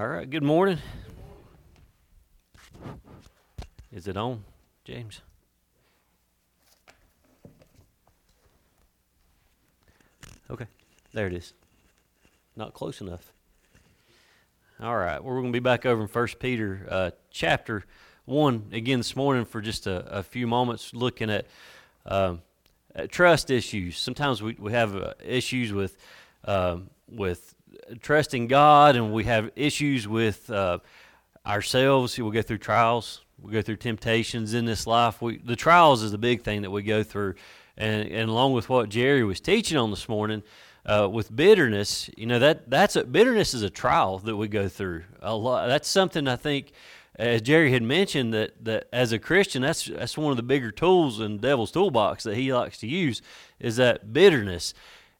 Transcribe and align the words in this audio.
All 0.00 0.08
right, 0.08 0.30
good 0.30 0.42
morning. 0.42 0.78
Is 3.92 4.08
it 4.08 4.16
on, 4.16 4.44
James? 4.82 5.20
Okay, 10.50 10.64
there 11.12 11.26
it 11.26 11.34
is. 11.34 11.52
Not 12.56 12.72
close 12.72 13.02
enough. 13.02 13.30
All 14.80 14.96
right, 14.96 15.22
well, 15.22 15.34
we're 15.34 15.42
going 15.42 15.52
to 15.52 15.60
be 15.60 15.62
back 15.62 15.84
over 15.84 16.00
in 16.00 16.08
First 16.08 16.38
Peter 16.38 16.86
uh, 16.90 17.10
chapter 17.30 17.84
1 18.24 18.70
again 18.72 19.00
this 19.00 19.14
morning 19.14 19.44
for 19.44 19.60
just 19.60 19.86
a, 19.86 20.06
a 20.06 20.22
few 20.22 20.46
moments 20.46 20.94
looking 20.94 21.28
at, 21.28 21.44
um, 22.06 22.40
at 22.94 23.12
trust 23.12 23.50
issues. 23.50 23.98
Sometimes 23.98 24.42
we, 24.42 24.56
we 24.58 24.72
have 24.72 24.96
uh, 24.96 25.12
issues 25.22 25.74
with, 25.74 25.98
um, 26.46 26.88
with 27.06 27.54
trusting 28.00 28.46
God, 28.46 28.96
and 28.96 29.12
we 29.12 29.24
have 29.24 29.50
issues 29.56 30.06
with 30.06 30.50
uh, 30.50 30.78
ourselves. 31.46 32.18
we'll 32.18 32.30
go 32.30 32.42
through 32.42 32.58
trials, 32.58 33.22
we 33.40 33.52
go 33.52 33.62
through 33.62 33.76
temptations 33.76 34.54
in 34.54 34.64
this 34.64 34.86
life. 34.86 35.22
We, 35.22 35.38
the 35.38 35.56
trials 35.56 36.02
is 36.02 36.12
the 36.12 36.18
big 36.18 36.42
thing 36.42 36.62
that 36.62 36.70
we 36.70 36.82
go 36.82 37.02
through, 37.02 37.34
and 37.76 38.08
and 38.08 38.28
along 38.28 38.52
with 38.52 38.68
what 38.68 38.88
Jerry 38.88 39.24
was 39.24 39.40
teaching 39.40 39.78
on 39.78 39.90
this 39.90 40.08
morning. 40.08 40.42
Uh, 40.86 41.06
with 41.12 41.34
bitterness, 41.36 42.08
you 42.16 42.24
know 42.24 42.38
that 42.38 42.70
that's 42.70 42.96
a 42.96 43.04
bitterness 43.04 43.52
is 43.52 43.62
a 43.62 43.68
trial 43.68 44.18
that 44.18 44.36
we 44.36 44.48
go 44.48 44.66
through. 44.66 45.04
A 45.20 45.34
lot. 45.34 45.66
That's 45.66 45.86
something 45.86 46.26
I 46.26 46.36
think, 46.36 46.72
as 47.16 47.42
Jerry 47.42 47.70
had 47.70 47.82
mentioned, 47.82 48.32
that 48.32 48.64
that 48.64 48.88
as 48.90 49.12
a 49.12 49.18
Christian, 49.18 49.60
that's 49.60 49.84
that's 49.84 50.16
one 50.16 50.30
of 50.30 50.38
the 50.38 50.42
bigger 50.42 50.70
tools 50.70 51.20
in 51.20 51.36
the 51.36 51.42
devil's 51.48 51.70
toolbox 51.70 52.24
that 52.24 52.36
he 52.36 52.52
likes 52.52 52.78
to 52.78 52.86
use 52.86 53.20
is 53.58 53.76
that 53.76 54.14
bitterness. 54.14 54.72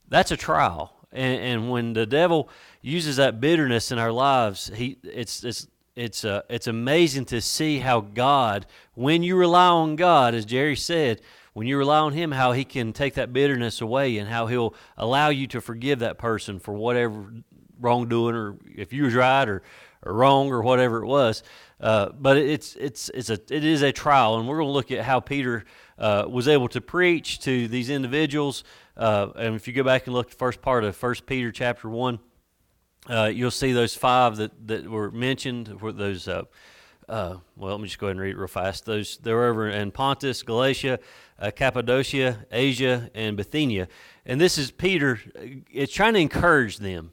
That's 0.08 0.30
a 0.30 0.36
trial, 0.36 0.99
and, 1.12 1.40
and 1.40 1.70
when 1.70 1.92
the 1.92 2.06
devil 2.06 2.48
uses 2.82 3.16
that 3.16 3.40
bitterness 3.40 3.90
in 3.92 3.98
our 3.98 4.12
lives, 4.12 4.70
he 4.74 4.98
it's 5.02 5.44
it's 5.44 5.66
it's 5.96 6.24
uh, 6.24 6.42
it's 6.48 6.66
amazing 6.66 7.26
to 7.26 7.40
see 7.40 7.78
how 7.78 8.00
God, 8.00 8.66
when 8.94 9.22
you 9.22 9.36
rely 9.36 9.66
on 9.66 9.96
God, 9.96 10.34
as 10.34 10.44
Jerry 10.44 10.76
said, 10.76 11.20
when 11.52 11.66
you 11.66 11.76
rely 11.76 11.98
on 11.98 12.12
Him, 12.12 12.32
how 12.32 12.52
He 12.52 12.64
can 12.64 12.92
take 12.92 13.14
that 13.14 13.32
bitterness 13.32 13.80
away 13.80 14.18
and 14.18 14.28
how 14.28 14.46
He'll 14.46 14.74
allow 14.96 15.30
you 15.30 15.46
to 15.48 15.60
forgive 15.60 15.98
that 15.98 16.16
person 16.16 16.58
for 16.58 16.72
whatever 16.72 17.32
wrongdoing 17.80 18.34
or 18.34 18.56
if 18.76 18.92
you 18.92 19.04
was 19.04 19.14
right 19.14 19.48
or, 19.48 19.62
or 20.04 20.12
wrong 20.12 20.50
or 20.50 20.62
whatever 20.62 21.02
it 21.02 21.06
was. 21.06 21.42
Uh, 21.80 22.10
but 22.18 22.36
it's 22.36 22.76
it's 22.76 23.10
it's 23.14 23.30
a 23.30 23.40
it 23.50 23.64
is 23.64 23.82
a 23.82 23.90
trial, 23.90 24.38
and 24.38 24.46
we're 24.48 24.58
going 24.58 24.68
to 24.68 24.72
look 24.72 24.92
at 24.92 25.04
how 25.04 25.18
Peter 25.18 25.64
uh, 25.98 26.24
was 26.28 26.46
able 26.46 26.68
to 26.68 26.80
preach 26.80 27.40
to 27.40 27.68
these 27.68 27.90
individuals. 27.90 28.64
Uh, 29.00 29.32
and 29.36 29.54
if 29.54 29.66
you 29.66 29.72
go 29.72 29.82
back 29.82 30.06
and 30.06 30.14
look 30.14 30.26
at 30.26 30.32
the 30.32 30.36
first 30.36 30.60
part 30.60 30.84
of 30.84 30.94
First 30.94 31.24
Peter 31.24 31.50
chapter 31.50 31.88
one, 31.88 32.18
uh, 33.08 33.30
you'll 33.32 33.50
see 33.50 33.72
those 33.72 33.94
five 33.94 34.36
that, 34.36 34.52
that 34.68 34.86
were 34.86 35.10
mentioned 35.10 35.80
were 35.80 35.90
those. 35.90 36.28
Uh, 36.28 36.42
uh, 37.08 37.38
well, 37.56 37.72
let 37.72 37.80
me 37.80 37.86
just 37.86 37.98
go 37.98 38.08
ahead 38.08 38.16
and 38.16 38.20
read 38.20 38.32
it 38.32 38.36
real 38.36 38.46
fast. 38.46 38.84
Those 38.84 39.16
they 39.16 39.32
were 39.32 39.46
over 39.46 39.70
in 39.70 39.90
Pontus, 39.90 40.42
Galatia, 40.42 41.00
uh, 41.38 41.50
Cappadocia, 41.50 42.44
Asia, 42.52 43.10
and 43.14 43.38
Bithynia. 43.38 43.88
And 44.26 44.38
this 44.38 44.58
is 44.58 44.70
Peter. 44.70 45.18
It's 45.72 45.94
trying 45.94 46.12
to 46.12 46.20
encourage 46.20 46.76
them. 46.76 47.12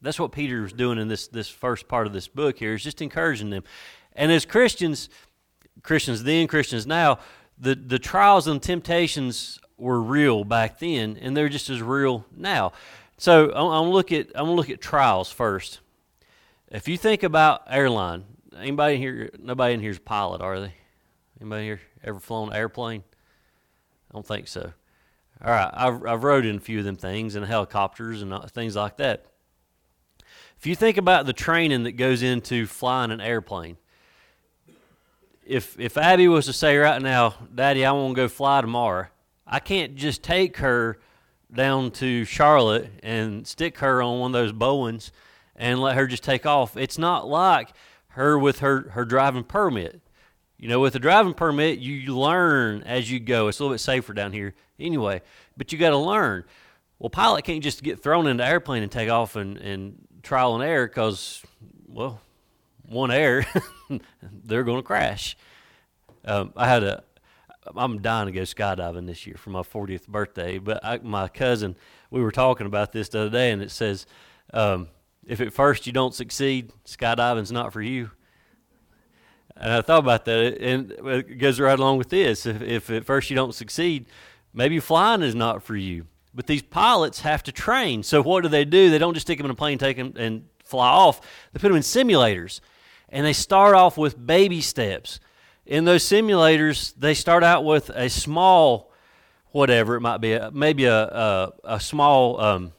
That's 0.00 0.18
what 0.18 0.32
Peter 0.32 0.64
is 0.64 0.72
doing 0.72 0.98
in 0.98 1.08
this 1.08 1.28
this 1.28 1.50
first 1.50 1.86
part 1.86 2.06
of 2.06 2.14
this 2.14 2.28
book 2.28 2.58
here. 2.58 2.72
Is 2.72 2.82
just 2.82 3.02
encouraging 3.02 3.50
them. 3.50 3.62
And 4.14 4.32
as 4.32 4.46
Christians, 4.46 5.10
Christians 5.82 6.22
then, 6.22 6.46
Christians 6.46 6.86
now, 6.86 7.18
the 7.58 7.74
the 7.74 7.98
trials 7.98 8.46
and 8.46 8.62
temptations 8.62 9.60
were 9.76 10.00
real 10.00 10.44
back 10.44 10.78
then, 10.78 11.18
and 11.20 11.36
they're 11.36 11.48
just 11.48 11.70
as 11.70 11.82
real 11.82 12.24
now. 12.36 12.72
So 13.18 13.52
I'm, 13.54 13.66
I'm 13.66 13.90
look 13.90 14.12
at 14.12 14.28
I'm 14.34 14.46
gonna 14.46 14.52
look 14.52 14.70
at 14.70 14.80
trials 14.80 15.30
first. 15.30 15.80
If 16.70 16.88
you 16.88 16.96
think 16.96 17.22
about 17.22 17.62
airline, 17.68 18.24
anybody 18.56 18.96
here? 18.96 19.30
Nobody 19.38 19.74
in 19.74 19.80
here 19.80 19.90
is 19.90 19.98
a 19.98 20.00
pilot, 20.00 20.40
are 20.40 20.60
they? 20.60 20.74
Anybody 21.40 21.64
here 21.64 21.80
ever 22.02 22.20
flown 22.20 22.48
an 22.48 22.56
airplane? 22.56 23.02
I 24.10 24.14
don't 24.14 24.26
think 24.26 24.48
so. 24.48 24.72
All 25.44 25.50
right, 25.50 25.70
I've 25.72 26.06
I've 26.06 26.24
rode 26.24 26.46
in 26.46 26.56
a 26.56 26.60
few 26.60 26.78
of 26.78 26.84
them 26.84 26.96
things 26.96 27.34
and 27.34 27.44
helicopters 27.44 28.22
and 28.22 28.32
uh, 28.32 28.46
things 28.46 28.76
like 28.76 28.96
that. 28.98 29.26
If 30.58 30.66
you 30.66 30.74
think 30.74 30.96
about 30.96 31.26
the 31.26 31.32
training 31.32 31.82
that 31.82 31.92
goes 31.92 32.22
into 32.22 32.66
flying 32.66 33.10
an 33.10 33.20
airplane, 33.20 33.76
if 35.44 35.78
if 35.78 35.96
Abby 35.96 36.28
was 36.28 36.46
to 36.46 36.52
say 36.52 36.76
right 36.76 37.02
now, 37.02 37.34
Daddy, 37.54 37.84
I 37.84 37.92
want 37.92 38.16
to 38.16 38.22
go 38.22 38.28
fly 38.28 38.60
tomorrow, 38.60 39.08
I 39.46 39.60
can't 39.60 39.94
just 39.94 40.22
take 40.22 40.58
her 40.58 40.98
down 41.52 41.90
to 41.92 42.24
Charlotte 42.24 42.90
and 43.02 43.46
stick 43.46 43.78
her 43.78 44.02
on 44.02 44.18
one 44.18 44.34
of 44.34 44.40
those 44.40 44.52
Boeings 44.52 45.10
and 45.56 45.80
let 45.80 45.96
her 45.96 46.06
just 46.06 46.24
take 46.24 46.46
off. 46.46 46.76
It's 46.76 46.98
not 46.98 47.28
like 47.28 47.70
her 48.08 48.38
with 48.38 48.60
her, 48.60 48.90
her 48.90 49.04
driving 49.04 49.44
permit. 49.44 50.00
You 50.58 50.68
know, 50.68 50.80
with 50.80 50.94
a 50.94 50.98
driving 50.98 51.34
permit, 51.34 51.78
you 51.78 52.16
learn 52.16 52.82
as 52.84 53.10
you 53.10 53.20
go. 53.20 53.48
It's 53.48 53.58
a 53.58 53.62
little 53.62 53.74
bit 53.74 53.80
safer 53.80 54.14
down 54.14 54.32
here 54.32 54.54
anyway, 54.78 55.20
but 55.56 55.72
you 55.72 55.78
got 55.78 55.90
to 55.90 55.98
learn. 55.98 56.44
Well, 56.98 57.10
pilot 57.10 57.44
can't 57.44 57.62
just 57.62 57.82
get 57.82 58.02
thrown 58.02 58.26
into 58.26 58.44
airplane 58.44 58.82
and 58.82 58.90
take 58.90 59.10
off 59.10 59.36
and, 59.36 59.58
and 59.58 59.98
trial 60.22 60.54
and 60.54 60.64
error 60.64 60.86
because, 60.86 61.42
well, 61.86 62.20
one 62.86 63.10
error, 63.10 63.44
they're 64.44 64.64
going 64.64 64.78
to 64.78 64.82
crash. 64.82 65.36
Um, 66.24 66.52
I 66.56 66.66
had 66.68 66.82
a 66.82 67.04
I'm 67.76 68.02
dying 68.02 68.26
to 68.26 68.32
go 68.32 68.42
skydiving 68.42 69.06
this 69.06 69.26
year 69.26 69.36
for 69.36 69.50
my 69.50 69.62
40th 69.62 70.06
birthday. 70.06 70.58
But 70.58 70.84
I, 70.84 70.98
my 70.98 71.28
cousin, 71.28 71.76
we 72.10 72.20
were 72.20 72.32
talking 72.32 72.66
about 72.66 72.92
this 72.92 73.08
the 73.08 73.20
other 73.20 73.30
day, 73.30 73.50
and 73.50 73.62
it 73.62 73.70
says, 73.70 74.06
um, 74.52 74.88
if 75.26 75.40
at 75.40 75.52
first 75.52 75.86
you 75.86 75.92
don't 75.92 76.14
succeed, 76.14 76.72
skydiving's 76.84 77.52
not 77.52 77.72
for 77.72 77.80
you. 77.80 78.10
And 79.56 79.72
I 79.72 79.82
thought 79.82 80.00
about 80.00 80.24
that, 80.24 80.58
and 80.60 80.90
it 80.90 81.38
goes 81.38 81.60
right 81.60 81.78
along 81.78 81.98
with 81.98 82.08
this. 82.08 82.44
If, 82.44 82.60
if 82.60 82.90
at 82.90 83.04
first 83.04 83.30
you 83.30 83.36
don't 83.36 83.54
succeed, 83.54 84.06
maybe 84.52 84.80
flying 84.80 85.22
is 85.22 85.34
not 85.34 85.62
for 85.62 85.76
you. 85.76 86.06
But 86.34 86.48
these 86.48 86.62
pilots 86.62 87.20
have 87.20 87.44
to 87.44 87.52
train. 87.52 88.02
So 88.02 88.20
what 88.20 88.42
do 88.42 88.48
they 88.48 88.64
do? 88.64 88.90
They 88.90 88.98
don't 88.98 89.14
just 89.14 89.26
stick 89.26 89.38
them 89.38 89.44
in 89.44 89.52
a 89.52 89.54
plane, 89.54 89.78
take 89.78 89.96
them, 89.96 90.14
and 90.16 90.46
fly 90.64 90.88
off. 90.88 91.20
They 91.52 91.60
put 91.60 91.68
them 91.68 91.76
in 91.76 91.82
simulators, 91.82 92.60
and 93.08 93.24
they 93.24 93.32
start 93.32 93.76
off 93.76 93.96
with 93.96 94.26
baby 94.26 94.60
steps 94.60 95.20
in 95.66 95.84
those 95.84 96.04
simulators, 96.04 96.94
they 96.96 97.14
start 97.14 97.42
out 97.42 97.64
with 97.64 97.90
a 97.90 98.08
small, 98.08 98.92
whatever 99.50 99.96
it 99.96 100.00
might 100.00 100.18
be, 100.18 100.38
maybe 100.52 100.84
a, 100.84 101.04
a, 101.04 101.52
a 101.64 101.80
small, 101.80 102.40
um, 102.40 102.72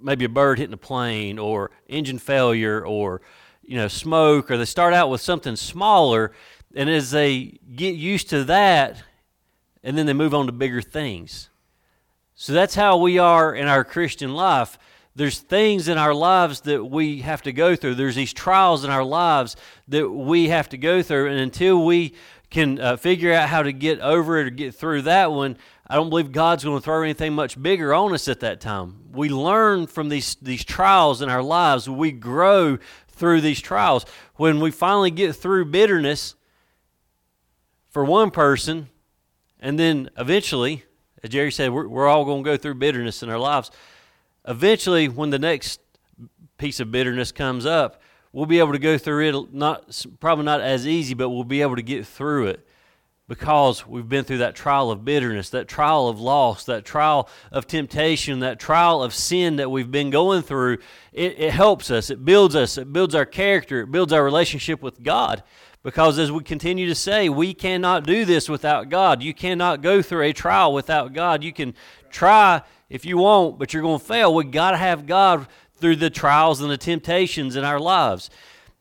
maybe 0.00 0.24
a 0.24 0.28
bird 0.28 0.58
hitting 0.58 0.74
a 0.74 0.78
plane 0.78 1.38
or 1.38 1.70
engine 1.88 2.18
failure 2.18 2.84
or, 2.84 3.20
you 3.62 3.76
know, 3.76 3.88
smoke, 3.88 4.50
or 4.50 4.56
they 4.56 4.64
start 4.64 4.94
out 4.94 5.10
with 5.10 5.20
something 5.20 5.56
smaller. 5.56 6.32
And 6.74 6.90
as 6.90 7.10
they 7.10 7.58
get 7.74 7.94
used 7.94 8.28
to 8.30 8.44
that, 8.44 9.02
and 9.82 9.96
then 9.96 10.06
they 10.06 10.12
move 10.12 10.34
on 10.34 10.46
to 10.46 10.52
bigger 10.52 10.82
things. 10.82 11.48
So 12.34 12.52
that's 12.52 12.74
how 12.74 12.96
we 12.96 13.18
are 13.18 13.54
in 13.54 13.68
our 13.68 13.84
Christian 13.84 14.34
life 14.34 14.78
there's 15.18 15.40
things 15.40 15.88
in 15.88 15.98
our 15.98 16.14
lives 16.14 16.60
that 16.60 16.84
we 16.84 17.22
have 17.22 17.42
to 17.42 17.52
go 17.52 17.74
through. 17.74 17.96
There's 17.96 18.14
these 18.14 18.32
trials 18.32 18.84
in 18.84 18.90
our 18.90 19.02
lives 19.02 19.56
that 19.88 20.08
we 20.08 20.48
have 20.48 20.68
to 20.68 20.78
go 20.78 21.02
through. 21.02 21.26
And 21.26 21.40
until 21.40 21.84
we 21.84 22.14
can 22.50 22.80
uh, 22.80 22.96
figure 22.96 23.32
out 23.32 23.48
how 23.48 23.64
to 23.64 23.72
get 23.72 23.98
over 23.98 24.38
it 24.38 24.46
or 24.46 24.50
get 24.50 24.76
through 24.76 25.02
that 25.02 25.32
one, 25.32 25.56
I 25.88 25.96
don't 25.96 26.08
believe 26.08 26.30
God's 26.30 26.62
going 26.62 26.78
to 26.78 26.84
throw 26.84 27.02
anything 27.02 27.32
much 27.32 27.60
bigger 27.60 27.92
on 27.92 28.14
us 28.14 28.28
at 28.28 28.38
that 28.40 28.60
time. 28.60 29.10
We 29.10 29.28
learn 29.28 29.88
from 29.88 30.08
these, 30.08 30.36
these 30.36 30.64
trials 30.64 31.20
in 31.20 31.28
our 31.28 31.42
lives, 31.42 31.90
we 31.90 32.12
grow 32.12 32.78
through 33.08 33.40
these 33.40 33.60
trials. 33.60 34.06
When 34.36 34.60
we 34.60 34.70
finally 34.70 35.10
get 35.10 35.34
through 35.34 35.64
bitterness 35.64 36.36
for 37.88 38.04
one 38.04 38.30
person, 38.30 38.88
and 39.58 39.80
then 39.80 40.10
eventually, 40.16 40.84
as 41.24 41.30
Jerry 41.30 41.50
said, 41.50 41.72
we're, 41.72 41.88
we're 41.88 42.06
all 42.06 42.24
going 42.24 42.44
to 42.44 42.50
go 42.50 42.56
through 42.56 42.76
bitterness 42.76 43.24
in 43.24 43.30
our 43.30 43.38
lives 43.40 43.72
eventually, 44.48 45.08
when 45.08 45.30
the 45.30 45.38
next 45.38 45.80
piece 46.56 46.80
of 46.80 46.90
bitterness 46.90 47.30
comes 47.30 47.64
up, 47.66 48.02
we'll 48.32 48.46
be 48.46 48.58
able 48.58 48.72
to 48.72 48.78
go 48.78 48.98
through 48.98 49.28
it. 49.28 49.54
Not 49.54 50.04
probably 50.18 50.44
not 50.44 50.60
as 50.60 50.86
easy, 50.86 51.14
but 51.14 51.30
we'll 51.30 51.44
be 51.44 51.62
able 51.62 51.76
to 51.76 51.82
get 51.82 52.06
through 52.06 52.46
it 52.48 52.66
because 53.28 53.86
we've 53.86 54.08
been 54.08 54.24
through 54.24 54.38
that 54.38 54.54
trial 54.54 54.90
of 54.90 55.04
bitterness, 55.04 55.50
that 55.50 55.68
trial 55.68 56.08
of 56.08 56.18
loss, 56.18 56.64
that 56.64 56.84
trial 56.84 57.28
of 57.52 57.66
temptation, 57.66 58.40
that 58.40 58.58
trial 58.58 59.02
of 59.02 59.12
sin 59.12 59.56
that 59.56 59.70
we've 59.70 59.90
been 59.90 60.08
going 60.08 60.40
through. 60.40 60.78
It, 61.12 61.38
it 61.38 61.52
helps 61.52 61.90
us. 61.90 62.08
It 62.08 62.24
builds 62.24 62.56
us. 62.56 62.78
It 62.78 62.90
builds 62.90 63.14
our 63.14 63.26
character. 63.26 63.82
It 63.82 63.92
builds 63.92 64.14
our 64.14 64.24
relationship 64.24 64.82
with 64.82 65.02
God. 65.02 65.42
Because 65.82 66.18
as 66.18 66.32
we 66.32 66.42
continue 66.42 66.88
to 66.88 66.94
say, 66.94 67.28
we 67.28 67.54
cannot 67.54 68.04
do 68.04 68.24
this 68.24 68.48
without 68.48 68.88
God. 68.88 69.22
You 69.22 69.34
cannot 69.34 69.82
go 69.82 70.02
through 70.02 70.22
a 70.22 70.32
trial 70.32 70.72
without 70.72 71.12
God. 71.12 71.44
You 71.44 71.52
can 71.52 71.74
try 72.10 72.62
if 72.88 73.04
you 73.04 73.18
won't, 73.18 73.58
but 73.58 73.72
you're 73.72 73.82
going 73.82 73.98
to 73.98 74.04
fail. 74.04 74.34
we've 74.34 74.50
got 74.50 74.72
to 74.72 74.76
have 74.76 75.06
God 75.06 75.46
through 75.76 75.96
the 75.96 76.10
trials 76.10 76.60
and 76.60 76.70
the 76.70 76.76
temptations 76.76 77.56
in 77.56 77.64
our 77.64 77.78
lives. 77.78 78.30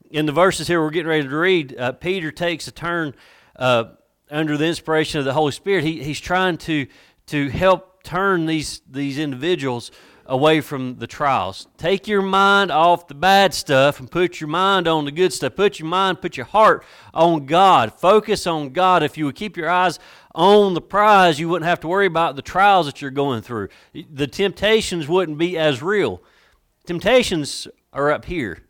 In 0.10 0.26
the 0.26 0.32
verses 0.32 0.68
here 0.68 0.82
we're 0.82 0.90
getting 0.90 1.10
ready 1.10 1.28
to 1.28 1.38
read, 1.38 1.78
uh, 1.78 1.92
Peter 1.92 2.32
takes 2.32 2.68
a 2.68 2.72
turn 2.72 3.14
uh, 3.58 3.86
under 4.32 4.58
the 4.58 4.66
inspiration 4.66 5.20
of 5.20 5.26
the 5.26 5.34
Holy 5.34 5.52
Spirit. 5.52 5.84
He, 5.84 6.02
he's 6.02 6.20
trying 6.20 6.58
to, 6.60 6.88
to 7.28 7.50
help 7.50 8.04
turn 8.04 8.46
these, 8.46 8.82
these 8.90 9.20
individuals 9.20 9.92
away 10.28 10.62
from 10.62 10.98
the 10.98 11.08
trials. 11.08 11.68
Take 11.78 12.08
your 12.08 12.22
mind 12.22 12.70
off 12.70 13.08
the 13.08 13.16
bad 13.16 13.54
stuff 13.54 14.00
and 14.00 14.12
put 14.12 14.40
your 14.40 14.50
mind 14.50 14.88
on 14.88 15.06
the 15.06 15.12
good 15.12 15.34
stuff. 15.34 15.56
Put 15.56 15.80
your 15.80 15.88
mind, 15.88 16.22
put 16.22 16.38
your 16.38 16.46
heart 16.46 16.84
on 17.14 17.46
God. 17.46 17.94
Focus 17.94 18.46
on 18.46 18.70
God. 18.70 19.04
If 19.04 19.18
you 19.18 19.26
would 19.26 19.36
keep 19.36 19.58
your 19.58 19.70
eyes 19.70 20.00
on 20.36 20.74
the 20.74 20.82
prize, 20.82 21.40
you 21.40 21.50
wouldn't 21.50 21.68
have 21.68 21.80
to 21.82 21.88
worry 21.88 22.06
about 22.06 22.36
the 22.36 22.42
trials 22.42 22.86
that 22.86 23.02
you're 23.02 23.12
going 23.12 23.42
through. 23.42 23.70
The 23.94 24.28
temptations 24.28 25.08
wouldn't 25.08 25.38
be 25.38 25.58
as 25.58 25.82
real. 25.82 26.22
Temptations 26.86 27.68
are 27.94 28.12
up 28.12 28.26
here. 28.26 28.64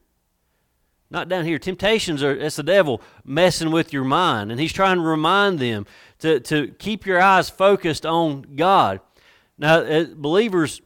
Not 1.09 1.29
down 1.29 1.45
here. 1.45 1.57
Temptations 1.57 2.21
are, 2.21 2.35
it's 2.35 2.57
the 2.57 2.63
devil 2.63 3.01
messing 3.23 3.71
with 3.71 3.93
your 3.93 4.03
mind. 4.03 4.51
And 4.51 4.59
he's 4.59 4.73
trying 4.73 4.97
to 4.97 5.03
remind 5.03 5.59
them 5.59 5.85
to, 6.19 6.39
to 6.41 6.69
keep 6.79 7.05
your 7.05 7.21
eyes 7.21 7.49
focused 7.49 8.05
on 8.05 8.55
God. 8.55 8.99
Now, 9.57 9.79
uh, 9.79 10.05
believers, 10.13 10.81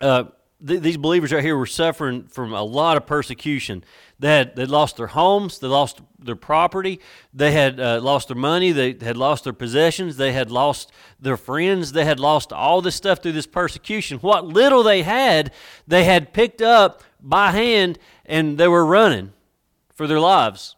uh, 0.00 0.24
th- 0.66 0.80
these 0.80 0.96
believers 0.96 1.32
right 1.32 1.42
here 1.42 1.56
were 1.56 1.66
suffering 1.66 2.24
from 2.24 2.52
a 2.52 2.62
lot 2.62 2.96
of 2.96 3.06
persecution. 3.06 3.84
They 4.18 4.28
had 4.28 4.56
they 4.56 4.66
lost 4.66 4.96
their 4.96 5.08
homes, 5.08 5.58
they 5.58 5.66
lost 5.66 6.00
their 6.18 6.36
property, 6.36 7.00
they 7.32 7.52
had 7.52 7.80
uh, 7.80 8.00
lost 8.00 8.28
their 8.28 8.36
money, 8.36 8.72
they 8.72 8.96
had 9.00 9.16
lost 9.16 9.44
their 9.44 9.52
possessions, 9.52 10.16
they 10.16 10.32
had 10.32 10.50
lost 10.50 10.92
their 11.20 11.36
friends, 11.36 11.92
they 11.92 12.04
had 12.04 12.20
lost 12.20 12.52
all 12.52 12.80
this 12.80 12.94
stuff 12.94 13.22
through 13.22 13.32
this 13.32 13.46
persecution. 13.46 14.18
What 14.18 14.46
little 14.46 14.82
they 14.82 15.02
had, 15.02 15.52
they 15.86 16.04
had 16.04 16.32
picked 16.32 16.62
up 16.62 17.02
by 17.20 17.50
hand 17.50 17.98
and 18.24 18.56
they 18.56 18.68
were 18.68 18.86
running 18.86 19.32
for 19.94 20.06
their 20.06 20.20
lives. 20.20 20.76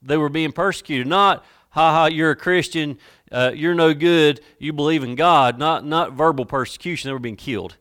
They 0.00 0.16
were 0.16 0.28
being 0.28 0.52
persecuted. 0.52 1.06
Not, 1.06 1.44
ha 1.70 1.92
ha, 1.92 2.06
you're 2.06 2.32
a 2.32 2.36
Christian, 2.36 2.98
uh, 3.30 3.52
you're 3.54 3.74
no 3.74 3.94
good, 3.94 4.40
you 4.58 4.72
believe 4.72 5.04
in 5.04 5.14
God. 5.14 5.58
Not, 5.58 5.84
not 5.84 6.12
verbal 6.12 6.46
persecution, 6.46 7.08
they 7.08 7.12
were 7.12 7.18
being 7.18 7.36
killed. 7.36 7.76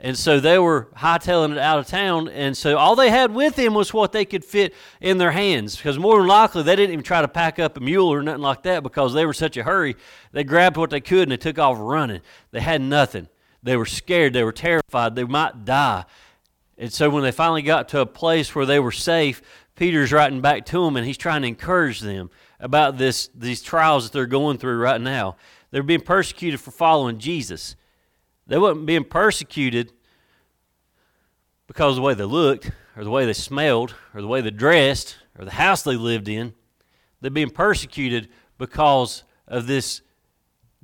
And 0.00 0.16
so 0.16 0.38
they 0.38 0.58
were 0.58 0.88
hightailing 0.96 1.50
it 1.52 1.58
out 1.58 1.80
of 1.80 1.88
town. 1.88 2.28
And 2.28 2.56
so 2.56 2.76
all 2.76 2.94
they 2.94 3.10
had 3.10 3.34
with 3.34 3.56
them 3.56 3.74
was 3.74 3.92
what 3.92 4.12
they 4.12 4.24
could 4.24 4.44
fit 4.44 4.72
in 5.00 5.18
their 5.18 5.32
hands. 5.32 5.76
Because 5.76 5.98
more 5.98 6.18
than 6.18 6.28
likely, 6.28 6.62
they 6.62 6.76
didn't 6.76 6.92
even 6.92 7.04
try 7.04 7.20
to 7.20 7.26
pack 7.26 7.58
up 7.58 7.76
a 7.76 7.80
mule 7.80 8.12
or 8.12 8.22
nothing 8.22 8.42
like 8.42 8.62
that 8.62 8.84
because 8.84 9.12
they 9.12 9.26
were 9.26 9.32
such 9.32 9.56
a 9.56 9.64
hurry. 9.64 9.96
They 10.30 10.44
grabbed 10.44 10.76
what 10.76 10.90
they 10.90 11.00
could 11.00 11.22
and 11.22 11.32
they 11.32 11.36
took 11.36 11.58
off 11.58 11.78
running. 11.80 12.20
They 12.52 12.60
had 12.60 12.80
nothing. 12.80 13.28
They 13.62 13.76
were 13.76 13.86
scared. 13.86 14.34
They 14.34 14.44
were 14.44 14.52
terrified. 14.52 15.16
They 15.16 15.24
might 15.24 15.64
die. 15.64 16.04
And 16.76 16.92
so 16.92 17.10
when 17.10 17.24
they 17.24 17.32
finally 17.32 17.62
got 17.62 17.88
to 17.88 18.00
a 18.00 18.06
place 18.06 18.54
where 18.54 18.66
they 18.66 18.78
were 18.78 18.92
safe, 18.92 19.42
Peter's 19.74 20.12
writing 20.12 20.40
back 20.40 20.64
to 20.66 20.84
them 20.84 20.96
and 20.96 21.04
he's 21.04 21.16
trying 21.16 21.42
to 21.42 21.48
encourage 21.48 22.00
them 22.00 22.30
about 22.60 22.98
this, 22.98 23.30
these 23.34 23.62
trials 23.62 24.04
that 24.04 24.12
they're 24.12 24.26
going 24.26 24.58
through 24.58 24.78
right 24.78 25.00
now. 25.00 25.36
They're 25.72 25.82
being 25.82 26.00
persecuted 26.00 26.60
for 26.60 26.70
following 26.70 27.18
Jesus. 27.18 27.74
They 28.48 28.58
weren't 28.58 28.86
being 28.86 29.04
persecuted 29.04 29.92
because 31.66 31.92
of 31.92 31.96
the 31.96 32.02
way 32.02 32.14
they 32.14 32.24
looked, 32.24 32.70
or 32.96 33.04
the 33.04 33.10
way 33.10 33.24
they 33.24 33.34
smelled, 33.34 33.94
or 34.14 34.20
the 34.20 34.26
way 34.26 34.40
they 34.40 34.50
dressed, 34.50 35.16
or 35.38 35.44
the 35.44 35.52
house 35.52 35.82
they 35.82 35.96
lived 35.96 36.28
in. 36.28 36.54
They're 37.20 37.30
being 37.30 37.50
persecuted 37.50 38.28
because 38.56 39.22
of 39.46 39.66
this 39.66 40.00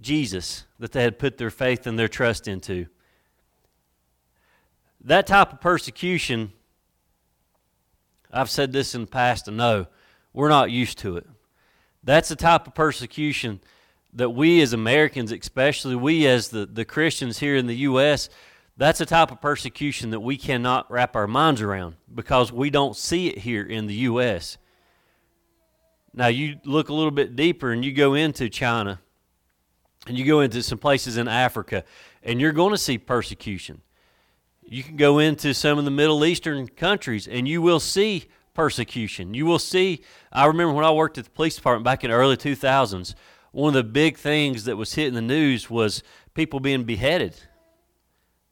Jesus 0.01 0.67
that 0.79 0.93
they 0.93 1.03
had 1.03 1.19
put 1.19 1.39
their 1.39 1.51
faith 1.51 1.87
and 1.87 1.99
their 1.99 2.09
trust 2.09 2.47
into 2.47 2.87
that 5.05 5.27
type 5.27 5.53
of 5.53 5.61
persecution, 5.61 6.53
I've 8.33 8.51
said 8.51 8.73
this 8.73 8.95
in 8.95 9.03
the 9.03 9.07
past, 9.07 9.47
and 9.47 9.57
no, 9.57 9.87
we're 10.33 10.49
not 10.49 10.71
used 10.71 10.99
to 10.99 11.19
it. 11.19 11.27
That's 12.03 12.31
the 12.31 12.37
type 12.37 12.67
of 12.67 12.75
persecution 12.75 13.61
that 14.15 14.31
we 14.31 14.61
as 14.63 14.73
Americans, 14.73 15.33
especially 15.33 15.97
we 15.97 16.27
as 16.27 16.49
the, 16.49 16.67
the 16.67 16.85
Christians 16.85 17.39
here 17.39 17.57
in 17.57 17.67
the 17.67 17.77
U.S., 17.77 18.29
that's 18.77 19.01
a 19.01 19.07
type 19.07 19.31
of 19.31 19.41
persecution 19.41 20.11
that 20.11 20.21
we 20.21 20.37
cannot 20.37 20.91
wrap 20.91 21.15
our 21.15 21.27
minds 21.27 21.61
around 21.61 21.95
because 22.13 22.53
we 22.53 22.71
don't 22.71 22.97
see 22.97 23.29
it 23.29 23.39
here 23.39 23.65
in 23.65 23.87
the 23.87 23.95
U.S. 23.95 24.59
Now, 26.13 26.27
you 26.29 26.59
look 26.65 26.89
a 26.89 26.95
little 26.95 27.11
bit 27.11 27.37
deeper 27.37 27.71
and 27.71 27.85
you 27.85 27.93
go 27.93 28.15
into 28.15 28.49
China 28.49 29.01
and 30.07 30.19
you 30.19 30.25
go 30.25 30.41
into 30.41 30.63
some 30.63 30.79
places 30.79 31.17
in 31.17 31.29
Africa, 31.29 31.83
and 32.23 32.41
you're 32.41 32.53
going 32.53 32.73
to 32.73 32.79
see 32.79 32.99
persecution. 32.99 33.81
You 34.63 34.83
can 34.83 34.97
go 34.97 35.19
into 35.19 35.55
some 35.55 35.79
of 35.79 35.85
the 35.85 35.91
Middle 35.91 36.25
Eastern 36.25 36.69
countries 36.69 37.27
and 37.27 37.47
you 37.47 37.63
will 37.63 37.81
see 37.81 38.27
persecution. 38.55 39.35
You 39.35 39.47
will 39.47 39.59
see, 39.59 40.03
I 40.33 40.47
remember 40.47 40.73
when 40.73 40.85
I 40.85 40.91
worked 40.91 41.19
at 41.19 41.25
the 41.25 41.31
police 41.31 41.57
department 41.57 41.85
back 41.85 42.05
in 42.05 42.11
the 42.11 42.17
early 42.17 42.37
2000s, 42.37 43.15
one 43.55 43.69
of 43.69 43.75
the 43.75 43.85
big 43.85 44.19
things 44.19 44.65
that 44.65 44.77
was 44.77 44.95
hitting 44.95 45.15
the 45.15 45.23
news 45.23 45.71
was 45.71 46.03
people 46.35 46.61
being 46.61 46.85
beheaded. 46.85 47.35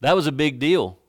That 0.01 0.15
was 0.15 0.27
a 0.27 0.31
big 0.31 0.59
deal 0.59 0.99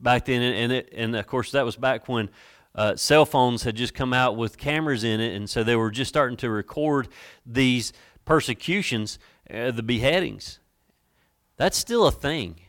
back 0.00 0.26
then. 0.26 0.42
And, 0.42 0.72
it, 0.72 0.92
and 0.94 1.16
of 1.16 1.26
course, 1.26 1.52
that 1.52 1.64
was 1.64 1.76
back 1.76 2.08
when 2.08 2.30
uh, 2.74 2.96
cell 2.96 3.24
phones 3.24 3.62
had 3.62 3.74
just 3.74 3.94
come 3.94 4.12
out 4.12 4.36
with 4.36 4.58
cameras 4.58 5.04
in 5.04 5.20
it. 5.20 5.34
And 5.34 5.48
so 5.48 5.64
they 5.64 5.76
were 5.76 5.90
just 5.90 6.08
starting 6.08 6.36
to 6.38 6.50
record 6.50 7.08
these 7.44 7.92
persecutions, 8.24 9.18
uh, 9.52 9.70
the 9.70 9.82
beheadings. 9.82 10.60
That's 11.56 11.76
still 11.76 12.06
a 12.06 12.12
thing 12.12 12.60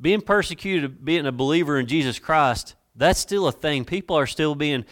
being 0.00 0.20
persecuted, 0.20 1.04
being 1.04 1.26
a 1.26 1.32
believer 1.32 1.78
in 1.78 1.86
Jesus 1.86 2.18
Christ, 2.18 2.74
that's 2.94 3.20
still 3.20 3.46
a 3.46 3.52
thing. 3.52 3.84
People 3.84 4.16
are 4.16 4.26
still 4.26 4.54
being 4.54 4.84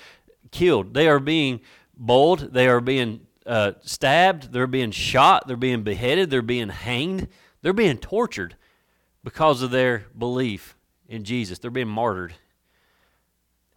killed. 0.50 0.94
They 0.94 1.08
are 1.08 1.18
being 1.18 1.60
bold. 1.96 2.52
They 2.52 2.68
are 2.68 2.80
being 2.80 3.25
uh, 3.46 3.72
stabbed. 3.82 4.52
They're 4.52 4.66
being 4.66 4.90
shot. 4.90 5.46
They're 5.46 5.56
being 5.56 5.82
beheaded. 5.82 6.30
They're 6.30 6.42
being 6.42 6.68
hanged. 6.68 7.28
They're 7.62 7.72
being 7.72 7.98
tortured 7.98 8.56
because 9.24 9.62
of 9.62 9.70
their 9.70 10.06
belief 10.16 10.76
in 11.08 11.24
Jesus. 11.24 11.58
They're 11.58 11.70
being 11.70 11.88
martyred. 11.88 12.34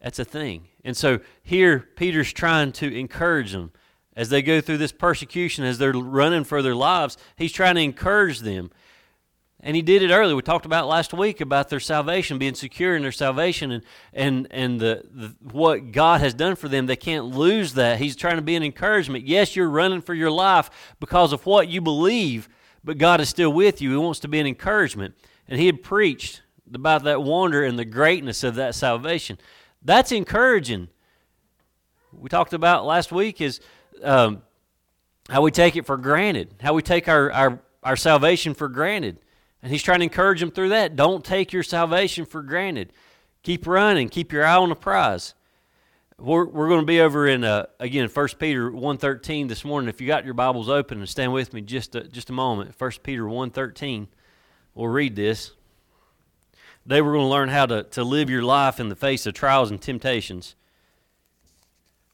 That's 0.01 0.19
a 0.19 0.25
thing. 0.25 0.68
And 0.83 0.95
so 0.95 1.19
here, 1.44 1.80
Peter's 1.95 2.31
trying 2.31 2.71
to 2.74 2.98
encourage 2.98 3.51
them 3.51 3.71
as 4.16 4.30
they 4.30 4.42
go 4.42 4.62
through 4.62 4.77
this 4.77 4.92
persecution, 4.92 5.66
as 5.66 5.77
they're 5.77 5.94
running 5.94 6.44
for 6.44 6.62
their 6.62 6.75
lives. 6.75 7.18
He's 7.36 7.51
trying 7.51 7.75
to 7.75 7.81
encourage 7.81 8.39
them 8.39 8.71
and 9.61 9.75
he 9.75 9.81
did 9.81 10.01
it 10.01 10.11
earlier. 10.11 10.35
We 10.35 10.41
talked 10.41 10.65
about 10.65 10.88
last 10.88 11.13
week 11.13 11.41
about 11.41 11.69
their 11.69 11.81
salvation, 11.81 12.38
being 12.38 12.53
secure 12.53 12.95
in 12.95 13.01
their 13.01 13.11
salvation, 13.11 13.71
and 13.71 13.83
and 14.13 14.47
and 14.51 14.79
the, 14.79 15.03
the, 15.11 15.35
what 15.51 15.91
God 15.91 16.21
has 16.21 16.33
done 16.33 16.56
for 16.56 16.69
them. 16.69 16.85
They 16.85 16.95
can't 16.95 17.25
lose 17.25 17.73
that. 17.73 18.00
He's 18.00 18.15
trying 18.15 18.38
to 18.38 18.41
be 18.41 18.56
an 18.56 18.63
encouragement. 18.63 19.27
Yes, 19.27 19.56
you're 19.56 19.69
running 19.69 20.01
for 20.01 20.13
your 20.13 20.31
life 20.31 20.69
because 21.00 21.33
of 21.33 21.45
what 21.45 21.67
you 21.67 21.81
believe, 21.81 22.47
but 22.83 22.97
God 22.97 23.19
is 23.19 23.29
still 23.29 23.51
with 23.51 23.81
you. 23.81 23.91
He 23.91 23.97
wants 23.97 24.21
to 24.21 24.27
be 24.27 24.39
an 24.39 24.47
encouragement. 24.47 25.15
And 25.47 25.59
he 25.59 25.65
had 25.65 25.83
preached 25.83 26.42
about 26.73 27.04
that 27.04 27.23
wonder 27.23 27.63
and 27.63 27.78
the 27.78 27.85
greatness 27.85 28.44
of 28.44 28.56
that 28.56 28.75
salvation. 28.75 29.39
That's 29.81 30.11
encouraging. 30.11 30.89
We 32.13 32.30
talked 32.30 32.54
about 32.54 32.85
last 32.85 33.11
week 33.11 33.42
is 33.42 33.59
um, 34.04 34.42
how 35.30 35.42
we 35.42 35.51
take 35.51 35.75
it 35.75 35.85
for 35.85 35.97
granted, 35.97 36.56
how 36.61 36.73
we 36.73 36.81
take 36.81 37.07
our, 37.07 37.31
our, 37.31 37.59
our 37.83 37.95
salvation 37.95 38.54
for 38.54 38.68
granted. 38.68 39.18
And 39.61 39.71
he's 39.71 39.83
trying 39.83 39.99
to 39.99 40.06
encourage 40.06 40.39
them 40.39 40.51
through 40.51 40.69
that. 40.69 40.95
Don't 40.95 41.23
take 41.23 41.51
your 41.51 41.63
salvation 41.63 42.25
for 42.25 42.42
granted. 42.42 42.94
Keep 43.44 43.68
running. 43.68 44.09
Keep 44.09 44.31
your 44.31 44.45
eye 44.45 44.56
on 44.56 44.69
the 44.69 44.75
prize. 44.75 45.33
We're, 46.18 46.45
we're 46.45 46.68
going 46.68 46.81
to 46.81 46.85
be 46.85 46.99
over 46.99 47.28
in, 47.28 47.44
uh, 47.44 47.68
again, 47.80 48.09
1 48.09 48.28
Peter 48.39 48.69
1.13 48.71 49.47
this 49.47 49.63
morning. 49.63 49.87
If 49.87 50.01
you 50.01 50.07
got 50.07 50.25
your 50.25 50.33
Bibles 50.33 50.69
open 50.69 50.99
and 50.99 51.07
stand 51.07 51.31
with 51.31 51.54
me 51.54 51.61
just 51.61 51.95
a, 51.95 52.04
just 52.04 52.30
a 52.30 52.33
moment. 52.33 52.73
1 52.78 52.92
Peter 53.04 53.23
1.13. 53.23 54.07
We'll 54.75 54.87
read 54.87 55.16
this. 55.16 55.51
Today 56.83 57.01
we're 57.01 57.13
going 57.13 57.25
to 57.25 57.30
learn 57.30 57.49
how 57.49 57.66
to, 57.68 57.83
to 57.83 58.04
live 58.04 58.30
your 58.30 58.42
life 58.42 58.80
in 58.80 58.89
the 58.89 58.95
face 58.95 59.25
of 59.25 59.33
trials 59.33 59.71
and 59.71 59.81
temptations. 59.81 60.56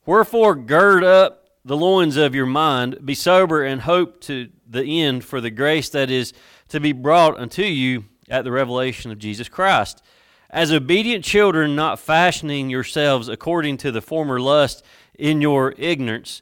Wherefore, 0.06 0.56
gird 0.56 1.04
up 1.04 1.50
the 1.64 1.78
loins 1.78 2.16
of 2.16 2.36
your 2.36 2.46
mind, 2.46 3.04
be 3.04 3.16
sober, 3.16 3.64
and 3.64 3.82
hope 3.82 4.22
to 4.22 4.50
the 4.70 5.02
end 5.02 5.26
for 5.26 5.42
the 5.42 5.50
grace 5.50 5.90
that 5.90 6.12
is 6.12 6.32
to 6.70 6.80
be 6.80 6.92
brought 6.92 7.38
unto 7.38 7.64
you 7.64 8.06
at 8.30 8.44
the 8.44 8.52
revelation 8.52 9.12
of 9.12 9.20
Jesus 9.20 9.50
Christ. 9.50 10.02
As 10.50 10.72
obedient 10.72 11.24
children, 11.24 11.76
not 11.76 12.00
fashioning 12.00 12.70
yourselves 12.70 13.28
according 13.28 13.78
to 13.78 13.92
the 13.92 14.02
former 14.02 14.40
lust 14.40 14.84
in 15.18 15.42
your 15.42 15.74
ignorance, 15.78 16.42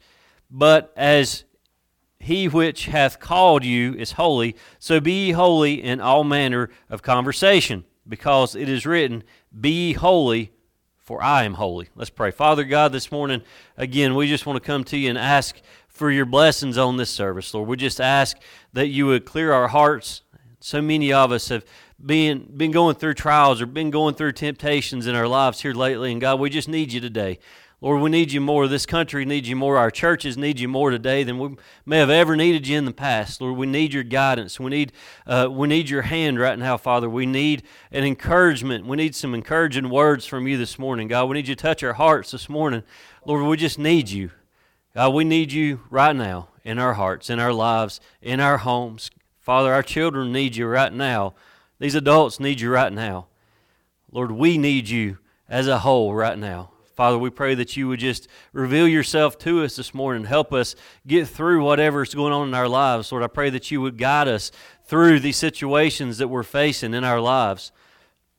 but 0.49 0.93
as 0.95 1.45
he 2.19 2.47
which 2.47 2.85
hath 2.85 3.19
called 3.19 3.65
you 3.65 3.93
is 3.95 4.13
holy, 4.13 4.55
so 4.79 4.99
be 4.99 5.25
ye 5.25 5.31
holy 5.31 5.83
in 5.83 5.99
all 5.99 6.23
manner 6.23 6.69
of 6.89 7.01
conversation, 7.01 7.83
because 8.07 8.55
it 8.55 8.69
is 8.69 8.85
written, 8.85 9.23
Be 9.59 9.87
ye 9.87 9.93
holy, 9.93 10.51
for 10.99 11.21
I 11.21 11.43
am 11.43 11.55
holy. 11.55 11.89
Let's 11.95 12.09
pray. 12.09 12.31
Father 12.31 12.63
God, 12.63 12.93
this 12.93 13.11
morning, 13.11 13.41
again, 13.75 14.15
we 14.15 14.27
just 14.27 14.45
want 14.45 14.55
to 14.55 14.65
come 14.65 14.85
to 14.85 14.97
you 14.97 15.09
and 15.09 15.17
ask 15.17 15.61
for 15.93 16.09
your 16.09 16.25
blessings 16.25 16.77
on 16.77 16.97
this 16.97 17.09
service, 17.09 17.53
Lord. 17.53 17.69
We 17.69 17.77
just 17.77 18.01
ask 18.01 18.37
that 18.73 18.87
you 18.87 19.05
would 19.07 19.25
clear 19.25 19.53
our 19.53 19.67
hearts. 19.67 20.23
So 20.59 20.81
many 20.81 21.13
of 21.13 21.31
us 21.31 21.49
have 21.49 21.63
been, 22.03 22.51
been 22.57 22.71
going 22.71 22.95
through 22.95 23.13
trials 23.13 23.61
or 23.61 23.67
been 23.67 23.91
going 23.91 24.15
through 24.15 24.31
temptations 24.33 25.07
in 25.07 25.15
our 25.15 25.27
lives 25.27 25.61
here 25.61 25.73
lately, 25.73 26.11
and 26.11 26.19
God, 26.19 26.39
we 26.39 26.49
just 26.49 26.67
need 26.67 26.91
you 26.91 26.99
today. 26.99 27.39
Lord, 27.79 28.01
we 28.01 28.09
need 28.09 28.31
you 28.31 28.39
more. 28.39 28.69
This 28.69 28.85
country 28.85 29.25
needs 29.25 29.49
you 29.49 29.57
more. 29.57 29.77
Our 29.77 29.91
churches 29.91 30.37
need 30.37 30.57
you 30.57 30.69
more 30.69 30.89
today 30.89 31.23
than 31.23 31.37
we 31.37 31.57
may 31.85 31.97
have 31.97 32.09
ever 32.09 32.37
needed 32.37 32.65
you 32.65 32.77
in 32.77 32.85
the 32.85 32.93
past. 32.93 33.41
Lord, 33.41 33.57
we 33.57 33.65
need 33.67 33.93
your 33.93 34.03
guidance. 34.03 34.57
We 34.57 34.69
need, 34.69 34.93
uh, 35.27 35.49
we 35.51 35.67
need 35.67 35.89
your 35.89 36.03
hand 36.03 36.39
right 36.39 36.57
now, 36.57 36.77
Father. 36.77 37.09
We 37.09 37.25
need 37.25 37.63
an 37.91 38.05
encouragement. 38.05 38.85
We 38.85 38.95
need 38.95 39.15
some 39.15 39.35
encouraging 39.35 39.89
words 39.89 40.25
from 40.25 40.47
you 40.47 40.57
this 40.57 40.79
morning, 40.79 41.09
God. 41.09 41.25
We 41.25 41.33
need 41.33 41.49
you 41.49 41.55
to 41.55 41.61
touch 41.61 41.83
our 41.83 41.93
hearts 41.93 42.31
this 42.31 42.47
morning. 42.47 42.83
Lord, 43.25 43.45
we 43.45 43.57
just 43.57 43.77
need 43.77 44.09
you. 44.09 44.31
God, 44.95 45.13
we 45.13 45.23
need 45.23 45.51
you 45.51 45.81
right 45.89 46.15
now 46.15 46.49
in 46.63 46.77
our 46.77 46.93
hearts, 46.93 47.31
in 47.31 47.39
our 47.39 47.51
lives, 47.51 47.99
in 48.21 48.39
our 48.39 48.59
homes. 48.59 49.09
Father, 49.39 49.73
our 49.73 49.81
children 49.81 50.31
need 50.31 50.55
you 50.55 50.67
right 50.67 50.93
now. 50.93 51.33
These 51.79 51.95
adults 51.95 52.39
need 52.39 52.61
you 52.61 52.69
right 52.69 52.93
now. 52.93 53.25
Lord, 54.11 54.31
we 54.31 54.59
need 54.59 54.87
you 54.87 55.17
as 55.49 55.67
a 55.67 55.79
whole 55.79 56.13
right 56.13 56.37
now. 56.37 56.69
Father, 56.95 57.17
we 57.17 57.31
pray 57.31 57.55
that 57.55 57.75
you 57.75 57.87
would 57.87 57.99
just 57.99 58.27
reveal 58.51 58.87
yourself 58.87 59.39
to 59.39 59.63
us 59.63 59.75
this 59.75 59.95
morning. 59.95 60.21
And 60.21 60.27
help 60.27 60.53
us 60.53 60.75
get 61.07 61.27
through 61.27 61.63
whatever 61.63 62.03
is 62.03 62.13
going 62.13 62.31
on 62.31 62.49
in 62.49 62.53
our 62.53 62.69
lives. 62.69 63.11
Lord, 63.11 63.23
I 63.23 63.27
pray 63.27 63.49
that 63.49 63.71
you 63.71 63.81
would 63.81 63.97
guide 63.97 64.27
us 64.27 64.51
through 64.85 65.21
these 65.21 65.37
situations 65.37 66.19
that 66.19 66.27
we're 66.27 66.43
facing 66.43 66.93
in 66.93 67.03
our 67.03 67.19
lives. 67.19 67.71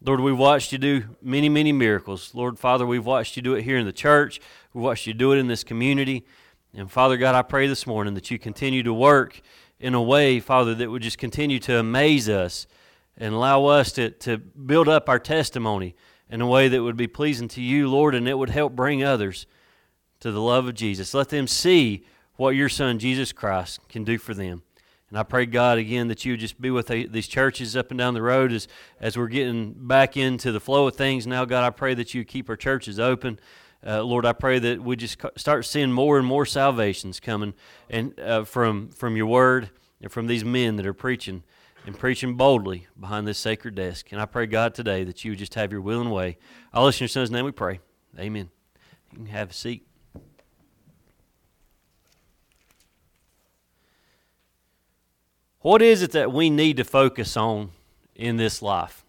Lord, 0.01 0.21
we've 0.21 0.39
watched 0.39 0.71
you 0.71 0.79
do 0.79 1.03
many, 1.21 1.49
many 1.49 1.73
miracles. 1.73 2.33
Lord, 2.33 2.61
Father, 2.61 2.87
we've 2.87 3.05
watched 3.05 3.37
you 3.37 3.43
do 3.43 3.55
it 3.55 3.63
here 3.63 3.77
in 3.77 3.87
the 3.87 3.93
church. 3.93 4.41
We've 4.73 4.85
watched 4.85 5.09
you 5.09 5.15
do 5.15 5.33
it 5.33 5.39
in 5.39 5.49
this 5.49 5.65
community. 5.65 6.25
And 6.77 6.91
Father 6.91 7.17
God, 7.17 7.37
I 7.37 7.43
pray 7.43 7.69
this 7.69 7.87
morning 7.87 8.15
that 8.15 8.33
you 8.33 8.39
continue 8.39 8.83
to 8.83 8.93
work 8.93 9.41
in 9.79 9.95
a 9.95 10.03
way, 10.03 10.41
Father, 10.41 10.75
that 10.75 10.91
would 10.91 11.03
just 11.03 11.19
continue 11.19 11.61
to 11.61 11.79
amaze 11.79 12.29
us 12.29 12.67
and 13.17 13.33
allow 13.33 13.67
us 13.67 13.93
to, 13.93 14.11
to 14.11 14.39
build 14.39 14.89
up 14.89 15.09
our 15.09 15.21
testimony 15.21 15.95
in 16.29 16.41
a 16.41 16.47
way 16.49 16.67
that 16.67 16.83
would 16.83 16.97
be 16.97 17.07
pleasing 17.07 17.47
to 17.47 17.63
you, 17.63 17.89
Lord, 17.89 18.17
and 18.17 18.27
it 18.27 18.37
would 18.37 18.51
help 18.51 18.75
bring 18.75 19.05
others 19.05 19.47
to 20.19 20.33
the 20.33 20.41
love 20.41 20.67
of 20.67 20.75
Jesus. 20.75 21.15
Let 21.15 21.29
them 21.29 21.47
see 21.47 22.05
what 22.35 22.57
your 22.57 22.69
Son, 22.69 22.99
Jesus 22.99 23.31
Christ, 23.31 23.79
can 23.89 24.03
do 24.03 24.19
for 24.19 24.35
them. 24.35 24.63
And 25.11 25.19
I 25.19 25.23
pray, 25.23 25.47
God, 25.47 25.79
again, 25.79 26.09
that 26.09 26.25
you 26.25 26.33
would 26.33 26.41
just 26.41 26.61
be 26.61 26.73
with 26.73 26.89
these 26.89 27.29
churches 27.29 27.77
up 27.77 27.93
and 27.93 27.99
down 27.99 28.15
the 28.15 28.23
road 28.23 28.51
as, 28.51 28.67
as 28.99 29.17
we're 29.17 29.29
getting 29.29 29.75
back 29.77 30.17
into 30.17 30.51
the 30.51 30.59
flow 30.59 30.89
of 30.89 30.97
things 30.97 31.25
now. 31.25 31.45
God, 31.45 31.63
I 31.63 31.71
pray 31.71 31.95
that 31.95 32.15
you 32.15 32.25
keep 32.25 32.49
our 32.49 32.57
churches 32.57 32.99
open. 32.99 33.39
Uh, 33.87 34.03
Lord, 34.03 34.25
I 34.25 34.33
pray 34.33 34.59
that 34.59 34.83
we 34.83 34.97
just 34.97 35.21
start 35.37 35.67
seeing 35.67 35.93
more 35.93 36.19
and 36.19 36.27
more 36.27 36.47
salvations 36.47 37.21
coming 37.21 37.53
and 37.91 38.19
uh, 38.19 38.45
from 38.45 38.89
from 38.89 39.17
your 39.17 39.27
word 39.27 39.71
and 40.01 40.11
from 40.11 40.27
these 40.27 40.45
men 40.45 40.77
that 40.77 40.87
are 40.87 40.95
preaching 40.95 41.43
and 41.87 41.99
preaching 41.99 42.35
boldly 42.35 42.87
behind 42.99 43.27
this 43.27 43.39
sacred 43.39 43.75
desk. 43.75 44.11
And 44.11 44.21
I 44.21 44.25
pray, 44.25 44.47
God, 44.47 44.75
today 44.75 45.05
that 45.05 45.23
you 45.25 45.33
would 45.33 45.39
just 45.39 45.55
have 45.55 45.71
your 45.71 45.83
will 45.83 46.01
and 46.01 46.11
way. 46.11 46.39
I'll 46.73 46.85
listen 46.85 47.01
in 47.01 47.05
your 47.05 47.09
son's 47.09 47.31
name 47.31 47.45
we 47.45 47.53
pray. 47.53 47.81
Amen. 48.19 48.49
You 49.13 49.19
can 49.19 49.27
have 49.27 49.51
a 49.51 49.53
seat. 49.53 49.87
What 55.61 55.83
is 55.83 56.03
it 56.03 56.13
that 56.13 56.33
we 56.33 56.51
need 56.51 56.77
to 56.77 56.85
focus 56.85 57.37
on 57.37 57.71
in 58.15 58.37
this 58.37 58.61
life? 58.61 59.05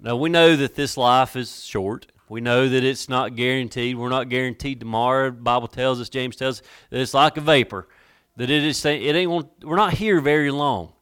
Now, 0.00 0.16
we 0.16 0.28
know 0.28 0.56
that 0.56 0.76
this 0.76 0.96
life 0.96 1.36
is 1.36 1.64
short. 1.64 2.06
We 2.28 2.40
know 2.40 2.68
that 2.68 2.84
it's 2.84 3.08
not 3.08 3.36
guaranteed. 3.36 3.96
We're 3.96 4.08
not 4.08 4.28
guaranteed 4.28 4.80
tomorrow. 4.80 5.30
The 5.30 5.36
Bible 5.36 5.68
tells 5.68 6.00
us, 6.00 6.08
James 6.08 6.36
tells 6.36 6.60
us, 6.60 6.66
that 6.90 7.00
it's 7.00 7.14
like 7.14 7.36
a 7.36 7.40
vapor. 7.40 7.88
That 8.36 8.50
it 8.50 8.64
is, 8.64 8.84
it 8.84 9.14
ain't, 9.14 9.64
we're 9.64 9.76
not 9.76 9.94
here 9.94 10.20
very 10.20 10.50
long. 10.50 10.92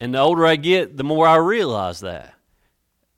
And 0.00 0.14
the 0.14 0.18
older 0.18 0.46
I 0.46 0.56
get, 0.56 0.96
the 0.96 1.04
more 1.04 1.26
I 1.26 1.36
realize 1.36 2.00
that 2.00 2.34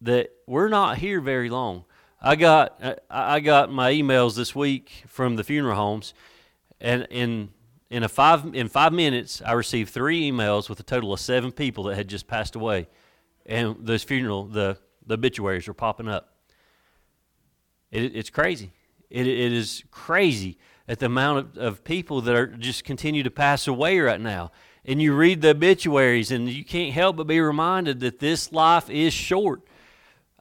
that 0.03 0.31
we're 0.47 0.69
not 0.69 0.99
here 0.99 1.21
very 1.21 1.50
long. 1.50 1.85
I 2.21 2.37
got 2.37 3.00
I 3.11 3.41
got 3.41 3.71
my 3.71 3.93
emails 3.93 4.37
this 4.37 4.55
week 4.55 5.05
from 5.07 5.37
the 5.37 5.45
funeral 5.45 5.76
homes, 5.76 6.15
and 6.81 7.07
in 7.11 7.50
in 7.91 8.03
a 8.03 8.09
five 8.09 8.55
in 8.55 8.69
five 8.69 8.93
minutes, 8.93 9.43
I 9.45 9.53
received 9.53 9.91
three 9.91 10.31
emails 10.31 10.69
with 10.69 10.81
a 10.81 10.83
total 10.83 11.12
of 11.12 11.21
seven 11.21 11.53
people 11.53 11.85
that 11.85 11.97
had 11.97 12.09
just 12.09 12.26
passed 12.26 12.57
away, 12.57 12.88
and 13.45 13.76
those 13.81 14.03
funeral 14.03 14.45
the 14.45 14.79
the 15.07 15.15
obituaries 15.15 15.69
are 15.69 15.75
popping 15.75 16.09
up. 16.09 16.36
It, 17.90 18.16
it's 18.16 18.31
crazy. 18.31 18.73
It, 19.11 19.26
it 19.26 19.52
is 19.52 19.85
crazy 19.90 20.59
at 20.88 20.99
the 20.99 21.07
amount 21.07 21.38
of, 21.38 21.59
of 21.59 21.85
people 21.85 22.21
that 22.23 22.35
are 22.35 22.47
just 22.47 22.85
continue 22.85 23.23
to 23.23 23.31
pass 23.31 23.66
away 23.66 23.99
right 23.99 24.21
now 24.21 24.50
and 24.87 25.02
you 25.02 25.14
read 25.14 25.43
the 25.43 25.50
obituaries, 25.50 26.31
and 26.31 26.49
you 26.49 26.64
can't 26.64 26.93
help 26.93 27.16
but 27.16 27.26
be 27.26 27.40
reminded 27.40 28.00
that 28.00 28.21
this 28.21 28.52
life 28.52 28.88
is 28.88 29.12
short. 29.12 29.62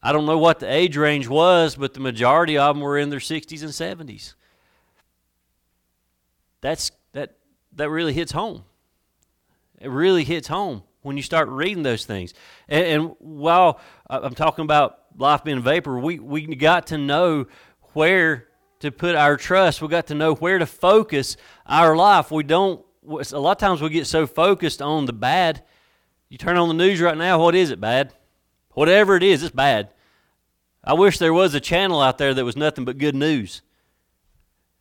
I 0.03 0.11
don't 0.11 0.27
know 0.27 0.37
what 0.37 0.59
the 0.59 0.71
age 0.71 0.95
range 0.95 1.27
was, 1.27 1.75
but 1.75 1.95
the 1.95 1.99
majority 1.99 2.55
of 2.55 2.75
them 2.75 2.83
were 2.83 2.99
in 2.99 3.09
their 3.09 3.19
60s 3.19 3.63
and 3.63 3.71
70s. 4.09 4.35
That's 6.61 6.91
that 7.13 7.37
that 7.73 7.89
really 7.89 8.13
hits 8.13 8.31
home. 8.31 8.63
It 9.79 9.89
really 9.89 10.23
hits 10.23 10.47
home 10.47 10.83
when 11.01 11.17
you 11.17 11.23
start 11.23 11.49
reading 11.49 11.83
those 11.83 12.05
things. 12.05 12.33
And, 12.67 12.85
and 12.85 13.15
while 13.19 13.79
uh, 14.09 14.19
I'm 14.23 14.35
talking 14.35 14.63
about 14.63 14.99
life 15.17 15.43
being 15.43 15.61
vapor, 15.61 15.99
we 15.99 16.19
we 16.19 16.45
got 16.55 16.87
to 16.87 16.97
know 16.97 17.47
where 17.93 18.47
to 18.79 18.91
put 18.91 19.15
our 19.15 19.37
trust. 19.37 19.81
We 19.81 19.87
got 19.87 20.07
to 20.07 20.15
know 20.15 20.35
where 20.35 20.59
to 20.59 20.65
focus 20.65 21.37
our 21.65 21.95
life. 21.95 22.31
We 22.31 22.43
don't 22.43 22.85
a 23.07 23.39
lot 23.39 23.51
of 23.51 23.57
times 23.57 23.81
we 23.81 23.89
get 23.89 24.07
so 24.07 24.27
focused 24.27 24.81
on 24.81 25.05
the 25.05 25.13
bad. 25.13 25.63
You 26.29 26.37
turn 26.37 26.57
on 26.57 26.67
the 26.67 26.73
news 26.73 26.99
right 27.01 27.17
now, 27.17 27.39
what 27.39 27.55
is 27.55 27.69
it, 27.71 27.79
bad? 27.79 28.13
Whatever 28.71 29.15
it 29.15 29.23
is, 29.23 29.43
it's 29.43 29.55
bad. 29.55 29.89
I 30.83 30.93
wish 30.93 31.17
there 31.17 31.33
was 31.33 31.53
a 31.53 31.59
channel 31.59 32.01
out 32.01 32.17
there 32.17 32.33
that 32.33 32.45
was 32.45 32.57
nothing 32.57 32.85
but 32.85 32.97
good 32.97 33.15
news. 33.15 33.61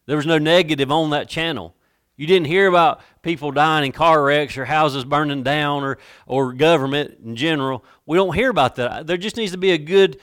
There 0.07 0.17
was 0.17 0.27
no 0.27 0.39
negative 0.39 0.91
on 0.91 1.11
that 1.11 1.29
channel. 1.29 1.74
You 2.17 2.27
didn't 2.27 2.47
hear 2.47 2.69
about 2.69 3.01
people 3.23 3.51
dying 3.51 3.87
in 3.87 3.93
car 3.93 4.23
wrecks 4.23 4.57
or 4.57 4.65
houses 4.65 5.05
burning 5.05 5.43
down 5.43 5.83
or, 5.83 5.99
or 6.27 6.53
government 6.53 7.19
in 7.25 7.35
general. 7.35 7.85
We 8.07 8.17
don't 8.17 8.35
hear 8.35 8.51
about 8.51 8.77
that. 8.77 9.07
There 9.07 9.17
just 9.17 9.37
needs 9.37 9.53
to 9.53 9.59
be 9.59 9.73
a 9.73 9.79
good, 9.79 10.21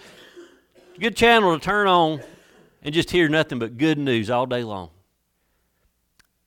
good 1.00 1.18
channel 1.18 1.58
to 1.58 1.64
turn 1.64 1.88
on 1.88 2.22
and 2.82 2.94
just 2.94 3.12
hear 3.12 3.28
nothing 3.28 3.60
but 3.60 3.78
good 3.78 3.98
news 3.98 4.30
all 4.30 4.46
day 4.46 4.64
long. 4.64 4.90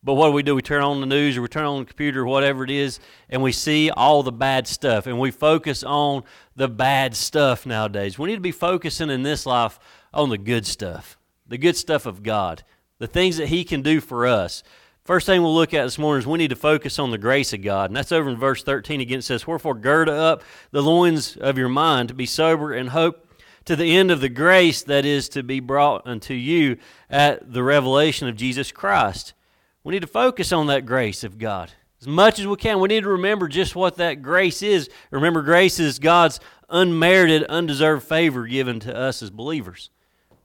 But 0.03 0.15
what 0.15 0.29
do 0.29 0.33
we 0.33 0.43
do? 0.43 0.55
We 0.55 0.63
turn 0.63 0.83
on 0.83 1.01
the 1.01 1.07
news 1.07 1.37
or 1.37 1.43
we 1.43 1.49
turn 1.49 1.65
on 1.65 1.79
the 1.81 1.85
computer 1.87 2.23
or 2.23 2.27
whatever 2.27 2.63
it 2.63 2.71
is, 2.71 3.01
and 3.31 3.43
we 3.43 3.53
see 3.53 3.91
all 3.91 4.23
the 4.23 4.33
bad 4.33 4.67
stuff, 4.69 5.07
and 5.07 5.19
we 5.19 5.31
focus 5.31 5.83
on 5.83 6.25
the 6.55 6.69
bad 6.69 7.17
stuff 7.17 7.65
nowadays. 7.65 8.19
We 8.19 8.29
need 8.29 8.35
to 8.35 8.43
be 8.43 8.53
focusing 8.53 9.09
in 9.09 9.23
this 9.23 9.47
life 9.47 9.79
on 10.13 10.29
the 10.29 10.37
good 10.37 10.67
stuff, 10.67 11.17
the 11.47 11.57
good 11.57 11.77
stuff 11.77 12.05
of 12.05 12.23
God, 12.23 12.65
the 12.99 13.07
things 13.07 13.39
that 13.39 13.49
He 13.49 13.65
can 13.65 13.81
do 13.81 14.03
for 14.03 14.27
us. 14.27 14.63
First 15.05 15.27
thing 15.27 15.43
we'll 15.43 15.55
look 15.55 15.75
at 15.75 15.85
this 15.85 15.99
morning 15.99 16.23
is 16.23 16.27
we 16.27 16.39
need 16.39 16.49
to 16.49 16.57
focus 16.57 16.99
on 16.99 17.11
the 17.11 17.19
grace 17.19 17.53
of 17.53 17.61
God. 17.61 17.91
And 17.91 17.97
that's 17.97 18.11
over 18.11 18.31
in 18.31 18.39
verse 18.39 18.63
13 18.63 19.03
again. 19.03 19.19
It 19.19 19.23
says, 19.23 19.47
Wherefore 19.47 19.75
gird 19.75 20.09
up 20.09 20.43
the 20.71 20.83
loins 20.83 21.37
of 21.37 21.59
your 21.59 21.69
mind 21.69 22.09
to 22.09 22.15
be 22.15 22.25
sober 22.25 22.73
and 22.73 22.89
hope 22.89 23.29
to 23.67 23.77
the 23.77 23.95
end 23.95 24.11
of 24.11 24.23
the 24.23 24.31
grace 24.31 24.83
that 24.85 25.05
is 25.05 25.29
to 25.31 25.43
be 25.43 25.61
brought 25.61 26.07
unto 26.07 26.33
you 26.33 26.79
at 27.11 27.53
the 27.53 27.63
revelation 27.63 28.29
of 28.29 28.37
Jesus 28.37 28.73
Christ. 28.73 29.35
We 29.83 29.93
need 29.93 30.01
to 30.01 30.07
focus 30.07 30.53
on 30.53 30.69
that 30.69 30.87
grace 30.87 31.23
of 31.23 31.37
God 31.37 31.71
as 32.01 32.09
much 32.09 32.39
as 32.39 32.47
we 32.47 32.57
can. 32.57 32.81
We 32.81 32.89
need 32.89 33.03
to 33.03 33.11
remember 33.11 33.47
just 33.47 33.77
what 33.77 33.97
that 33.97 34.23
grace 34.23 34.63
is. 34.63 34.89
Remember, 35.11 35.43
grace 35.43 35.79
is 35.79 35.99
God's 35.99 36.41
unmerited, 36.71 37.45
undeserved 37.45 38.05
favor 38.05 38.47
given 38.47 38.81
to 38.81 38.97
us 38.97 39.23
as 39.23 39.29
believers. 39.29 39.91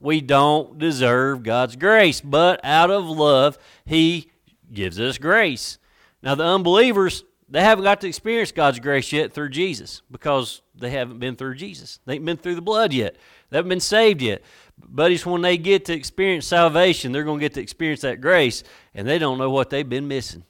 We 0.01 0.19
don't 0.19 0.77
deserve 0.77 1.43
God's 1.43 1.77
grace, 1.77 2.19
but 2.19 2.59
out 2.65 2.91
of 2.91 3.05
love, 3.05 3.57
He 3.85 4.31
gives 4.71 4.99
us 4.99 5.17
grace. 5.17 5.77
Now, 6.21 6.35
the 6.35 6.43
unbelievers, 6.43 7.23
they 7.47 7.61
haven't 7.61 7.83
got 7.83 8.01
to 8.01 8.07
experience 8.07 8.51
God's 8.51 8.79
grace 8.79 9.11
yet 9.11 9.33
through 9.33 9.49
Jesus 9.49 10.01
because 10.11 10.61
they 10.75 10.91
haven't 10.91 11.19
been 11.19 11.35
through 11.35 11.55
Jesus. 11.55 11.99
They 12.05 12.13
haven't 12.13 12.25
been 12.25 12.37
through 12.37 12.55
the 12.55 12.61
blood 12.61 12.93
yet. 12.93 13.15
They 13.49 13.57
haven't 13.57 13.69
been 13.69 13.79
saved 13.79 14.21
yet. 14.21 14.41
Buddies, 14.77 15.25
when 15.25 15.41
they 15.41 15.57
get 15.57 15.85
to 15.85 15.93
experience 15.93 16.45
salvation, 16.45 17.11
they're 17.11 17.23
going 17.23 17.39
to 17.39 17.43
get 17.43 17.53
to 17.55 17.61
experience 17.61 18.01
that 18.01 18.21
grace, 18.21 18.63
and 18.93 19.07
they 19.07 19.19
don't 19.19 19.37
know 19.37 19.49
what 19.49 19.69
they've 19.69 19.87
been 19.87 20.07
missing. 20.07 20.43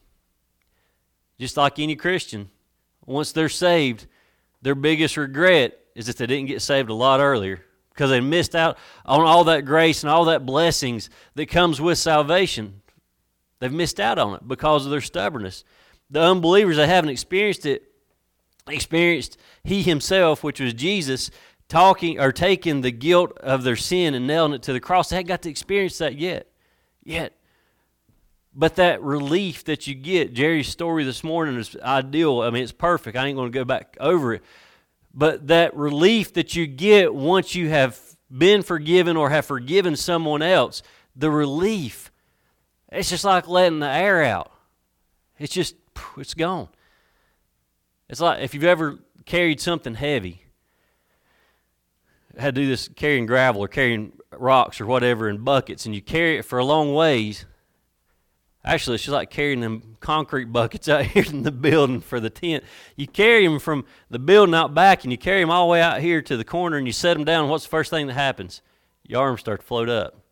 Just 1.40 1.58
like 1.58 1.80
any 1.80 1.96
Christian, 1.96 2.50
once 3.06 3.32
they're 3.32 3.50
saved, 3.50 4.08
their 4.62 4.76
biggest 4.76 5.18
regret 5.18 5.80
is 5.96 6.08
that 6.08 6.18
they 6.18 6.28
didn't 6.28 6.48
get 6.48 6.62
saved 6.62 6.90
a 6.90 6.94
lot 6.94 7.22
earlier 7.22 7.64
because 7.94 8.10
they 8.10 8.20
missed 8.20 8.56
out 8.56 8.78
on 9.06 9.22
all 9.22 9.46
that 9.46 9.66
grace 9.66 10.04
and 10.04 10.12
all 10.12 10.26
that 10.26 10.46
blessings 10.46 11.10
that 11.36 11.48
comes 11.48 11.82
with 11.82 11.98
salvation. 11.98 12.82
They've 13.60 13.72
missed 13.72 14.00
out 14.00 14.18
on 14.18 14.36
it 14.36 14.48
because 14.48 14.86
of 14.86 14.92
their 14.92 15.02
stubbornness. 15.02 15.64
The 16.10 16.22
unbelievers, 16.22 16.78
that 16.78 16.88
haven't 16.88 17.12
experienced 17.12 17.66
it, 17.66 17.84
experienced 18.68 19.38
He 19.64 19.84
Himself, 19.84 20.44
which 20.44 20.60
was 20.60 20.74
Jesus, 20.74 21.30
talking 21.68 22.20
or 22.20 22.32
taking 22.32 22.82
the 22.82 22.92
guilt 22.92 23.38
of 23.38 23.64
their 23.64 23.76
sin 23.76 24.14
and 24.14 24.26
nailing 24.26 24.54
it 24.54 24.64
to 24.64 24.74
the 24.74 24.80
cross. 24.80 25.10
They 25.10 25.18
haven't 25.18 25.28
got 25.28 25.42
to 25.44 25.50
experience 25.50 25.98
that 26.00 26.18
yet. 26.18 26.48
Yet. 27.04 27.34
But 28.56 28.76
that 28.76 29.02
relief 29.02 29.64
that 29.66 29.88
you 29.88 29.94
get, 29.94 30.34
Jerry's 30.34 30.68
story 30.68 31.04
this 31.04 31.24
morning 31.24 31.56
is 31.58 31.78
ideal. 31.82 32.42
I 32.42 32.50
mean, 32.50 32.64
it's 32.64 32.72
perfect. 32.72 33.16
I 33.16 33.28
ain't 33.28 33.38
going 33.38 33.52
to 33.52 33.58
go 33.58 33.64
back 33.64 33.96
over 34.00 34.34
it. 34.34 34.44
But 35.14 35.48
that 35.48 35.76
relief 35.76 36.34
that 36.34 36.56
you 36.56 36.66
get 36.66 37.14
once 37.14 37.56
you 37.56 37.70
have 37.70 38.00
been 38.36 38.62
forgiven 38.64 39.18
or 39.18 39.30
have 39.30 39.46
forgiven 39.46 39.96
someone 39.96 40.42
else, 40.42 40.82
the 41.16 41.30
relief. 41.30 42.09
It's 42.92 43.10
just 43.10 43.24
like 43.24 43.48
letting 43.48 43.80
the 43.80 43.90
air 43.90 44.24
out. 44.24 44.52
It's 45.38 45.54
just, 45.54 45.76
it's 46.18 46.34
gone. 46.34 46.70
It's 48.10 48.20
like 48.20 48.42
if 48.42 48.54
you've 48.54 48.64
ever 48.64 49.00
carried 49.26 49.62
something 49.62 49.94
heavy, 49.94 50.44
had 52.38 52.56
to 52.56 52.62
do 52.62 52.68
this 52.68 52.88
carrying 52.90 53.26
gravel 53.26 53.62
or 53.62 53.68
carrying 53.68 54.14
rocks 54.32 54.82
or 54.82 54.86
whatever 54.86 55.30
in 55.30 55.44
buckets, 55.44 55.86
and 55.86 55.94
you 55.94 56.02
carry 56.02 56.38
it 56.38 56.44
for 56.44 56.58
a 56.58 56.66
long 56.66 56.94
ways. 56.94 57.46
Actually, 58.66 58.96
it's 58.96 59.04
just 59.04 59.14
like 59.14 59.30
carrying 59.30 59.62
them 59.62 59.98
concrete 60.00 60.46
buckets 60.46 60.90
out 60.90 61.06
here 61.06 61.26
in 61.28 61.44
the 61.44 61.52
building 61.52 62.02
for 62.02 62.20
the 62.20 62.30
tent. 62.30 62.64
You 62.96 63.08
carry 63.08 63.46
them 63.46 63.60
from 63.60 63.86
the 64.10 64.20
building 64.20 64.56
out 64.56 64.74
back, 64.74 65.04
and 65.04 65.12
you 65.12 65.18
carry 65.18 65.42
them 65.42 65.52
all 65.52 65.68
the 65.68 65.72
way 65.72 65.82
out 65.82 66.02
here 66.02 66.22
to 66.24 66.38
the 66.38 66.44
corner, 66.44 66.78
and 66.78 66.88
you 66.88 66.94
set 66.94 67.14
them 67.14 67.26
down. 67.26 67.50
What's 67.50 67.66
the 67.66 67.70
first 67.70 67.90
thing 67.92 68.08
that 68.08 68.14
happens? 68.14 68.62
Your 69.04 69.22
arms 69.22 69.42
start 69.42 69.62
to 69.62 69.66
float 69.66 69.90
up 69.90 70.24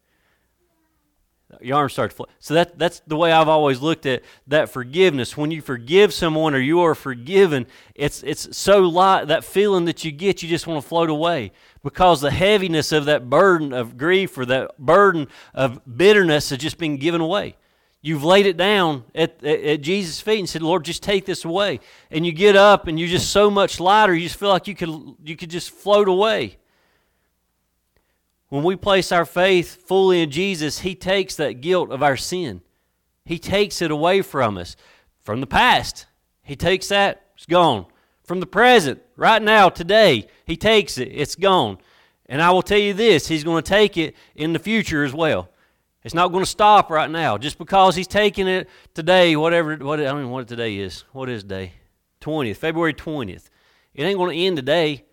your 1.61 1.77
arms 1.77 1.93
start 1.93 2.11
to 2.11 2.17
float. 2.17 2.29
So 2.39 2.53
that, 2.55 2.77
that's 2.77 2.99
the 3.07 3.15
way 3.15 3.31
I've 3.31 3.47
always 3.47 3.81
looked 3.81 4.05
at 4.05 4.23
that 4.47 4.69
forgiveness. 4.69 5.37
When 5.37 5.49
you 5.49 5.61
forgive 5.61 6.13
someone 6.13 6.53
or 6.53 6.59
you 6.59 6.81
are 6.81 6.95
forgiven, 6.95 7.67
it's, 7.95 8.21
it's 8.23 8.55
so 8.57 8.81
light, 8.81 9.29
that 9.29 9.43
feeling 9.43 9.85
that 9.85 10.03
you 10.03 10.11
get, 10.11 10.43
you 10.43 10.49
just 10.49 10.67
want 10.67 10.81
to 10.81 10.87
float 10.87 11.09
away 11.09 11.51
because 11.83 12.19
the 12.19 12.31
heaviness 12.31 12.91
of 12.91 13.05
that 13.05 13.29
burden 13.29 13.71
of 13.71 13.97
grief 13.97 14.37
or 14.37 14.45
that 14.45 14.77
burden 14.77 15.27
of 15.53 15.79
bitterness 15.97 16.49
has 16.49 16.59
just 16.59 16.77
been 16.77 16.97
given 16.97 17.21
away. 17.21 17.55
You've 18.01 18.23
laid 18.23 18.45
it 18.45 18.57
down 18.57 19.05
at, 19.15 19.43
at, 19.43 19.61
at 19.61 19.81
Jesus' 19.81 20.21
feet 20.21 20.39
and 20.39 20.49
said, 20.49 20.61
Lord, 20.61 20.85
just 20.85 21.01
take 21.01 21.25
this 21.25 21.45
away. 21.45 21.79
And 22.11 22.25
you 22.25 22.31
get 22.31 22.55
up 22.55 22.87
and 22.87 22.99
you're 22.99 23.09
just 23.09 23.31
so 23.31 23.49
much 23.49 23.79
lighter, 23.79 24.13
you 24.13 24.23
just 24.23 24.39
feel 24.39 24.49
like 24.49 24.67
you 24.67 24.75
could, 24.75 25.15
you 25.23 25.35
could 25.35 25.49
just 25.49 25.71
float 25.71 26.07
away. 26.07 26.57
When 28.49 28.63
we 28.63 28.75
place 28.75 29.11
our 29.11 29.25
faith 29.25 29.87
fully 29.87 30.21
in 30.21 30.31
Jesus, 30.31 30.79
He 30.79 30.95
takes 30.95 31.35
that 31.35 31.61
guilt 31.61 31.91
of 31.91 32.01
our 32.01 32.17
sin. 32.17 32.61
He 33.25 33.39
takes 33.39 33.81
it 33.81 33.91
away 33.91 34.21
from 34.21 34.57
us. 34.57 34.75
From 35.21 35.41
the 35.41 35.47
past, 35.47 36.05
He 36.43 36.55
takes 36.55 36.87
that, 36.87 37.25
it's 37.35 37.45
gone. 37.45 37.85
From 38.23 38.39
the 38.39 38.47
present, 38.47 39.01
right 39.17 39.41
now, 39.41 39.69
today, 39.69 40.27
He 40.45 40.55
takes 40.55 40.97
it, 40.97 41.09
it's 41.09 41.35
gone. 41.35 41.77
And 42.27 42.41
I 42.41 42.51
will 42.51 42.61
tell 42.61 42.77
you 42.77 42.93
this 42.93 43.27
He's 43.27 43.43
going 43.43 43.61
to 43.61 43.69
take 43.69 43.97
it 43.97 44.15
in 44.35 44.53
the 44.53 44.59
future 44.59 45.03
as 45.03 45.13
well. 45.13 45.49
It's 46.03 46.13
not 46.13 46.29
going 46.29 46.43
to 46.43 46.49
stop 46.49 46.89
right 46.89 47.09
now. 47.11 47.37
Just 47.37 47.57
because 47.57 47.97
He's 47.97 48.07
taking 48.07 48.47
it 48.47 48.69
today, 48.93 49.35
whatever, 49.35 49.75
what, 49.75 49.99
I 49.99 50.03
don't 50.03 50.21
know 50.21 50.29
what 50.29 50.47
today 50.47 50.77
is. 50.77 51.03
What 51.11 51.27
is 51.27 51.43
day? 51.43 51.73
20th, 52.21 52.57
February 52.57 52.93
20th. 52.93 53.49
It 53.93 54.03
ain't 54.03 54.17
going 54.17 54.37
to 54.37 54.41
end 54.41 54.55
today. 54.55 55.03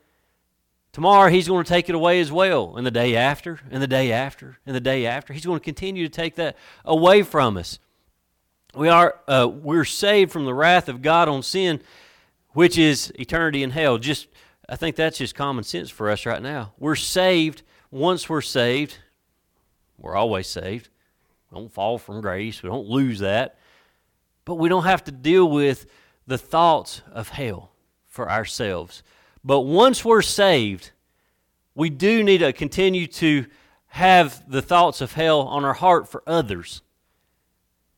Tomorrow 0.95 1.29
he's 1.29 1.49
going 1.49 1.65
to 1.65 1.69
take 1.69 1.89
it 1.89 1.97
away 1.97 2.21
as 2.21 2.31
well, 2.31 2.77
and 2.77 2.87
the 2.87 2.91
day 2.93 3.17
after, 3.17 3.59
and 3.69 3.83
the 3.83 3.89
day 3.89 4.13
after, 4.13 4.59
and 4.65 4.77
the 4.77 4.81
day 4.81 5.07
after. 5.07 5.33
He's 5.33 5.45
going 5.45 5.59
to 5.59 5.65
continue 5.65 6.05
to 6.05 6.09
take 6.09 6.37
that 6.37 6.57
away 6.85 7.25
from 7.25 7.57
us. 7.57 7.81
We 8.77 8.89
are 8.89 9.19
uh, 9.27 9.49
we're 9.53 9.85
saved 9.85 10.31
from 10.31 10.45
the 10.45 10.55
wrath 10.55 10.89
of 10.89 11.03
God 11.03 11.29
on 11.29 11.43
sin, 11.43 11.81
which 12.51 12.79
is 12.79 13.13
eternity 13.19 13.65
in 13.65 13.71
hell. 13.71 13.99
Just 13.99 14.29
I 14.69 14.77
think 14.77 14.95
that's 14.95 15.19
just 15.19 15.35
common 15.35 15.65
sense 15.65 15.91
for 15.91 16.09
us 16.11 16.27
right 16.27 16.41
now. 16.41 16.75
We're 16.79 16.95
saved. 16.95 17.63
Once 17.91 18.29
we're 18.29 18.41
saved, 18.41 18.99
we're 19.99 20.15
always 20.15 20.47
saved. 20.47 20.91
We 21.51 21.59
don't 21.59 21.73
fall 21.73 21.99
from 21.99 22.21
grace. 22.21 22.63
We 22.63 22.69
don't 22.69 22.87
lose 22.87 23.19
that. 23.19 23.59
But 24.45 24.57
we 24.57 24.69
don't 24.69 24.85
have 24.85 25.03
to 25.05 25.11
deal 25.11 25.51
with 25.51 25.87
the 26.25 26.39
thoughts 26.39 27.03
of 27.11 27.31
hell 27.31 27.73
for 28.07 28.31
ourselves. 28.31 29.03
But 29.45 29.61
once 29.61 30.05
we're 30.05 30.23
saved, 30.23 30.93
we 31.75 31.91
do 31.91 32.23
need 32.23 32.39
to 32.39 32.53
continue 32.53 33.07
to 33.09 33.47
have 33.89 34.43
the 34.51 34.63
thoughts 34.63 35.01
of 35.01 35.13
hell 35.13 35.43
on 35.43 35.65
our 35.65 35.75
heart 35.75 36.09
for 36.09 36.23
others. 36.27 36.83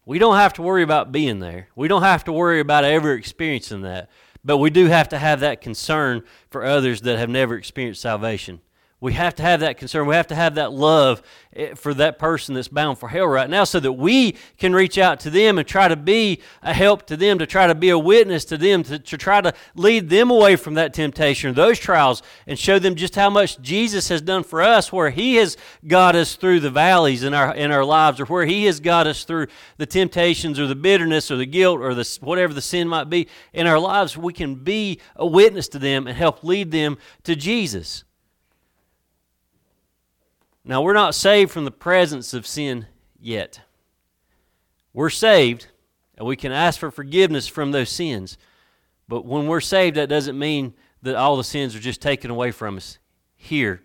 We 0.04 0.18
don't 0.18 0.36
have 0.36 0.52
to 0.54 0.62
worry 0.62 0.82
about 0.82 1.12
being 1.12 1.38
there. 1.38 1.68
We 1.74 1.88
don't 1.88 2.02
have 2.02 2.24
to 2.24 2.32
worry 2.32 2.60
about 2.60 2.84
ever 2.84 3.12
experiencing 3.12 3.82
that. 3.82 4.10
But 4.44 4.58
we 4.58 4.70
do 4.70 4.86
have 4.86 5.08
to 5.08 5.18
have 5.18 5.40
that 5.40 5.60
concern 5.60 6.22
for 6.50 6.64
others 6.64 7.00
that 7.02 7.18
have 7.18 7.28
never 7.28 7.56
experienced 7.56 8.02
salvation. 8.02 8.60
We 8.98 9.12
have 9.12 9.34
to 9.34 9.42
have 9.42 9.60
that 9.60 9.76
concern. 9.76 10.06
We 10.06 10.14
have 10.14 10.28
to 10.28 10.34
have 10.34 10.54
that 10.54 10.72
love 10.72 11.20
eh, 11.54 11.74
for 11.74 11.92
that 11.94 12.18
person 12.18 12.54
that's 12.54 12.68
bound 12.68 12.98
for 12.98 13.10
hell 13.10 13.26
right 13.26 13.48
now 13.48 13.64
so 13.64 13.78
that 13.78 13.92
we 13.92 14.36
can 14.56 14.74
reach 14.74 14.96
out 14.96 15.20
to 15.20 15.30
them 15.30 15.58
and 15.58 15.68
try 15.68 15.86
to 15.86 15.96
be 15.96 16.40
a 16.62 16.72
help 16.72 17.04
to 17.08 17.16
them, 17.16 17.38
to 17.38 17.46
try 17.46 17.66
to 17.66 17.74
be 17.74 17.90
a 17.90 17.98
witness 17.98 18.46
to 18.46 18.56
them, 18.56 18.82
to, 18.84 18.98
to 18.98 19.18
try 19.18 19.42
to 19.42 19.52
lead 19.74 20.08
them 20.08 20.30
away 20.30 20.56
from 20.56 20.74
that 20.74 20.94
temptation 20.94 21.50
or 21.50 21.52
those 21.52 21.78
trials 21.78 22.22
and 22.46 22.58
show 22.58 22.78
them 22.78 22.94
just 22.94 23.14
how 23.14 23.28
much 23.28 23.60
Jesus 23.60 24.08
has 24.08 24.22
done 24.22 24.42
for 24.42 24.62
us, 24.62 24.90
where 24.90 25.10
He 25.10 25.34
has 25.36 25.58
got 25.86 26.16
us 26.16 26.34
through 26.34 26.60
the 26.60 26.70
valleys 26.70 27.22
in 27.22 27.34
our, 27.34 27.54
in 27.54 27.70
our 27.72 27.84
lives, 27.84 28.18
or 28.18 28.24
where 28.24 28.46
He 28.46 28.64
has 28.64 28.80
got 28.80 29.06
us 29.06 29.24
through 29.24 29.48
the 29.76 29.84
temptations 29.84 30.58
or 30.58 30.66
the 30.66 30.74
bitterness 30.74 31.30
or 31.30 31.36
the 31.36 31.44
guilt 31.44 31.80
or 31.80 31.94
the, 31.94 32.18
whatever 32.22 32.54
the 32.54 32.62
sin 32.62 32.88
might 32.88 33.10
be 33.10 33.28
in 33.52 33.66
our 33.66 33.78
lives. 33.78 34.16
We 34.16 34.32
can 34.32 34.54
be 34.54 35.00
a 35.16 35.26
witness 35.26 35.68
to 35.68 35.78
them 35.78 36.06
and 36.06 36.16
help 36.16 36.42
lead 36.42 36.70
them 36.70 36.96
to 37.24 37.36
Jesus. 37.36 38.04
Now, 40.68 40.82
we're 40.82 40.94
not 40.94 41.14
saved 41.14 41.52
from 41.52 41.64
the 41.64 41.70
presence 41.70 42.34
of 42.34 42.44
sin 42.44 42.86
yet. 43.20 43.60
We're 44.92 45.10
saved, 45.10 45.68
and 46.18 46.26
we 46.26 46.34
can 46.34 46.50
ask 46.50 46.80
for 46.80 46.90
forgiveness 46.90 47.46
from 47.46 47.70
those 47.70 47.88
sins. 47.88 48.36
But 49.06 49.24
when 49.24 49.46
we're 49.46 49.60
saved, 49.60 49.96
that 49.96 50.08
doesn't 50.08 50.36
mean 50.36 50.74
that 51.02 51.14
all 51.14 51.36
the 51.36 51.44
sins 51.44 51.76
are 51.76 51.80
just 51.80 52.02
taken 52.02 52.32
away 52.32 52.50
from 52.50 52.78
us 52.78 52.98
here, 53.36 53.80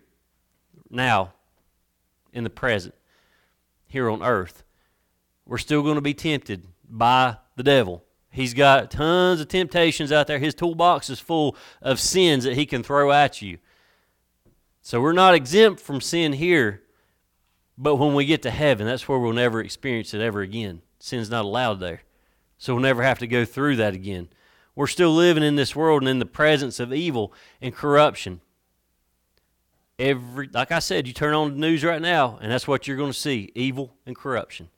now, 0.90 1.34
in 2.32 2.42
the 2.42 2.50
present, 2.50 2.96
here 3.86 4.10
on 4.10 4.20
earth. 4.20 4.64
We're 5.46 5.58
still 5.58 5.82
going 5.82 5.94
to 5.94 6.00
be 6.00 6.14
tempted 6.14 6.66
by 6.90 7.36
the 7.54 7.62
devil. 7.62 8.02
He's 8.28 8.54
got 8.54 8.90
tons 8.90 9.40
of 9.40 9.46
temptations 9.46 10.10
out 10.10 10.26
there. 10.26 10.40
His 10.40 10.54
toolbox 10.54 11.10
is 11.10 11.20
full 11.20 11.54
of 11.80 12.00
sins 12.00 12.42
that 12.42 12.56
he 12.56 12.66
can 12.66 12.82
throw 12.82 13.12
at 13.12 13.40
you. 13.40 13.58
So 14.82 15.00
we're 15.00 15.12
not 15.12 15.34
exempt 15.34 15.80
from 15.80 16.00
sin 16.00 16.32
here, 16.32 16.82
but 17.78 17.96
when 17.96 18.14
we 18.14 18.24
get 18.24 18.42
to 18.42 18.50
heaven, 18.50 18.86
that's 18.86 19.08
where 19.08 19.18
we'll 19.18 19.32
never 19.32 19.60
experience 19.60 20.12
it 20.12 20.20
ever 20.20 20.40
again. 20.40 20.82
Sin's 20.98 21.30
not 21.30 21.44
allowed 21.44 21.80
there. 21.80 22.02
So 22.58 22.74
we'll 22.74 22.82
never 22.82 23.02
have 23.02 23.20
to 23.20 23.26
go 23.26 23.44
through 23.44 23.76
that 23.76 23.94
again. 23.94 24.28
We're 24.74 24.88
still 24.88 25.12
living 25.12 25.44
in 25.44 25.56
this 25.56 25.76
world 25.76 26.02
and 26.02 26.08
in 26.08 26.18
the 26.18 26.26
presence 26.26 26.80
of 26.80 26.92
evil 26.92 27.32
and 27.60 27.74
corruption. 27.74 28.40
Every 29.98 30.48
like 30.52 30.72
I 30.72 30.80
said, 30.80 31.06
you 31.06 31.12
turn 31.12 31.34
on 31.34 31.52
the 31.52 31.60
news 31.60 31.84
right 31.84 32.02
now, 32.02 32.38
and 32.40 32.50
that's 32.50 32.66
what 32.66 32.88
you're 32.88 32.96
going 32.96 33.12
to 33.12 33.18
see, 33.18 33.52
evil 33.54 33.94
and 34.04 34.16
corruption. 34.16 34.68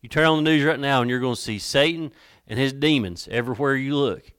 You 0.00 0.08
turn 0.08 0.26
on 0.26 0.42
the 0.42 0.50
news 0.50 0.64
right 0.64 0.80
now 0.80 1.02
and 1.02 1.10
you're 1.10 1.20
going 1.20 1.34
to 1.34 1.40
see 1.40 1.58
Satan 1.58 2.12
and 2.46 2.58
his 2.58 2.72
demons 2.72 3.28
everywhere 3.30 3.74
you 3.74 3.96
look. 3.96 4.32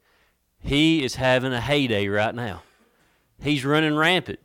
He 0.60 1.04
is 1.04 1.16
having 1.16 1.54
a 1.54 1.62
heyday 1.62 2.08
right 2.08 2.34
now. 2.34 2.64
He's 3.40 3.66
running 3.66 3.96
rampant. 3.96 4.40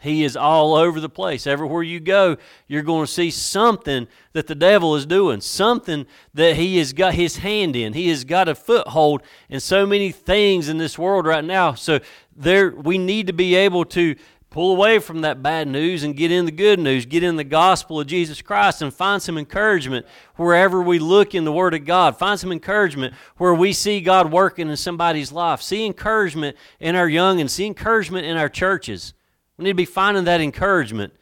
He 0.00 0.24
is 0.24 0.36
all 0.36 0.74
over 0.74 1.00
the 1.00 1.08
place. 1.08 1.46
Everywhere 1.46 1.82
you 1.82 2.00
go, 2.00 2.36
you're 2.66 2.82
going 2.82 3.06
to 3.06 3.12
see 3.12 3.30
something 3.30 4.06
that 4.32 4.46
the 4.46 4.54
devil 4.54 4.94
is 4.94 5.06
doing, 5.06 5.40
something 5.40 6.06
that 6.34 6.56
he 6.56 6.78
has 6.78 6.92
got 6.92 7.14
his 7.14 7.38
hand 7.38 7.74
in. 7.74 7.92
He 7.92 8.08
has 8.08 8.24
got 8.24 8.48
a 8.48 8.54
foothold 8.54 9.22
in 9.48 9.60
so 9.60 9.86
many 9.86 10.12
things 10.12 10.68
in 10.68 10.78
this 10.78 10.98
world 10.98 11.26
right 11.26 11.44
now. 11.44 11.74
So 11.74 12.00
there 12.36 12.70
we 12.70 12.98
need 12.98 13.26
to 13.26 13.32
be 13.32 13.54
able 13.56 13.84
to 13.86 14.14
pull 14.50 14.72
away 14.72 14.98
from 14.98 15.20
that 15.20 15.42
bad 15.42 15.68
news 15.68 16.04
and 16.04 16.16
get 16.16 16.30
in 16.30 16.46
the 16.46 16.52
good 16.52 16.78
news, 16.78 17.04
get 17.04 17.22
in 17.22 17.36
the 17.36 17.44
gospel 17.44 18.00
of 18.00 18.06
Jesus 18.06 18.40
Christ 18.40 18.80
and 18.80 18.92
find 18.92 19.20
some 19.20 19.36
encouragement 19.36 20.06
wherever 20.36 20.80
we 20.80 20.98
look 20.98 21.34
in 21.34 21.44
the 21.44 21.52
word 21.52 21.74
of 21.74 21.84
God. 21.84 22.18
Find 22.18 22.40
some 22.40 22.52
encouragement 22.52 23.14
where 23.36 23.54
we 23.54 23.72
see 23.72 24.00
God 24.00 24.32
working 24.32 24.70
in 24.70 24.76
somebody's 24.76 25.32
life. 25.32 25.60
See 25.60 25.84
encouragement 25.84 26.56
in 26.80 26.96
our 26.96 27.08
young 27.08 27.40
and 27.40 27.50
see 27.50 27.66
encouragement 27.66 28.26
in 28.26 28.36
our 28.36 28.48
churches. 28.48 29.12
We 29.58 29.64
need 29.64 29.70
to 29.70 29.74
be 29.74 29.84
finding 29.84 30.24
that 30.24 30.40
encouragement 30.40 31.12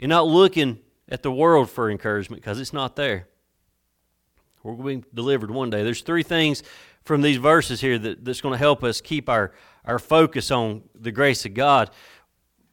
and 0.00 0.10
not 0.10 0.26
looking 0.26 0.80
at 1.08 1.22
the 1.22 1.30
world 1.30 1.70
for 1.70 1.90
encouragement 1.90 2.42
because 2.42 2.60
it's 2.60 2.72
not 2.72 2.96
there. 2.96 3.28
We're 4.62 4.74
going 4.74 5.02
to 5.02 5.08
be 5.08 5.14
delivered 5.14 5.50
one 5.50 5.70
day. 5.70 5.82
There's 5.82 6.02
three 6.02 6.24
things 6.24 6.62
from 7.04 7.22
these 7.22 7.38
verses 7.38 7.80
here 7.80 7.98
that, 7.98 8.24
that's 8.24 8.40
going 8.40 8.52
to 8.52 8.58
help 8.58 8.84
us 8.84 9.00
keep 9.00 9.28
our, 9.28 9.52
our 9.84 9.98
focus 9.98 10.50
on 10.50 10.82
the 10.94 11.12
grace 11.12 11.46
of 11.46 11.54
God. 11.54 11.90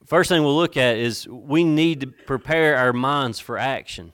First 0.06 0.30
thing 0.30 0.44
we'll 0.44 0.56
look 0.56 0.78
at 0.78 0.98
is 0.98 1.28
we 1.28 1.64
need 1.64 2.02
to 2.02 2.08
prepare 2.08 2.76
our 2.76 2.92
minds 2.92 3.40
for 3.40 3.58
action. 3.58 4.12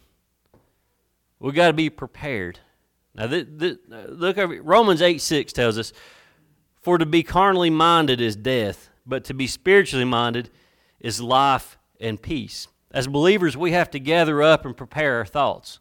We've 1.39 1.55
got 1.55 1.67
to 1.67 1.73
be 1.73 1.89
prepared. 1.89 2.59
Now, 3.15 3.27
th- 3.27 3.47
th- 3.59 3.77
look 3.89 4.37
over 4.37 4.61
Romans 4.61 5.01
8 5.01 5.19
6 5.19 5.53
tells 5.53 5.77
us, 5.77 5.93
For 6.81 6.97
to 6.97 7.05
be 7.05 7.23
carnally 7.23 7.69
minded 7.69 8.21
is 8.21 8.35
death, 8.35 8.89
but 9.05 9.23
to 9.25 9.33
be 9.33 9.47
spiritually 9.47 10.05
minded 10.05 10.49
is 11.03 11.21
life 11.21 11.77
and 11.99 12.19
peace. 12.19 12.67
As 12.91 13.07
believers, 13.07 13.55
we 13.55 13.71
have 13.73 13.91
to 13.91 13.99
gather 13.99 14.41
up 14.41 14.65
and 14.65 14.75
prepare 14.75 15.17
our 15.17 15.25
thoughts. 15.25 15.79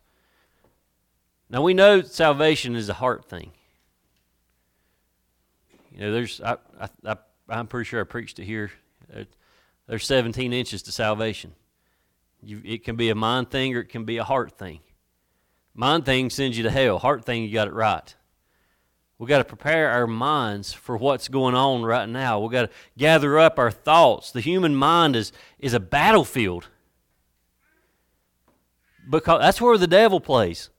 Now, 1.49 1.63
we 1.63 1.73
know 1.73 2.03
salvation 2.03 2.75
is 2.75 2.89
a 2.89 2.95
heart 2.95 3.27
thing. 3.27 3.53
You 5.93 6.01
know, 6.01 6.13
there's, 6.13 6.41
I, 6.41 6.57
I, 6.81 7.17
I, 7.49 7.59
am 7.59 7.67
pretty 7.67 7.87
sure 7.87 8.01
I 8.01 8.05
preached 8.05 8.39
it 8.39 8.45
here. 8.45 8.73
Uh, 9.15 9.25
there's 9.87 10.07
17 10.07 10.53
inches 10.55 10.83
to 10.85 10.93
salvation. 10.93 11.53
You, 12.43 12.63
it 12.65 12.83
can 12.83 12.97
be 12.97 13.11
a 13.11 13.15
mind 13.15 13.51
thing 13.51 13.77
or 13.77 13.81
it 13.81 13.91
can 13.91 14.05
be 14.05 14.17
a 14.17 14.25
heart 14.25 14.53
thing. 14.59 14.81
Mind 15.75 16.07
thing 16.07 16.31
sends 16.31 16.57
you 16.57 16.65
to 16.65 16.71
hell. 16.71 16.99
Heart 16.99 17.25
thing, 17.25 17.45
you 17.45 17.53
got 17.53 17.69
it 17.69 17.75
right. 17.75 18.15
We've 19.23 19.29
got 19.29 19.39
to 19.39 19.45
prepare 19.45 19.89
our 19.89 20.09
minds 20.09 20.73
for 20.73 20.97
what's 20.97 21.29
going 21.29 21.55
on 21.55 21.85
right 21.85 22.09
now. 22.09 22.41
We've 22.41 22.51
got 22.51 22.63
to 22.63 22.71
gather 22.99 23.39
up 23.39 23.57
our 23.57 23.71
thoughts. 23.71 24.33
The 24.33 24.41
human 24.41 24.75
mind 24.75 25.15
is, 25.15 25.31
is 25.61 25.75
a 25.75 25.79
battlefield. 25.79 26.67
Because 29.09 29.41
that's 29.41 29.61
where 29.61 29.79
the 29.79 29.87
devil 29.87 30.19
plays. 30.19 30.71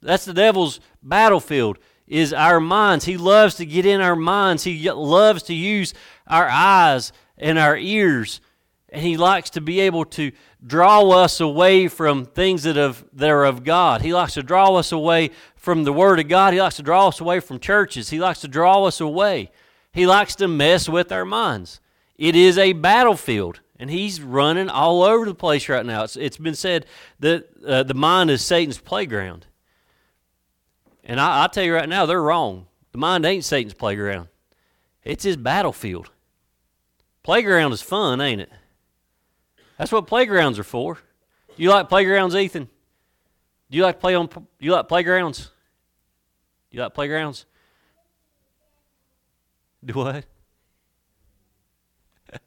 That's 0.00 0.24
the 0.24 0.32
devil's 0.32 0.78
battlefield 1.02 1.78
is 2.06 2.32
our 2.32 2.60
minds. 2.60 3.04
He 3.04 3.16
loves 3.16 3.56
to 3.56 3.66
get 3.66 3.84
in 3.84 4.00
our 4.00 4.14
minds. 4.14 4.62
He 4.62 4.88
loves 4.88 5.42
to 5.44 5.54
use 5.54 5.92
our 6.28 6.48
eyes 6.48 7.12
and 7.36 7.58
our 7.58 7.76
ears. 7.76 8.40
And 8.90 9.02
he 9.02 9.16
likes 9.16 9.50
to 9.50 9.60
be 9.60 9.80
able 9.80 10.04
to 10.04 10.30
draw 10.64 11.10
us 11.10 11.40
away 11.40 11.88
from 11.88 12.26
things 12.26 12.62
that, 12.62 12.76
have, 12.76 13.04
that 13.14 13.30
are 13.30 13.44
of 13.44 13.64
God. 13.64 14.02
He 14.02 14.14
likes 14.14 14.34
to 14.34 14.44
draw 14.44 14.76
us 14.76 14.92
away 14.92 15.30
from 15.62 15.84
the 15.84 15.92
Word 15.92 16.18
of 16.18 16.26
God. 16.26 16.52
He 16.52 16.60
likes 16.60 16.74
to 16.76 16.82
draw 16.82 17.06
us 17.06 17.20
away 17.20 17.38
from 17.38 17.60
churches. 17.60 18.10
He 18.10 18.18
likes 18.18 18.40
to 18.40 18.48
draw 18.48 18.84
us 18.84 19.00
away. 19.00 19.52
He 19.92 20.08
likes 20.08 20.34
to 20.36 20.48
mess 20.48 20.88
with 20.88 21.12
our 21.12 21.24
minds. 21.24 21.80
It 22.18 22.34
is 22.34 22.58
a 22.58 22.72
battlefield, 22.72 23.60
and 23.78 23.88
he's 23.88 24.20
running 24.20 24.68
all 24.68 25.04
over 25.04 25.24
the 25.24 25.36
place 25.36 25.68
right 25.68 25.86
now. 25.86 26.02
It's, 26.02 26.16
it's 26.16 26.36
been 26.36 26.56
said 26.56 26.84
that 27.20 27.48
uh, 27.64 27.84
the 27.84 27.94
mind 27.94 28.28
is 28.28 28.42
Satan's 28.42 28.78
playground. 28.78 29.46
And 31.04 31.20
I, 31.20 31.44
I 31.44 31.46
tell 31.46 31.62
you 31.62 31.74
right 31.74 31.88
now, 31.88 32.06
they're 32.06 32.20
wrong. 32.20 32.66
The 32.90 32.98
mind 32.98 33.24
ain't 33.24 33.44
Satan's 33.44 33.74
playground, 33.74 34.26
it's 35.04 35.22
his 35.22 35.36
battlefield. 35.36 36.10
Playground 37.22 37.72
is 37.72 37.82
fun, 37.82 38.20
ain't 38.20 38.40
it? 38.40 38.50
That's 39.78 39.92
what 39.92 40.08
playgrounds 40.08 40.58
are 40.58 40.64
for. 40.64 40.98
You 41.56 41.70
like 41.70 41.88
playgrounds, 41.88 42.34
Ethan? 42.34 42.68
Do 43.72 43.78
you 43.78 43.84
like 43.84 43.98
play 43.98 44.14
on? 44.14 44.28
You 44.60 44.72
like 44.72 44.86
playgrounds? 44.86 45.50
Do 46.70 46.76
you 46.76 46.82
like 46.82 46.92
playgrounds? 46.92 47.46
Do 49.82 49.94
what? 49.94 50.26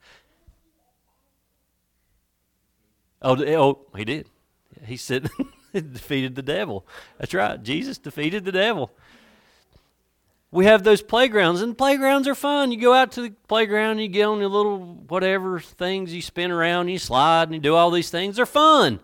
oh, 3.23 3.43
oh, 3.43 3.87
he 3.97 4.05
did. 4.05 4.29
He 4.85 4.95
said. 4.97 5.29
defeated 5.81 6.35
the 6.35 6.41
devil. 6.41 6.85
That's 7.17 7.33
right. 7.33 7.61
Jesus 7.61 7.97
defeated 7.97 8.45
the 8.45 8.51
devil. 8.51 8.91
We 10.51 10.65
have 10.65 10.83
those 10.83 11.01
playgrounds, 11.01 11.61
and 11.61 11.77
playgrounds 11.77 12.27
are 12.27 12.35
fun. 12.35 12.71
You 12.71 12.79
go 12.79 12.93
out 12.93 13.11
to 13.13 13.23
the 13.23 13.31
playground, 13.47 13.99
you 13.99 14.07
get 14.07 14.25
on 14.25 14.39
your 14.39 14.49
little 14.49 14.79
whatever 14.79 15.59
things, 15.59 16.13
you 16.13 16.21
spin 16.21 16.51
around, 16.51 16.87
you 16.87 16.97
slide, 16.97 17.49
and 17.49 17.55
you 17.55 17.59
do 17.59 17.75
all 17.75 17.91
these 17.91 18.09
things. 18.09 18.37
They're 18.37 18.45
fun. 18.45 18.99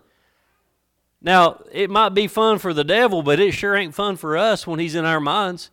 Now, 1.21 1.63
it 1.71 1.89
might 1.89 2.09
be 2.09 2.27
fun 2.27 2.57
for 2.57 2.73
the 2.73 2.83
devil, 2.83 3.21
but 3.21 3.39
it 3.39 3.51
sure 3.51 3.75
ain't 3.75 3.93
fun 3.93 4.15
for 4.17 4.37
us 4.37 4.65
when 4.65 4.79
he's 4.79 4.95
in 4.95 5.05
our 5.05 5.19
minds. 5.19 5.69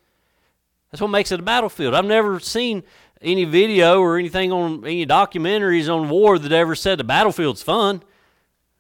That's 0.91 1.01
what 1.01 1.09
makes 1.09 1.33
it 1.33 1.41
a 1.41 1.43
battlefield. 1.43 1.95
I've 1.95 2.05
never 2.05 2.39
seen 2.41 2.83
any 3.21 3.45
video 3.45 4.01
or 4.01 4.19
anything 4.19 4.53
on 4.53 4.85
any 4.85 5.07
documentaries 5.07 5.93
on 5.93 6.09
war 6.09 6.39
that 6.39 6.53
ever 6.53 6.75
said 6.75 6.99
the 6.99 7.05
battlefield's 7.05 7.63
fun. 7.63 8.03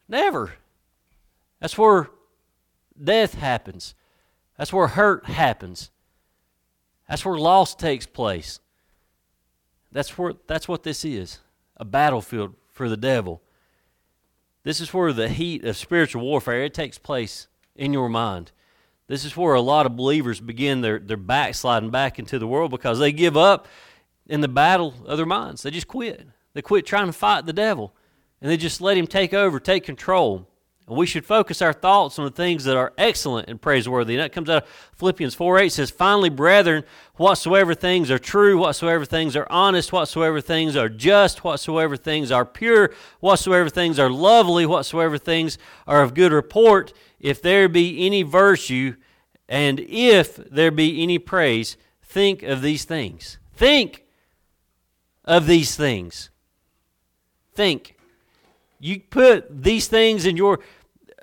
Never. 0.09 0.54
That's 1.61 1.76
where 1.76 2.09
death 3.02 3.35
happens. 3.35 3.94
That's 4.57 4.72
where 4.72 4.88
hurt 4.88 5.26
happens. 5.26 5.90
That's 7.09 7.24
where 7.24 7.38
loss 7.38 7.74
takes 7.74 8.07
place. 8.07 8.61
That's 9.90 10.16
where 10.18 10.35
that's 10.46 10.68
what 10.68 10.83
this 10.83 11.04
is. 11.04 11.38
A 11.76 11.85
battlefield 11.85 12.54
for 12.72 12.88
the 12.88 12.96
devil. 12.96 13.40
This 14.64 14.81
is 14.81 14.92
where 14.92 15.12
the 15.12 15.29
heat 15.29 15.64
of 15.64 15.77
spiritual 15.77 16.23
warfare 16.23 16.64
it 16.64 16.75
takes 16.75 16.99
place 16.99 17.49
in 17.75 17.92
your 17.92 18.09
mind. 18.09 18.53
This 19.07 19.25
is 19.25 19.37
where 19.37 19.55
a 19.55 19.61
lot 19.61 19.87
of 19.87 19.97
believers 19.97 20.40
begin 20.40 20.83
their, 20.83 20.99
their 20.99 21.16
backsliding 21.16 21.90
back 21.90 22.18
into 22.18 22.38
the 22.38 22.47
world 22.47 22.71
because 22.71 22.99
they 22.99 23.12
give 23.12 23.37
up 23.37 23.66
in 24.27 24.42
the 24.42 24.49
battle 24.49 24.94
of 25.07 25.16
their 25.16 25.27
minds. 25.27 25.62
They 25.62 25.71
just 25.71 25.88
quit. 25.88 26.27
They 26.53 26.62
quit 26.62 26.85
trying 26.85 27.07
to 27.07 27.12
fight 27.12 27.47
the 27.47 27.53
devil 27.53 27.94
and 28.40 28.51
they 28.51 28.57
just 28.57 28.81
let 28.81 28.97
him 28.97 29.07
take 29.07 29.33
over, 29.33 29.59
take 29.59 29.85
control. 29.85 30.49
And 30.88 30.96
we 30.96 31.07
should 31.07 31.27
focus 31.27 31.61
our 31.61 31.74
thoughts 31.74 32.18
on 32.18 32.24
the 32.24 32.31
things 32.31 32.64
that 32.64 32.77
are 32.77 32.94
excellent 32.96 33.48
and 33.48 33.61
praiseworthy. 33.61 34.14
And 34.14 34.22
that 34.22 34.33
comes 34.33 34.48
out 34.48 34.62
of 34.62 34.68
Philippians 34.96 35.35
4 35.35 35.59
8 35.59 35.72
says, 35.72 35.90
Finally, 35.90 36.31
brethren, 36.31 36.83
whatsoever 37.16 37.74
things 37.74 38.11
are 38.11 38.18
true, 38.18 38.57
whatsoever 38.57 39.05
things 39.05 39.37
are 39.37 39.46
honest, 39.51 39.92
whatsoever 39.92 40.40
things 40.40 40.77
are 40.77 40.88
just, 40.88 41.44
whatsoever 41.44 41.96
things 41.96 42.33
are 42.33 42.46
pure, 42.46 42.94
whatsoever 43.20 43.68
things 43.68 43.98
are 43.98 44.11
lovely, 44.11 44.64
whatsoever 44.64 45.18
things 45.18 45.59
are 45.87 46.03
of 46.03 46.14
good 46.14 46.33
report, 46.33 46.94
if 47.20 47.42
there 47.42 47.68
be 47.68 48.07
any 48.07 48.22
virtue, 48.22 48.96
and 49.48 49.81
if 49.81 50.37
there 50.37 50.70
be 50.70 51.03
any 51.03 51.18
praise, 51.18 51.77
think 52.03 52.42
of 52.42 52.62
these 52.62 52.85
things. 52.85 53.38
Think 53.55 54.05
of 55.24 55.46
these 55.46 55.77
things. 55.77 56.31
Think. 57.55 57.96
You 58.81 59.01
put 59.01 59.64
these 59.64 59.88
things 59.88 60.24
in 60.24 60.37
your 60.37 60.61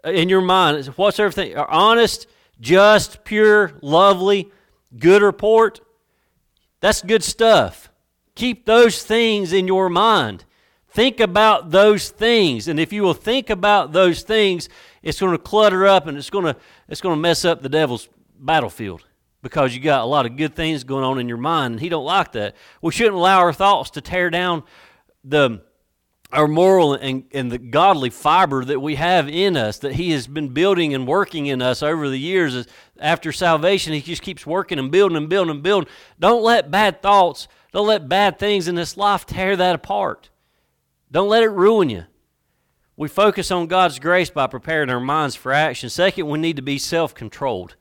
in 0.06 0.30
your 0.30 0.42
mind, 0.42 0.86
what's 0.96 1.20
everything? 1.20 1.58
Honest, 1.58 2.28
just, 2.60 3.24
pure, 3.24 3.74
lovely, 3.82 4.52
good 4.98 5.22
report. 5.22 5.82
That's 6.80 7.02
good 7.02 7.24
stuff. 7.24 7.90
Keep 8.36 8.66
those 8.66 9.04
things 9.04 9.54
in 9.54 9.68
your 9.68 9.90
mind. 9.90 10.46
Think 10.90 11.20
about 11.20 11.72
those 11.72 12.10
things. 12.10 12.68
And 12.68 12.80
if 12.80 12.94
you 12.94 13.04
will 13.04 13.14
think 13.14 13.50
about 13.50 13.92
those 13.92 14.24
things, 14.24 14.70
it's 15.04 15.20
going 15.20 15.32
to 15.32 15.38
clutter 15.38 15.86
up 15.86 16.08
and 16.08 16.18
it's 16.18 16.30
going 16.30 16.46
to, 16.46 16.56
it's 16.88 17.02
going 17.02 17.16
to 17.16 17.22
mess 17.22 17.44
up 17.44 17.62
the 17.62 17.70
devil's 17.70 18.08
battlefield 18.40 19.04
because 19.42 19.76
you 19.76 19.82
got 19.82 20.02
a 20.02 20.06
lot 20.06 20.26
of 20.26 20.38
good 20.38 20.56
things 20.56 20.84
going 20.84 21.04
on 21.04 21.20
in 21.20 21.28
your 21.28 21.38
mind 21.38 21.74
and 21.74 21.82
he 21.82 21.90
don't 21.90 22.06
like 22.06 22.32
that. 22.32 22.56
We 22.82 22.92
shouldn't 22.92 23.16
allow 23.16 23.40
our 23.40 23.54
thoughts 23.54 23.90
to 23.92 24.02
tear 24.02 24.30
down 24.30 24.64
the 25.24 25.62
our 26.32 26.48
moral 26.48 26.94
and, 26.94 27.24
and 27.34 27.52
the 27.52 27.58
godly 27.58 28.10
fiber 28.10 28.66
that 28.66 28.80
we 28.80 28.96
have 28.96 29.30
in 29.30 29.56
us 29.56 29.80
that 29.80 29.94
he 29.94 30.12
has 30.12 30.28
been 30.28 30.50
building 30.50 30.94
and 30.94 31.08
working 31.08 31.46
in 31.46 31.62
us 31.62 31.82
over 31.82 32.10
the 32.10 32.20
years 32.20 32.68
after 33.00 33.32
salvation 33.32 33.94
he 33.94 34.02
just 34.02 34.22
keeps 34.22 34.46
working 34.46 34.80
and 34.80 34.92
building 34.92 35.18
and 35.18 35.30
building 35.30 35.56
and 35.56 35.64
building. 35.64 35.90
Don't 36.20 36.44
let 36.44 36.72
bad 36.72 37.02
thoughts 37.02 37.48
don't 37.76 37.88
let 37.88 38.08
bad 38.08 38.40
things 38.40 38.70
in 38.70 38.76
this 38.76 38.96
life 38.96 39.26
tear 39.26 39.58
that 39.58 39.76
apart. 39.76 40.30
Don't 41.12 41.28
let 41.28 41.44
it 41.44 41.50
ruin 41.50 41.90
you. 41.90 42.06
We 42.96 43.10
focus 43.10 43.52
on 43.52 43.68
god's 43.68 44.00
grace 44.00 44.30
by 44.30 44.48
preparing 44.48 44.90
our 44.90 45.02
minds 45.02 45.36
for 45.36 45.52
action. 45.52 45.90
Second 45.90 46.30
we 46.30 46.40
need 46.40 46.56
to 46.56 46.62
be 46.62 46.78
self-controlled. 46.78 47.76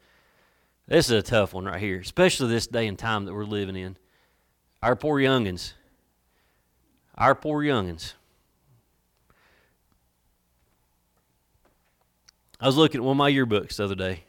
This 0.89 1.07
is 1.07 1.13
a 1.13 1.23
tough 1.23 1.55
one 1.55 1.67
right 1.67 1.79
here 1.79 2.01
especially 2.01 2.49
this 2.49 2.67
day 2.67 2.89
and 2.89 2.99
time 2.99 3.25
that 3.27 3.35
we're 3.35 3.45
living 3.45 3.77
in. 3.77 3.97
Our 4.83 4.97
poor 4.97 5.21
youngins. 5.21 5.75
Our 7.17 7.37
poor 7.37 7.63
youngins 7.63 8.15
I 12.61 12.67
was 12.67 12.77
looking 12.77 13.01
at 13.01 13.05
one 13.05 13.13
of 13.13 13.19
my 13.19 13.31
yearbooks 13.31 13.77
the 13.77 13.85
other 13.85 13.95
day, 13.95 14.25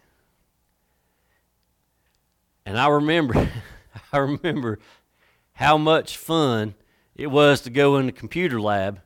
and 2.66 2.78
I 2.80 2.88
remember, 2.88 3.50
I 4.14 4.18
remember 4.18 4.80
how 5.54 5.78
much 5.78 6.18
fun 6.18 6.76
it 7.16 7.28
was 7.28 7.62
to 7.62 7.70
go 7.70 7.98
in 7.98 8.08
the 8.08 8.12
computer 8.12 8.60
lab 8.60 9.02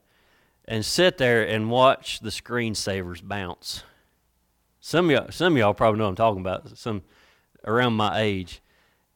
and 0.66 0.86
sit 0.86 1.18
there 1.18 1.44
and 1.44 1.70
watch 1.70 2.20
the 2.20 2.30
screensavers 2.30 3.22
bounce. 3.28 3.84
Some 4.80 5.06
of 5.06 5.12
y'all, 5.12 5.32
some 5.32 5.58
y'all 5.58 5.74
probably 5.74 6.00
know 6.00 6.06
what 6.06 6.12
I'm 6.12 6.16
talking 6.16 6.42
about. 6.42 6.78
Some 6.78 7.04
around 7.66 7.94
my 7.94 8.20
age, 8.20 8.62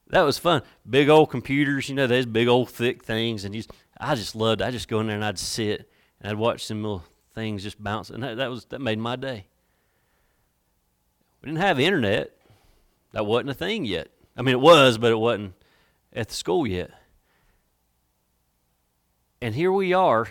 that 0.10 0.22
was 0.22 0.38
fun. 0.38 0.62
Big 0.88 1.10
old 1.10 1.32
computers, 1.32 1.90
you 1.90 1.96
know, 1.96 2.08
those 2.08 2.26
big 2.26 2.48
old 2.48 2.70
thick 2.70 3.04
things, 3.04 3.46
and 3.46 3.56
you, 3.56 3.64
I 3.98 4.16
just 4.16 4.36
loved. 4.36 4.62
I 4.62 4.72
just 4.72 4.88
go 4.88 5.00
in 5.00 5.08
there 5.08 5.16
and 5.16 5.26
I'd 5.26 5.40
sit 5.40 5.90
and 6.20 6.30
I'd 6.30 6.38
watch 6.38 6.66
some 6.66 6.84
little 6.84 7.04
things 7.34 7.64
just 7.64 7.82
bounce, 7.82 8.10
and 8.10 8.22
that, 8.22 8.38
that 8.38 8.50
was 8.50 8.66
that 8.66 8.80
made 8.80 9.00
my 9.00 9.16
day. 9.16 9.46
We 11.44 11.48
didn't 11.48 11.60
have 11.60 11.78
internet. 11.78 12.32
That 13.12 13.26
wasn't 13.26 13.50
a 13.50 13.54
thing 13.54 13.84
yet. 13.84 14.08
I 14.38 14.42
mean, 14.42 14.54
it 14.54 14.62
was, 14.62 14.98
but 14.98 15.12
it 15.12 15.20
wasn't 15.20 15.54
at 16.14 16.30
the 16.30 16.34
school 16.34 16.66
yet. 16.66 16.92
And 19.42 19.54
here 19.54 19.72
we 19.72 19.94
are, 19.94 20.30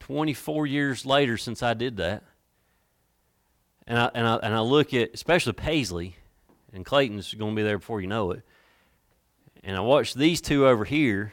24 0.00 0.66
years 0.66 1.06
later 1.06 1.36
since 1.36 1.62
I 1.62 1.74
did 1.74 1.98
that. 1.98 2.24
And 3.86 3.98
I, 3.98 4.10
and 4.12 4.26
I, 4.26 4.36
and 4.42 4.52
I 4.52 4.60
look 4.60 4.92
at, 4.92 5.10
especially 5.14 5.52
Paisley, 5.52 6.16
and 6.72 6.84
Clayton's 6.84 7.32
going 7.34 7.54
to 7.54 7.56
be 7.56 7.62
there 7.62 7.78
before 7.78 8.00
you 8.00 8.08
know 8.08 8.32
it. 8.32 8.42
And 9.62 9.76
I 9.76 9.80
watch 9.80 10.12
these 10.12 10.40
two 10.40 10.66
over 10.66 10.84
here, 10.84 11.32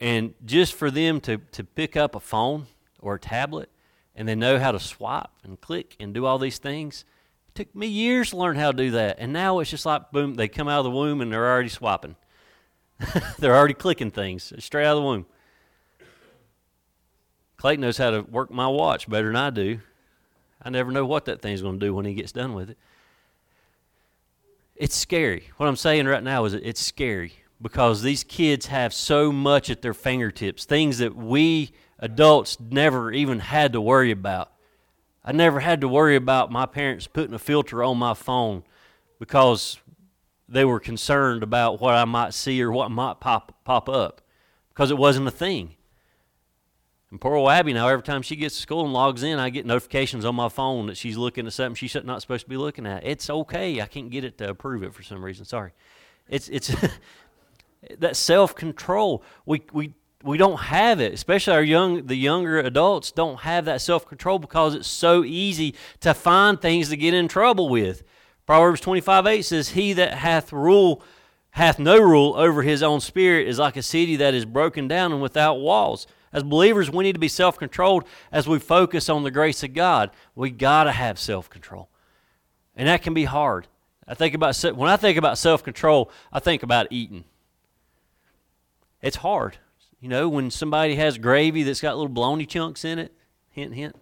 and 0.00 0.34
just 0.44 0.74
for 0.74 0.90
them 0.90 1.20
to, 1.20 1.38
to 1.52 1.62
pick 1.62 1.96
up 1.96 2.16
a 2.16 2.20
phone 2.20 2.66
or 2.98 3.14
a 3.14 3.20
tablet 3.20 3.70
and 4.14 4.28
they 4.28 4.34
know 4.34 4.58
how 4.58 4.72
to 4.72 4.80
swipe 4.80 5.30
and 5.44 5.60
click 5.60 5.96
and 5.98 6.12
do 6.12 6.26
all 6.26 6.38
these 6.38 6.58
things. 6.58 7.04
It 7.48 7.54
took 7.54 7.74
me 7.74 7.86
years 7.86 8.30
to 8.30 8.36
learn 8.36 8.56
how 8.56 8.70
to 8.72 8.76
do 8.76 8.90
that. 8.92 9.16
And 9.18 9.32
now 9.32 9.58
it's 9.58 9.70
just 9.70 9.86
like, 9.86 10.10
boom, 10.10 10.34
they 10.34 10.48
come 10.48 10.68
out 10.68 10.80
of 10.80 10.84
the 10.84 10.90
womb 10.90 11.20
and 11.20 11.32
they're 11.32 11.50
already 11.50 11.68
swiping. 11.68 12.16
they're 13.38 13.56
already 13.56 13.74
clicking 13.74 14.10
things 14.10 14.52
straight 14.58 14.86
out 14.86 14.96
of 14.96 15.02
the 15.02 15.08
womb. 15.08 15.26
Clayton 17.56 17.80
knows 17.80 17.98
how 17.98 18.10
to 18.10 18.22
work 18.22 18.50
my 18.50 18.66
watch 18.66 19.08
better 19.08 19.28
than 19.28 19.36
I 19.36 19.50
do. 19.50 19.80
I 20.62 20.70
never 20.70 20.90
know 20.90 21.06
what 21.06 21.24
that 21.26 21.40
thing's 21.42 21.62
going 21.62 21.78
to 21.78 21.86
do 21.86 21.94
when 21.94 22.04
he 22.04 22.14
gets 22.14 22.32
done 22.32 22.54
with 22.54 22.70
it. 22.70 22.78
It's 24.76 24.96
scary. 24.96 25.50
What 25.56 25.68
I'm 25.68 25.76
saying 25.76 26.06
right 26.06 26.22
now 26.22 26.44
is 26.44 26.54
it's 26.54 26.80
scary 26.80 27.34
because 27.60 28.02
these 28.02 28.24
kids 28.24 28.66
have 28.66 28.92
so 28.92 29.30
much 29.30 29.70
at 29.70 29.82
their 29.82 29.94
fingertips, 29.94 30.64
things 30.64 30.98
that 30.98 31.14
we 31.14 31.72
adults 32.02 32.58
never 32.60 33.10
even 33.12 33.38
had 33.38 33.72
to 33.72 33.80
worry 33.80 34.10
about. 34.10 34.50
I 35.24 35.32
never 35.32 35.60
had 35.60 35.80
to 35.80 35.88
worry 35.88 36.16
about 36.16 36.50
my 36.50 36.66
parents 36.66 37.06
putting 37.06 37.32
a 37.32 37.38
filter 37.38 37.82
on 37.82 37.96
my 37.96 38.12
phone 38.12 38.64
because 39.20 39.78
they 40.48 40.64
were 40.64 40.80
concerned 40.80 41.44
about 41.44 41.80
what 41.80 41.94
I 41.94 42.04
might 42.04 42.34
see 42.34 42.60
or 42.60 42.72
what 42.72 42.90
might 42.90 43.20
pop 43.20 43.64
pop 43.64 43.88
up 43.88 44.20
because 44.70 44.90
it 44.90 44.98
wasn't 44.98 45.28
a 45.28 45.30
thing. 45.30 45.76
And 47.12 47.20
poor 47.20 47.36
old 47.36 47.50
Abby 47.50 47.72
now, 47.72 47.88
every 47.88 48.02
time 48.02 48.22
she 48.22 48.34
gets 48.34 48.56
to 48.56 48.62
school 48.62 48.84
and 48.84 48.92
logs 48.92 49.22
in, 49.22 49.38
I 49.38 49.50
get 49.50 49.64
notifications 49.64 50.24
on 50.24 50.34
my 50.34 50.48
phone 50.48 50.86
that 50.86 50.96
she's 50.96 51.16
looking 51.16 51.46
at 51.46 51.52
something 51.52 51.74
she's 51.76 51.94
not 51.94 52.20
supposed 52.20 52.46
to 52.46 52.50
be 52.50 52.56
looking 52.56 52.86
at. 52.86 53.06
It's 53.06 53.30
okay. 53.30 53.80
I 53.80 53.86
can't 53.86 54.10
get 54.10 54.24
it 54.24 54.38
to 54.38 54.48
approve 54.48 54.82
it 54.82 54.92
for 54.92 55.04
some 55.04 55.24
reason. 55.24 55.44
Sorry. 55.44 55.70
It's 56.28 56.48
it's 56.48 56.74
that 57.98 58.16
self 58.16 58.56
control. 58.56 59.22
We 59.46 59.62
we 59.72 59.94
we 60.24 60.38
don't 60.38 60.58
have 60.58 61.00
it, 61.00 61.12
especially 61.12 61.54
our 61.54 61.62
young 61.62 62.06
the 62.06 62.16
younger 62.16 62.58
adults 62.58 63.10
don't 63.10 63.40
have 63.40 63.64
that 63.66 63.80
self 63.80 64.06
control 64.06 64.38
because 64.38 64.74
it's 64.74 64.88
so 64.88 65.24
easy 65.24 65.74
to 66.00 66.14
find 66.14 66.60
things 66.60 66.88
to 66.88 66.96
get 66.96 67.14
in 67.14 67.28
trouble 67.28 67.68
with. 67.68 68.02
Proverbs 68.46 68.80
twenty 68.80 69.00
five 69.00 69.26
eight 69.26 69.42
says, 69.42 69.70
He 69.70 69.92
that 69.94 70.14
hath 70.14 70.52
rule 70.52 71.02
hath 71.52 71.78
no 71.78 71.98
rule 71.98 72.34
over 72.36 72.62
his 72.62 72.82
own 72.82 73.00
spirit 73.00 73.46
is 73.46 73.58
like 73.58 73.76
a 73.76 73.82
city 73.82 74.16
that 74.16 74.34
is 74.34 74.44
broken 74.44 74.88
down 74.88 75.12
and 75.12 75.22
without 75.22 75.60
walls. 75.60 76.06
As 76.32 76.42
believers, 76.42 76.90
we 76.90 77.04
need 77.04 77.12
to 77.12 77.18
be 77.18 77.28
self 77.28 77.58
controlled 77.58 78.04
as 78.30 78.48
we 78.48 78.58
focus 78.58 79.08
on 79.08 79.22
the 79.22 79.30
grace 79.30 79.62
of 79.62 79.74
God. 79.74 80.10
We 80.34 80.50
gotta 80.50 80.92
have 80.92 81.18
self 81.18 81.50
control. 81.50 81.88
And 82.74 82.88
that 82.88 83.02
can 83.02 83.14
be 83.14 83.24
hard. 83.24 83.68
I 84.08 84.14
think 84.14 84.34
about 84.34 84.58
when 84.74 84.90
I 84.90 84.96
think 84.96 85.18
about 85.18 85.38
self 85.38 85.62
control, 85.62 86.10
I 86.32 86.40
think 86.40 86.62
about 86.62 86.88
eating. 86.90 87.24
It's 89.02 89.16
hard. 89.16 89.58
You 90.02 90.08
know, 90.08 90.28
when 90.28 90.50
somebody 90.50 90.96
has 90.96 91.16
gravy 91.16 91.62
that's 91.62 91.80
got 91.80 91.94
little 91.94 92.08
bologna 92.08 92.44
chunks 92.44 92.84
in 92.84 92.98
it, 92.98 93.12
hint, 93.50 93.72
hint, 93.72 93.94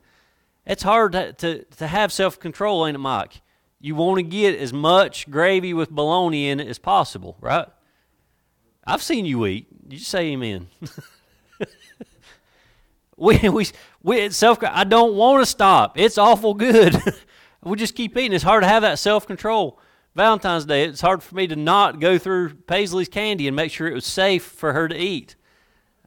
it's 0.65 0.83
hard 0.83 1.13
to, 1.13 1.35
to, 1.35 1.65
to 1.77 1.87
have 1.87 2.11
self 2.11 2.41
control, 2.41 2.87
ain't 2.87 2.95
it, 2.95 2.99
Mike? 2.99 3.43
You 3.81 3.95
want 3.95 4.17
to 4.17 4.23
get 4.23 4.59
as 4.59 4.73
much 4.73 5.31
gravy 5.31 5.75
with 5.75 5.91
bologna 5.91 6.49
in 6.49 6.59
it 6.59 6.69
as 6.69 6.79
possible, 6.79 7.37
right? 7.39 7.67
I've 8.87 9.03
seen 9.03 9.27
you 9.27 9.45
eat. 9.45 9.67
You 9.91 9.99
say 9.99 10.33
amen. 10.33 10.69
we, 13.19 13.37
we, 13.51 13.67
we 14.03 14.31
self 14.31 14.59
I 14.63 14.85
don't 14.85 15.17
want 15.17 15.43
to 15.43 15.47
stop. 15.47 15.99
It's 15.99 16.17
awful 16.17 16.55
good. 16.55 16.97
we 17.63 17.77
just 17.77 17.95
keep 17.95 18.17
eating. 18.17 18.33
It's 18.33 18.43
hard 18.43 18.63
to 18.63 18.69
have 18.69 18.81
that 18.81 18.99
self 18.99 19.27
control. 19.27 19.79
Valentine's 20.15 20.65
Day, 20.65 20.85
it's 20.85 21.03
hard 21.03 21.23
for 21.23 21.35
me 21.35 21.47
to 21.47 21.57
not 21.57 22.01
go 22.01 22.17
through 22.17 22.55
Paisley's 22.55 23.11
candy 23.11 23.47
and 23.47 23.55
make 23.55 23.71
sure 23.71 23.87
it 23.87 23.95
was 23.95 24.07
safe 24.07 24.45
for 24.45 24.73
her 24.73 24.89
to 24.89 24.97
eat. 24.97 25.37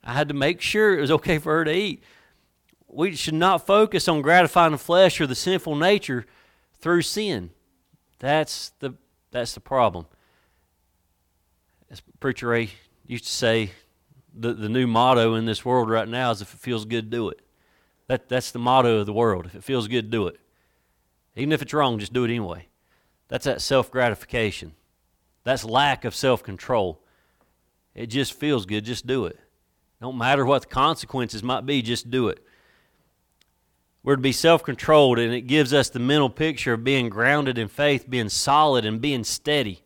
I 0.03 0.13
had 0.13 0.27
to 0.27 0.33
make 0.33 0.61
sure 0.61 0.97
it 0.97 1.01
was 1.01 1.11
okay 1.11 1.37
for 1.37 1.53
her 1.53 1.65
to 1.65 1.73
eat. 1.73 2.03
We 2.87 3.15
should 3.15 3.33
not 3.33 3.65
focus 3.65 4.07
on 4.07 4.21
gratifying 4.21 4.73
the 4.73 4.77
flesh 4.77 5.19
or 5.19 5.27
the 5.27 5.35
sinful 5.35 5.75
nature 5.75 6.25
through 6.79 7.03
sin. 7.03 7.51
That's 8.19 8.71
the 8.79 8.95
that's 9.31 9.53
the 9.53 9.59
problem. 9.59 10.05
As 11.89 12.01
Preacher 12.19 12.47
Ray 12.47 12.69
used 13.05 13.25
to 13.25 13.31
say, 13.31 13.71
the, 14.33 14.53
the 14.53 14.69
new 14.69 14.87
motto 14.87 15.35
in 15.35 15.45
this 15.45 15.65
world 15.65 15.89
right 15.89 16.07
now 16.07 16.31
is 16.31 16.41
if 16.41 16.53
it 16.53 16.59
feels 16.59 16.85
good, 16.85 17.09
do 17.09 17.29
it. 17.29 17.39
That, 18.07 18.29
that's 18.29 18.51
the 18.51 18.59
motto 18.59 18.99
of 18.99 19.05
the 19.05 19.13
world. 19.13 19.47
If 19.47 19.55
it 19.55 19.63
feels 19.63 19.87
good, 19.87 20.09
do 20.09 20.27
it. 20.27 20.39
Even 21.35 21.51
if 21.51 21.61
it's 21.61 21.73
wrong, 21.73 21.99
just 21.99 22.13
do 22.13 22.23
it 22.23 22.29
anyway. 22.29 22.67
That's 23.27 23.45
that 23.45 23.61
self 23.61 23.89
gratification. 23.89 24.73
That's 25.43 25.65
lack 25.65 26.05
of 26.05 26.15
self 26.15 26.43
control. 26.43 27.01
It 27.95 28.07
just 28.07 28.33
feels 28.33 28.65
good, 28.65 28.85
just 28.85 29.07
do 29.07 29.25
it. 29.25 29.39
Don't 30.03 30.17
matter 30.17 30.45
what 30.45 30.63
the 30.63 30.67
consequences 30.67 31.43
might 31.43 31.65
be, 31.65 31.81
just 31.81 32.11
do 32.11 32.27
it. 32.27 32.45
We're 34.03 34.17
to 34.17 34.21
be 34.21 34.33
self 34.33 34.61
controlled, 34.61 35.17
and 35.17 35.33
it 35.33 35.47
gives 35.47 35.73
us 35.73 35.89
the 35.89 35.97
mental 35.97 36.29
picture 36.29 36.73
of 36.73 36.83
being 36.83 37.07
grounded 37.07 37.57
in 37.57 37.69
faith, 37.69 38.09
being 38.09 38.27
solid, 38.27 38.83
and 38.83 38.99
being 38.99 39.23
steady. 39.23 39.81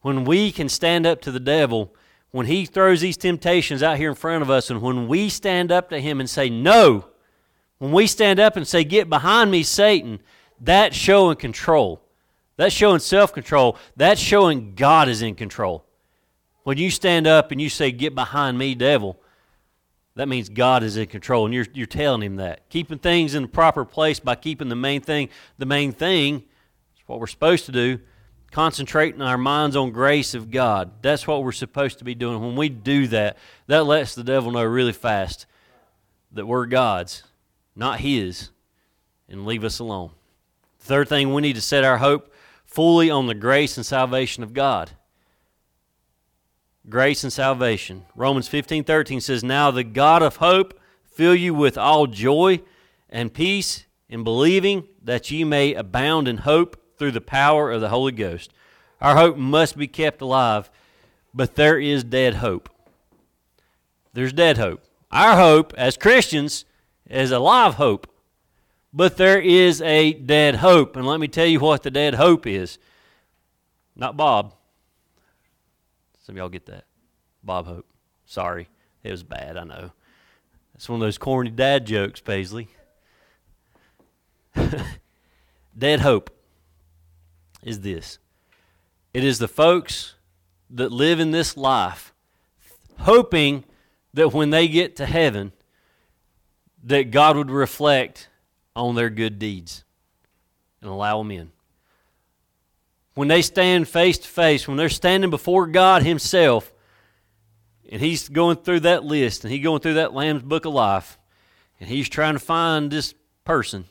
When 0.00 0.24
we 0.24 0.50
can 0.50 0.68
stand 0.68 1.06
up 1.06 1.20
to 1.20 1.30
the 1.30 1.38
devil, 1.38 1.94
when 2.32 2.46
he 2.46 2.66
throws 2.66 3.02
these 3.02 3.16
temptations 3.16 3.84
out 3.84 3.98
here 3.98 4.08
in 4.08 4.16
front 4.16 4.42
of 4.42 4.50
us, 4.50 4.68
and 4.68 4.82
when 4.82 5.06
we 5.06 5.28
stand 5.28 5.70
up 5.70 5.90
to 5.90 6.00
him 6.00 6.18
and 6.18 6.28
say, 6.28 6.50
No, 6.50 7.04
when 7.78 7.92
we 7.92 8.08
stand 8.08 8.40
up 8.40 8.56
and 8.56 8.66
say, 8.66 8.82
Get 8.82 9.08
behind 9.08 9.48
me, 9.48 9.62
Satan, 9.62 10.18
that's 10.60 10.96
showing 10.96 11.36
control. 11.36 12.02
That's 12.56 12.74
showing 12.74 12.98
self 12.98 13.32
control. 13.32 13.76
That's 13.94 14.20
showing 14.20 14.74
God 14.74 15.08
is 15.08 15.22
in 15.22 15.36
control. 15.36 15.86
When 16.64 16.78
you 16.78 16.90
stand 16.90 17.26
up 17.26 17.52
and 17.52 17.60
you 17.60 17.68
say, 17.68 17.92
Get 17.92 18.14
behind 18.14 18.58
me, 18.58 18.74
devil, 18.74 19.20
that 20.16 20.28
means 20.28 20.48
God 20.48 20.82
is 20.82 20.96
in 20.96 21.06
control. 21.06 21.44
And 21.44 21.54
you're, 21.54 21.66
you're 21.72 21.86
telling 21.86 22.22
him 22.22 22.36
that. 22.36 22.68
Keeping 22.68 22.98
things 22.98 23.34
in 23.34 23.42
the 23.42 23.48
proper 23.48 23.84
place 23.84 24.18
by 24.18 24.34
keeping 24.34 24.68
the 24.68 24.76
main 24.76 25.00
thing 25.00 25.28
the 25.58 25.66
main 25.66 25.92
thing 25.92 26.36
is 26.36 27.02
what 27.06 27.20
we're 27.20 27.26
supposed 27.26 27.66
to 27.66 27.72
do. 27.72 28.00
Concentrating 28.50 29.20
our 29.20 29.38
minds 29.38 29.74
on 29.74 29.90
grace 29.90 30.32
of 30.34 30.50
God. 30.50 30.92
That's 31.02 31.26
what 31.26 31.42
we're 31.42 31.52
supposed 31.52 31.98
to 31.98 32.04
be 32.04 32.14
doing. 32.14 32.40
When 32.40 32.56
we 32.56 32.68
do 32.68 33.08
that, 33.08 33.36
that 33.66 33.84
lets 33.84 34.14
the 34.14 34.22
devil 34.22 34.52
know 34.52 34.62
really 34.62 34.92
fast 34.92 35.46
that 36.30 36.46
we're 36.46 36.66
God's, 36.66 37.24
not 37.74 38.00
his, 38.00 38.50
and 39.28 39.44
leave 39.44 39.64
us 39.64 39.80
alone. 39.80 40.10
third 40.78 41.08
thing, 41.08 41.34
we 41.34 41.42
need 41.42 41.54
to 41.54 41.60
set 41.60 41.82
our 41.82 41.98
hope 41.98 42.32
fully 42.64 43.10
on 43.10 43.26
the 43.26 43.34
grace 43.34 43.76
and 43.76 43.84
salvation 43.84 44.44
of 44.44 44.52
God. 44.52 44.92
Grace 46.88 47.24
and 47.24 47.32
salvation. 47.32 48.04
Romans 48.14 48.46
15 48.48 48.84
13 48.84 49.20
says, 49.20 49.42
Now 49.42 49.70
the 49.70 49.84
God 49.84 50.22
of 50.22 50.36
hope 50.36 50.78
fill 51.02 51.34
you 51.34 51.54
with 51.54 51.78
all 51.78 52.06
joy 52.06 52.60
and 53.08 53.32
peace 53.32 53.86
in 54.08 54.22
believing 54.22 54.86
that 55.02 55.30
ye 55.30 55.44
may 55.44 55.72
abound 55.74 56.28
in 56.28 56.38
hope 56.38 56.80
through 56.98 57.12
the 57.12 57.20
power 57.20 57.70
of 57.70 57.80
the 57.80 57.88
Holy 57.88 58.12
Ghost. 58.12 58.52
Our 59.00 59.16
hope 59.16 59.36
must 59.36 59.76
be 59.76 59.86
kept 59.86 60.20
alive, 60.20 60.70
but 61.32 61.54
there 61.54 61.78
is 61.78 62.04
dead 62.04 62.34
hope. 62.34 62.68
There's 64.12 64.32
dead 64.32 64.58
hope. 64.58 64.82
Our 65.10 65.36
hope 65.36 65.72
as 65.76 65.96
Christians 65.96 66.64
is 67.08 67.30
a 67.30 67.38
live 67.38 67.74
hope. 67.74 68.06
But 68.92 69.16
there 69.16 69.40
is 69.40 69.82
a 69.82 70.12
dead 70.12 70.56
hope. 70.56 70.96
And 70.96 71.06
let 71.06 71.18
me 71.18 71.28
tell 71.28 71.46
you 71.46 71.60
what 71.60 71.82
the 71.82 71.90
dead 71.90 72.14
hope 72.14 72.46
is. 72.46 72.78
Not 73.96 74.16
Bob. 74.16 74.54
Some 76.24 76.34
of 76.34 76.38
y'all 76.38 76.48
get 76.48 76.66
that. 76.66 76.84
Bob 77.42 77.66
Hope. 77.66 77.86
Sorry. 78.24 78.68
It 79.02 79.10
was 79.10 79.22
bad, 79.22 79.56
I 79.56 79.64
know. 79.64 79.92
That's 80.72 80.88
one 80.88 81.00
of 81.00 81.06
those 81.06 81.18
corny 81.18 81.50
dad 81.50 81.86
jokes, 81.86 82.20
Paisley. 82.20 82.68
dead 85.78 86.00
hope 86.00 86.30
is 87.62 87.80
this 87.80 88.18
it 89.12 89.24
is 89.24 89.38
the 89.38 89.48
folks 89.48 90.14
that 90.70 90.92
live 90.92 91.18
in 91.18 91.32
this 91.32 91.56
life 91.56 92.12
hoping 93.00 93.64
that 94.12 94.32
when 94.32 94.50
they 94.50 94.68
get 94.68 94.94
to 94.96 95.06
heaven 95.06 95.52
that 96.84 97.10
God 97.10 97.36
would 97.36 97.50
reflect 97.50 98.28
on 98.76 98.94
their 98.94 99.10
good 99.10 99.38
deeds 99.38 99.84
and 100.80 100.90
allow 100.90 101.18
them 101.18 101.30
in. 101.30 101.50
When 103.14 103.28
they 103.28 103.42
stand 103.42 103.88
face 103.88 104.18
to 104.18 104.28
face, 104.28 104.66
when 104.66 104.76
they're 104.76 104.88
standing 104.88 105.30
before 105.30 105.66
God 105.66 106.02
Himself, 106.02 106.72
and 107.90 108.00
He's 108.00 108.28
going 108.28 108.56
through 108.56 108.80
that 108.80 109.04
list, 109.04 109.44
and 109.44 109.52
He's 109.52 109.62
going 109.62 109.80
through 109.80 109.94
that 109.94 110.12
Lamb's 110.12 110.42
Book 110.42 110.64
of 110.64 110.72
Life, 110.72 111.18
and 111.78 111.88
He's 111.88 112.08
trying 112.08 112.34
to 112.34 112.40
find 112.40 112.90
this 112.90 113.14
person, 113.44 113.84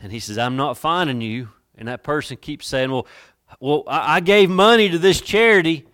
and 0.00 0.12
He 0.12 0.20
says, 0.20 0.38
I'm 0.38 0.56
not 0.56 0.76
finding 0.76 1.20
you. 1.20 1.48
And 1.76 1.88
that 1.88 2.02
person 2.04 2.36
keeps 2.36 2.66
saying, 2.66 2.90
Well, 2.90 3.06
well, 3.60 3.84
I 3.86 4.20
gave 4.20 4.50
money 4.50 4.90
to 4.90 4.98
this 4.98 5.20
charity, 5.20 5.86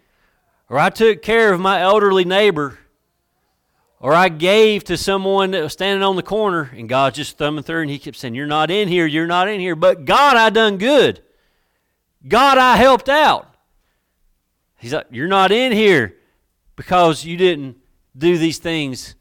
or 0.69 0.79
I 0.79 0.91
took 0.91 1.23
care 1.23 1.53
of 1.53 1.61
my 1.61 1.81
elderly 1.81 2.25
neighbor 2.25 2.79
or 4.01 4.15
I 4.15 4.29
gave 4.29 4.85
to 4.85 4.97
someone 4.97 5.51
that 5.53 5.63
was 5.63 5.73
standing 5.73 6.03
on 6.03 6.17
the 6.17 6.23
corner 6.23 6.71
and 6.75 6.89
God's 6.89 7.17
just 7.17 7.37
thumbing 7.37 7.65
through 7.65 7.83
and 7.83 7.91
he 7.91 7.99
kept 7.99 8.17
saying, 8.17 8.35
You're 8.35 8.47
not 8.47 8.71
in 8.71 8.89
here, 8.89 9.07
you're 9.07 9.27
not 9.27 9.49
in 9.49 9.61
here. 9.61 9.75
But 9.75 10.05
God, 10.05 10.37
I 10.37 10.51
done 10.51 10.79
good. 10.79 11.23
God, 12.27 12.59
I 12.59 12.77
helped 12.77 13.09
out. 13.09 13.55
He's 14.79 14.93
like, 14.93 15.07
You're 15.11 15.29
not 15.29 15.53
in 15.53 15.73
here 15.73 16.17
because 16.77 17.25
you 17.25 17.37
didn't 17.37 17.77
do 18.17 18.39
these 18.39 18.59
things 18.59 19.15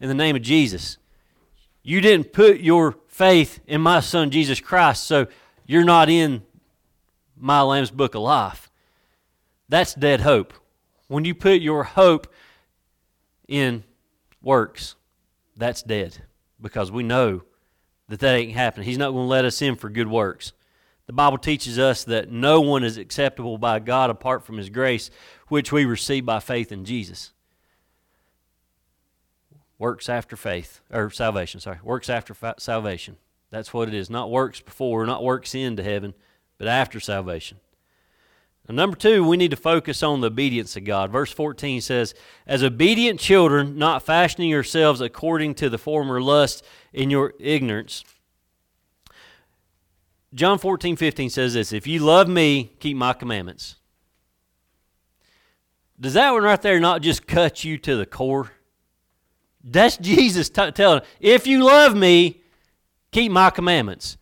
in 0.00 0.08
the 0.08 0.14
name 0.14 0.36
of 0.36 0.42
Jesus. 0.42 0.98
You 1.82 2.00
didn't 2.00 2.32
put 2.32 2.60
your 2.60 2.96
faith 3.08 3.60
in 3.66 3.80
my 3.80 4.00
son 4.00 4.30
Jesus 4.30 4.60
Christ, 4.60 5.04
so 5.04 5.26
you're 5.66 5.84
not 5.84 6.08
in 6.08 6.42
my 7.36 7.60
Lamb's 7.62 7.90
Book 7.90 8.14
of 8.14 8.22
Life. 8.22 8.70
That's 9.68 9.94
dead 9.94 10.20
hope. 10.20 10.52
When 11.08 11.24
you 11.24 11.34
put 11.34 11.60
your 11.60 11.84
hope 11.84 12.32
in 13.48 13.84
works. 14.42 14.94
that's 15.56 15.82
dead 15.82 16.18
because 16.60 16.90
we 16.90 17.02
know 17.02 17.42
that 18.08 18.20
that 18.20 18.34
ain't 18.34 18.52
happening. 18.52 18.86
He's 18.86 18.98
not 18.98 19.10
going 19.10 19.24
to 19.24 19.28
let 19.28 19.44
us 19.44 19.60
in 19.62 19.74
for 19.76 19.88
good 19.90 20.08
works. 20.08 20.52
The 21.06 21.12
Bible 21.12 21.38
teaches 21.38 21.78
us 21.78 22.04
that 22.04 22.30
no 22.30 22.60
one 22.60 22.82
is 22.82 22.96
acceptable 22.96 23.58
by 23.58 23.78
God 23.78 24.10
apart 24.10 24.44
from 24.44 24.58
His 24.58 24.70
grace, 24.70 25.10
which 25.48 25.70
we 25.70 25.84
receive 25.84 26.26
by 26.26 26.40
faith 26.40 26.72
in 26.72 26.84
Jesus. 26.84 27.32
Works 29.78 30.08
after 30.08 30.36
faith, 30.36 30.80
or 30.90 31.10
salvation, 31.10 31.60
sorry. 31.60 31.78
Works 31.82 32.08
after 32.08 32.34
salvation. 32.58 33.16
That's 33.50 33.72
what 33.72 33.88
it 33.88 33.94
is. 33.94 34.10
Not 34.10 34.30
works 34.30 34.60
before, 34.60 35.06
not 35.06 35.22
works 35.22 35.54
into 35.54 35.82
heaven, 35.82 36.14
but 36.58 36.66
after 36.66 36.98
salvation. 36.98 37.58
Number 38.68 38.96
two, 38.96 39.24
we 39.24 39.36
need 39.36 39.52
to 39.52 39.56
focus 39.56 40.02
on 40.02 40.20
the 40.20 40.26
obedience 40.26 40.76
of 40.76 40.82
God. 40.82 41.12
Verse 41.12 41.30
14 41.30 41.80
says, 41.80 42.14
As 42.48 42.64
obedient 42.64 43.20
children, 43.20 43.78
not 43.78 44.02
fashioning 44.02 44.50
yourselves 44.50 45.00
according 45.00 45.54
to 45.56 45.70
the 45.70 45.78
former 45.78 46.20
lust 46.20 46.64
in 46.92 47.08
your 47.08 47.34
ignorance. 47.38 48.02
John 50.36 50.58
14, 50.58 50.96
15 50.96 51.30
says 51.30 51.54
this 51.54 51.72
If 51.72 51.86
you 51.86 52.00
love 52.00 52.28
me, 52.28 52.72
keep 52.78 52.96
my 52.96 53.12
commandments. 53.12 53.76
Does 55.98 56.12
that 56.12 56.30
one 56.30 56.42
right 56.42 56.60
there 56.60 56.78
not 56.78 57.00
just 57.00 57.26
cut 57.26 57.64
you 57.64 57.78
to 57.78 57.96
the 57.96 58.06
core? 58.06 58.52
That's 59.64 59.96
Jesus 60.00 60.50
t- 60.50 60.70
telling, 60.70 61.00
if 61.18 61.46
you 61.46 61.64
love 61.64 61.96
me, 61.96 62.42
keep 63.10 63.32
my 63.32 63.50
commandments. 63.50 64.18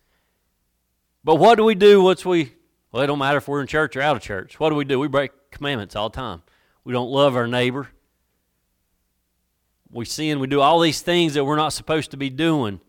But 1.23 1.35
what 1.35 1.55
do 1.55 1.65
we 1.65 1.75
do 1.75 2.01
once 2.01 2.25
we 2.25 2.53
well, 2.95 3.03
it 3.03 3.07
don't 3.07 3.19
matter 3.19 3.39
if 3.39 3.47
we're 3.49 3.59
in 3.59 3.67
church 3.67 3.97
or 3.97 4.01
out 4.01 4.15
of 4.15 4.21
church. 4.21 4.57
What 4.57 4.69
do 4.69 4.75
we 4.75 4.85
do? 4.85 4.97
We 4.97 5.09
break 5.09 5.51
commandments 5.51 5.97
all 5.97 6.07
the 6.07 6.15
time. 6.15 6.43
We 6.85 6.93
don't 6.93 7.09
love 7.09 7.35
our 7.35 7.45
neighbor. 7.45 7.89
We 9.91 10.05
sin. 10.05 10.39
We 10.39 10.47
do 10.47 10.61
all 10.61 10.79
these 10.79 11.01
things 11.01 11.33
that 11.33 11.43
we're 11.43 11.57
not 11.57 11.73
supposed 11.73 12.11
to 12.11 12.17
be 12.17 12.29
doing. 12.29 12.79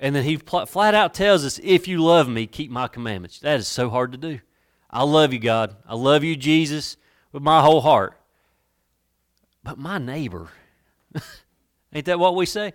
And 0.00 0.14
then 0.14 0.24
he 0.24 0.36
flat 0.36 0.94
out 0.94 1.12
tells 1.12 1.44
us, 1.44 1.58
if 1.62 1.88
you 1.88 2.02
love 2.02 2.28
me, 2.28 2.46
keep 2.46 2.70
my 2.70 2.86
commandments. 2.86 3.40
That 3.40 3.58
is 3.58 3.66
so 3.66 3.90
hard 3.90 4.12
to 4.12 4.18
do. 4.18 4.40
I 4.90 5.02
love 5.02 5.32
you, 5.32 5.38
God. 5.38 5.76
I 5.86 5.94
love 5.94 6.22
you, 6.22 6.36
Jesus, 6.36 6.96
with 7.32 7.42
my 7.42 7.60
whole 7.60 7.80
heart. 7.80 8.18
But 9.64 9.76
my 9.76 9.98
neighbor, 9.98 10.48
ain't 11.92 12.06
that 12.06 12.18
what 12.18 12.36
we 12.36 12.46
say? 12.46 12.72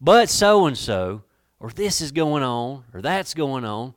But 0.00 0.30
so 0.30 0.66
and 0.66 0.78
so, 0.78 1.22
or 1.58 1.70
this 1.70 2.00
is 2.00 2.12
going 2.12 2.42
on, 2.42 2.84
or 2.94 3.02
that's 3.02 3.34
going 3.34 3.64
on. 3.64 3.94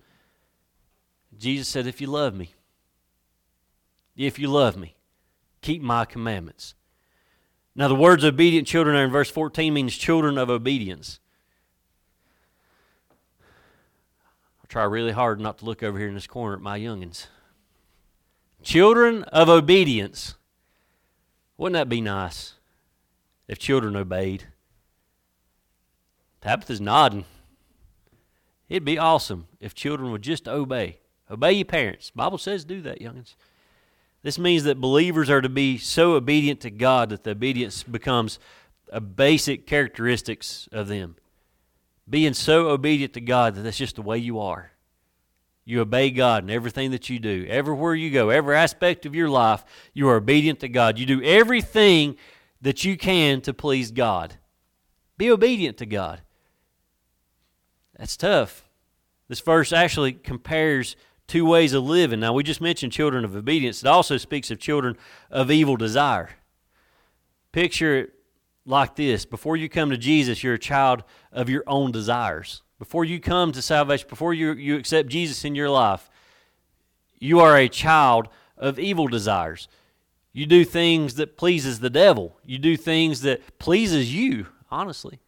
Jesus 1.37 1.67
said, 1.67 1.85
If 1.85 2.01
you 2.01 2.07
love 2.07 2.33
me, 2.33 2.53
if 4.15 4.39
you 4.39 4.47
love 4.47 4.75
me, 4.75 4.95
keep 5.61 5.81
my 5.81 6.05
commandments. 6.05 6.73
Now, 7.75 7.87
the 7.87 7.95
words 7.95 8.25
obedient 8.25 8.67
children 8.67 8.95
are 8.95 9.03
in 9.03 9.11
verse 9.11 9.29
14 9.29 9.71
means 9.71 9.95
children 9.95 10.39
of 10.39 10.49
obedience. 10.49 11.19
I'll 14.56 14.56
try 14.67 14.83
really 14.83 15.11
hard 15.11 15.39
not 15.39 15.59
to 15.59 15.65
look 15.65 15.83
over 15.83 15.97
here 15.97 16.07
in 16.07 16.13
this 16.13 16.27
corner 16.27 16.55
at 16.55 16.61
my 16.61 16.79
youngins. 16.79 17.27
Children 18.63 19.23
of 19.23 19.49
obedience. 19.49 20.35
Wouldn't 21.57 21.73
that 21.73 21.89
be 21.89 22.01
nice 22.01 22.53
if 23.47 23.57
children 23.57 23.95
obeyed? 23.95 24.45
Tabitha's 26.41 26.81
nodding. 26.81 27.25
It'd 28.69 28.85
be 28.85 28.97
awesome 28.97 29.47
if 29.59 29.73
children 29.73 30.11
would 30.11 30.21
just 30.21 30.47
obey. 30.47 30.99
Obey 31.31 31.53
your 31.53 31.65
parents. 31.65 32.11
Bible 32.11 32.37
says 32.37 32.65
do 32.65 32.81
that, 32.81 32.99
youngins. 32.99 33.35
This 34.23 34.37
means 34.37 34.63
that 34.63 34.81
believers 34.81 35.29
are 35.29 35.41
to 35.41 35.49
be 35.49 35.77
so 35.77 36.13
obedient 36.13 36.59
to 36.61 36.69
God 36.69 37.09
that 37.09 37.23
the 37.23 37.31
obedience 37.31 37.83
becomes 37.83 38.39
a 38.91 38.99
basic 38.99 39.65
characteristics 39.67 40.67
of 40.71 40.87
them. 40.87 41.15
Being 42.09 42.33
so 42.33 42.69
obedient 42.69 43.13
to 43.13 43.21
God 43.21 43.55
that 43.55 43.61
that's 43.61 43.77
just 43.77 43.95
the 43.95 44.01
way 44.01 44.17
you 44.17 44.39
are. 44.39 44.71
You 45.65 45.81
obey 45.81 46.11
God 46.11 46.43
in 46.43 46.49
everything 46.49 46.91
that 46.91 47.09
you 47.09 47.19
do. 47.19 47.45
Everywhere 47.49 47.93
you 47.93 48.09
go, 48.09 48.29
every 48.29 48.55
aspect 48.55 49.05
of 49.05 49.13
your 49.13 49.29
life, 49.29 49.65
you 49.93 50.07
are 50.07 50.15
obedient 50.15 50.61
to 50.61 50.69
God. 50.69 50.97
You 50.97 51.05
do 51.05 51.21
everything 51.21 52.15
that 52.61 52.85
you 52.85 52.97
can 52.97 53.41
to 53.41 53.53
please 53.53 53.91
God. 53.91 54.35
Be 55.17 55.29
obedient 55.29 55.77
to 55.77 55.85
God. 55.85 56.21
That's 57.97 58.15
tough. 58.15 58.69
This 59.27 59.41
verse 59.41 59.73
actually 59.73 60.13
compares 60.13 60.95
two 61.27 61.45
ways 61.45 61.73
of 61.73 61.83
living. 61.83 62.21
Now, 62.21 62.31
we 62.31 62.43
just 62.43 62.61
mentioned 62.61 62.93
children 62.93 63.25
of 63.25 63.35
obedience. 63.35 63.81
It 63.83 63.87
also 63.87 64.15
speaks 64.15 64.49
of 64.49 64.59
children 64.59 64.95
of 65.29 65.51
evil 65.51 65.75
desire. 65.75 66.29
Picture 67.51 67.97
it 67.97 68.13
like 68.67 68.95
this 68.95 69.25
before 69.25 69.57
you 69.57 69.69
come 69.69 69.89
to 69.89 69.97
Jesus, 69.97 70.43
you're 70.43 70.53
a 70.53 70.59
child 70.59 71.03
of 71.31 71.49
your 71.49 71.63
own 71.65 71.91
desires. 71.91 72.61
Before 72.77 73.05
you 73.05 73.19
come 73.19 73.51
to 73.53 73.61
salvation, 73.61 74.07
before 74.09 74.33
you, 74.33 74.51
you 74.51 74.77
accept 74.77 75.09
Jesus 75.09 75.43
in 75.43 75.55
your 75.55 75.69
life, 75.69 76.09
you 77.17 77.39
are 77.39 77.57
a 77.57 77.69
child 77.69 78.27
of 78.57 78.77
evil 78.77 79.07
desires. 79.07 79.67
You 80.33 80.45
do 80.45 80.63
things 80.63 81.15
that 81.15 81.37
pleases 81.37 81.79
the 81.79 81.89
devil. 81.89 82.37
You 82.45 82.59
do 82.59 82.77
things 82.77 83.21
that 83.21 83.57
pleases 83.57 84.13
you, 84.13 84.47
honestly. 84.69 85.19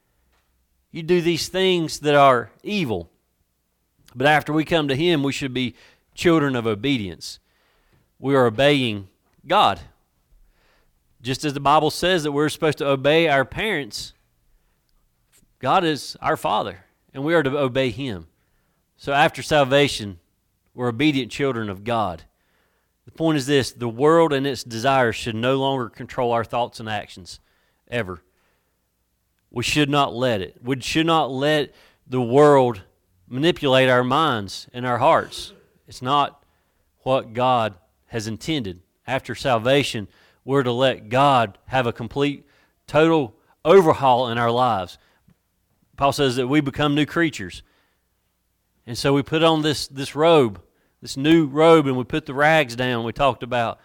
You 0.91 1.01
do 1.01 1.21
these 1.21 1.47
things 1.47 1.99
that 2.01 2.13
are 2.13 2.51
evil. 2.61 3.09
But 4.13 4.27
after 4.27 4.53
we 4.53 4.65
come 4.65 4.87
to 4.87 4.95
Him, 4.95 5.23
we 5.23 5.31
should 5.31 5.53
be 5.53 5.75
children 6.13 6.55
of 6.55 6.67
obedience. 6.67 7.39
We 8.19 8.35
are 8.35 8.45
obeying 8.45 9.07
God. 9.47 9.79
Just 11.21 11.43
as 11.43 11.53
the 11.53 11.59
Bible 11.59 11.89
says 11.89 12.23
that 12.23 12.31
we're 12.31 12.49
supposed 12.49 12.77
to 12.77 12.87
obey 12.87 13.27
our 13.27 13.43
parents, 13.43 14.13
God 15.59 15.83
is 15.83 16.15
our 16.21 16.37
Father, 16.37 16.85
and 17.13 17.23
we 17.23 17.33
are 17.33 17.43
to 17.43 17.57
obey 17.57 17.89
Him. 17.89 18.27
So 18.95 19.11
after 19.11 19.41
salvation, 19.41 20.19
we're 20.73 20.87
obedient 20.87 21.31
children 21.31 21.69
of 21.69 21.83
God. 21.83 22.23
The 23.05 23.11
point 23.11 23.37
is 23.37 23.47
this 23.47 23.71
the 23.71 23.89
world 23.89 24.31
and 24.31 24.47
its 24.47 24.63
desires 24.63 25.15
should 25.15 25.35
no 25.35 25.57
longer 25.57 25.89
control 25.89 26.31
our 26.31 26.45
thoughts 26.45 26.79
and 26.79 26.87
actions, 26.87 27.39
ever. 27.89 28.21
We 29.51 29.63
should 29.63 29.89
not 29.89 30.13
let 30.13 30.41
it. 30.41 30.57
We 30.63 30.79
should 30.79 31.07
not 31.07 31.31
let 31.31 31.73
the 32.07 32.21
world 32.21 32.83
manipulate 33.27 33.89
our 33.89 34.03
minds 34.03 34.67
and 34.73 34.85
our 34.85 34.99
hearts. 34.99 35.53
It's 35.87 36.01
not 36.01 36.43
what 36.99 37.33
God 37.33 37.75
has 38.07 38.27
intended. 38.27 38.81
After 39.07 39.33
salvation, 39.33 40.07
we're 40.49 40.63
to 40.63 40.71
let 40.71 41.09
God 41.09 41.59
have 41.67 41.85
a 41.85 41.93
complete, 41.93 42.43
total 42.87 43.35
overhaul 43.63 44.29
in 44.29 44.39
our 44.39 44.49
lives. 44.49 44.97
Paul 45.95 46.11
says 46.11 46.37
that 46.37 46.47
we 46.47 46.59
become 46.59 46.95
new 46.95 47.05
creatures. 47.05 47.61
And 48.87 48.97
so 48.97 49.13
we 49.13 49.21
put 49.21 49.43
on 49.43 49.61
this, 49.61 49.87
this 49.87 50.15
robe, 50.15 50.59
this 51.03 51.15
new 51.15 51.45
robe, 51.45 51.85
and 51.85 51.95
we 51.95 52.03
put 52.03 52.25
the 52.25 52.33
rags 52.33 52.75
down 52.75 53.05
we 53.05 53.13
talked 53.13 53.43
about, 53.43 53.79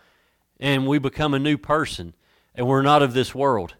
and 0.59 0.87
we 0.87 0.98
become 0.98 1.35
a 1.35 1.38
new 1.38 1.59
person. 1.59 2.14
And 2.55 2.66
we're 2.66 2.81
not 2.81 3.03
of 3.03 3.12
this 3.12 3.35
world 3.35 3.74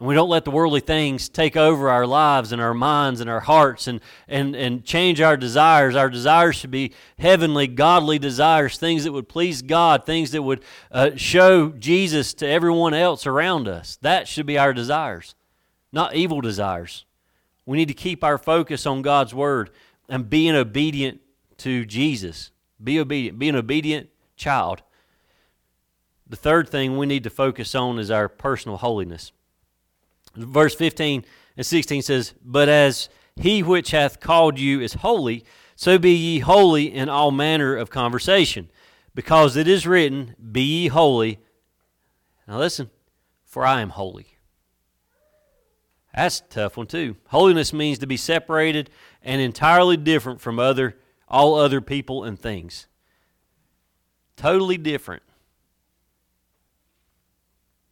and 0.00 0.08
we 0.08 0.14
don't 0.14 0.30
let 0.30 0.46
the 0.46 0.50
worldly 0.50 0.80
things 0.80 1.28
take 1.28 1.58
over 1.58 1.90
our 1.90 2.06
lives 2.06 2.52
and 2.52 2.62
our 2.62 2.72
minds 2.72 3.20
and 3.20 3.28
our 3.28 3.40
hearts 3.40 3.86
and, 3.86 4.00
and, 4.26 4.56
and 4.56 4.82
change 4.82 5.20
our 5.20 5.36
desires. 5.36 5.94
Our 5.94 6.08
desires 6.08 6.56
should 6.56 6.70
be 6.70 6.94
heavenly, 7.18 7.66
godly 7.66 8.18
desires, 8.18 8.78
things 8.78 9.04
that 9.04 9.12
would 9.12 9.28
please 9.28 9.60
God, 9.60 10.06
things 10.06 10.30
that 10.30 10.40
would 10.40 10.64
uh, 10.90 11.10
show 11.16 11.68
Jesus 11.68 12.32
to 12.34 12.48
everyone 12.48 12.94
else 12.94 13.26
around 13.26 13.68
us. 13.68 13.98
That 14.00 14.26
should 14.26 14.46
be 14.46 14.56
our 14.56 14.72
desires, 14.72 15.34
not 15.92 16.14
evil 16.14 16.40
desires. 16.40 17.04
We 17.66 17.76
need 17.76 17.88
to 17.88 17.94
keep 17.94 18.24
our 18.24 18.38
focus 18.38 18.86
on 18.86 19.02
God's 19.02 19.34
Word 19.34 19.68
and 20.08 20.30
being 20.30 20.54
obedient 20.54 21.20
to 21.58 21.84
Jesus. 21.84 22.52
Be 22.82 22.98
obedient. 22.98 23.38
Be 23.38 23.50
an 23.50 23.56
obedient 23.56 24.08
child. 24.34 24.82
The 26.26 26.36
third 26.36 26.70
thing 26.70 26.96
we 26.96 27.04
need 27.04 27.24
to 27.24 27.30
focus 27.30 27.74
on 27.74 27.98
is 27.98 28.10
our 28.10 28.30
personal 28.30 28.78
holiness. 28.78 29.32
Verse 30.44 30.74
15 30.74 31.24
and 31.56 31.66
16 31.66 32.02
says, 32.02 32.34
But 32.44 32.68
as 32.68 33.08
he 33.36 33.62
which 33.62 33.90
hath 33.90 34.20
called 34.20 34.58
you 34.58 34.80
is 34.80 34.94
holy, 34.94 35.44
so 35.76 35.98
be 35.98 36.12
ye 36.12 36.38
holy 36.40 36.92
in 36.92 37.08
all 37.08 37.30
manner 37.30 37.76
of 37.76 37.90
conversation, 37.90 38.70
because 39.14 39.56
it 39.56 39.68
is 39.68 39.86
written, 39.86 40.34
Be 40.52 40.62
ye 40.62 40.88
holy. 40.88 41.38
Now 42.46 42.58
listen, 42.58 42.90
for 43.44 43.64
I 43.64 43.80
am 43.80 43.90
holy. 43.90 44.36
That's 46.14 46.40
a 46.40 46.44
tough 46.44 46.76
one 46.76 46.86
too. 46.86 47.16
Holiness 47.28 47.72
means 47.72 47.98
to 47.98 48.06
be 48.06 48.16
separated 48.16 48.90
and 49.22 49.40
entirely 49.40 49.96
different 49.96 50.40
from 50.40 50.58
other 50.58 50.96
all 51.28 51.54
other 51.54 51.80
people 51.80 52.24
and 52.24 52.38
things. 52.38 52.88
Totally 54.36 54.76
different. 54.76 55.22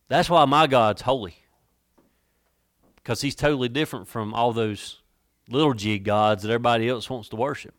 That's 0.08 0.28
why 0.28 0.44
my 0.46 0.66
God's 0.66 1.02
holy 1.02 1.36
because 3.08 3.22
he's 3.22 3.34
totally 3.34 3.70
different 3.70 4.06
from 4.06 4.34
all 4.34 4.52
those 4.52 5.00
little 5.48 5.72
g 5.72 5.98
gods 5.98 6.42
that 6.42 6.50
everybody 6.50 6.86
else 6.86 7.08
wants 7.08 7.30
to 7.30 7.36
worship. 7.36 7.74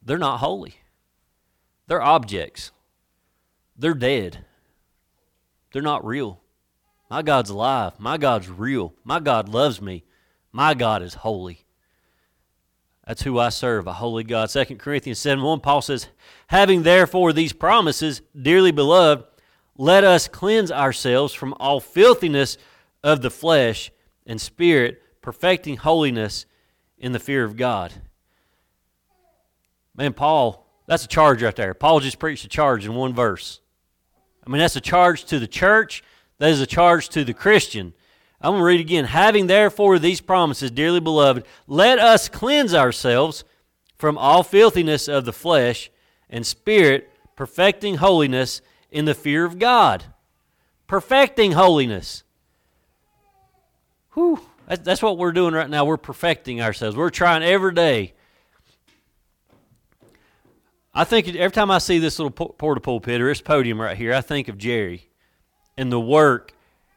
They're 0.00 0.16
not 0.16 0.38
holy, 0.38 0.76
they're 1.88 2.00
objects, 2.00 2.70
they're 3.76 3.94
dead, 3.94 4.44
they're 5.72 5.82
not 5.82 6.06
real. 6.06 6.40
My 7.10 7.20
God's 7.20 7.50
alive, 7.50 7.98
my 7.98 8.16
God's 8.16 8.48
real, 8.48 8.94
my 9.02 9.18
God 9.18 9.48
loves 9.48 9.82
me, 9.82 10.04
My 10.52 10.72
God 10.72 11.02
is 11.02 11.14
holy. 11.14 11.66
That's 13.04 13.22
who 13.22 13.40
I 13.40 13.48
serve, 13.48 13.88
a 13.88 13.94
holy 13.94 14.22
God. 14.22 14.50
2 14.50 14.76
Corinthians 14.76 15.18
7 15.18 15.42
1, 15.42 15.60
Paul 15.62 15.82
says, 15.82 16.06
Having 16.46 16.84
therefore 16.84 17.32
these 17.32 17.52
promises, 17.52 18.22
dearly 18.40 18.70
beloved, 18.70 19.24
let 19.76 20.04
us 20.04 20.28
cleanse 20.28 20.70
ourselves 20.70 21.34
from 21.34 21.54
all 21.58 21.80
filthiness 21.80 22.56
of 23.02 23.20
the 23.20 23.32
flesh 23.32 23.90
and 24.26 24.40
spirit, 24.40 25.02
perfecting 25.22 25.76
holiness 25.76 26.46
in 26.98 27.12
the 27.12 27.18
fear 27.18 27.44
of 27.44 27.56
God. 27.56 27.92
Man, 29.96 30.12
Paul, 30.12 30.66
that's 30.86 31.04
a 31.04 31.08
charge 31.08 31.42
right 31.42 31.54
there. 31.54 31.74
Paul 31.74 32.00
just 32.00 32.18
preached 32.18 32.44
a 32.44 32.48
charge 32.48 32.84
in 32.84 32.94
one 32.94 33.14
verse. 33.14 33.60
I 34.46 34.50
mean, 34.50 34.58
that's 34.58 34.76
a 34.76 34.80
charge 34.80 35.24
to 35.26 35.38
the 35.38 35.46
church, 35.46 36.02
that 36.38 36.50
is 36.50 36.60
a 36.60 36.66
charge 36.66 37.08
to 37.10 37.24
the 37.24 37.32
Christian. 37.32 37.94
I'm 38.40 38.52
going 38.52 38.60
to 38.60 38.66
read 38.66 38.80
again. 38.80 39.06
Having 39.06 39.46
therefore 39.46 39.98
these 39.98 40.20
promises, 40.20 40.70
dearly 40.70 41.00
beloved, 41.00 41.46
let 41.66 41.98
us 41.98 42.28
cleanse 42.28 42.74
ourselves 42.74 43.44
from 43.96 44.18
all 44.18 44.42
filthiness 44.42 45.08
of 45.08 45.24
the 45.24 45.32
flesh 45.32 45.90
and 46.28 46.44
spirit, 46.44 47.10
perfecting 47.36 47.96
holiness 47.96 48.60
in 48.90 49.04
the 49.04 49.14
fear 49.14 49.44
of 49.44 49.58
God. 49.58 50.04
Perfecting 50.86 51.52
holiness. 51.52 52.23
Whew. 54.14 54.40
That's 54.66 55.02
what 55.02 55.18
we're 55.18 55.32
doing 55.32 55.52
right 55.52 55.68
now. 55.68 55.84
We're 55.84 55.98
perfecting 55.98 56.62
ourselves. 56.62 56.96
We're 56.96 57.10
trying 57.10 57.42
every 57.42 57.74
day. 57.74 58.14
I 60.94 61.04
think 61.04 61.28
every 61.28 61.52
time 61.52 61.70
I 61.70 61.78
see 61.78 61.98
this 61.98 62.18
little 62.18 62.30
porta 62.30 62.80
pulpit 62.80 63.20
or 63.20 63.26
this 63.26 63.40
podium 63.40 63.80
right 63.80 63.96
here, 63.96 64.14
I 64.14 64.20
think 64.20 64.48
of 64.48 64.56
Jerry 64.56 65.10
and 65.76 65.92
the 65.92 66.00
work 66.00 66.54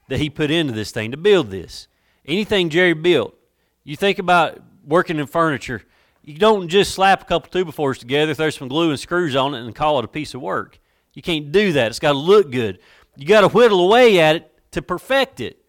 that 0.08 0.20
he 0.20 0.30
put 0.30 0.52
into 0.52 0.72
this 0.72 0.92
thing 0.92 1.12
to 1.12 1.18
build 1.18 1.50
this. 1.50 1.88
Anything 2.26 2.70
Jerry 2.70 2.94
built, 2.94 3.36
you 3.84 3.96
think 3.96 4.20
about 4.20 4.60
working 4.86 5.18
in 5.18 5.26
furniture, 5.26 5.82
you 6.24 6.38
don't 6.38 6.70
just 6.70 6.94
slap 6.94 7.24
a 7.24 7.26
couple 7.26 7.50
two 7.50 7.66
by 7.66 7.94
together, 7.94 8.34
throw 8.34 8.50
some 8.50 8.68
glue 8.68 8.92
and 8.92 9.00
screws 9.00 9.36
on 9.36 9.56
it, 9.56 9.62
and 9.62 9.74
call 9.74 10.00
it 10.00 10.06
a 10.06 10.10
piece 10.10 10.34
of 10.34 10.42
work. 10.42 10.80
You 11.14 11.22
can't 11.22 11.52
do 11.52 11.74
that. 11.74 11.88
It's 11.88 12.00
got 12.00 12.12
to 12.12 12.18
look 12.18 12.52
good. 12.52 12.80
You 13.16 13.26
got 13.26 13.42
to 13.42 13.50
whittle 13.50 13.80
away 13.80 14.20
at 14.20 14.36
it 14.36 14.52
to 14.72 14.82
perfect 14.82 15.40
it. 15.40 15.60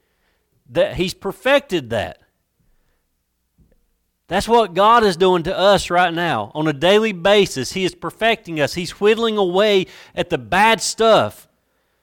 That 0.68 0.96
he's 0.96 1.14
perfected 1.14 1.90
that. 1.90 2.20
That's 4.28 4.46
what 4.46 4.74
God 4.74 5.04
is 5.04 5.16
doing 5.16 5.44
to 5.44 5.58
us 5.58 5.88
right 5.88 6.12
now. 6.12 6.52
On 6.54 6.68
a 6.68 6.72
daily 6.74 7.12
basis, 7.12 7.72
He 7.72 7.84
is 7.84 7.94
perfecting 7.94 8.60
us. 8.60 8.74
He's 8.74 9.00
whittling 9.00 9.38
away 9.38 9.86
at 10.14 10.28
the 10.28 10.36
bad 10.36 10.82
stuff. 10.82 11.48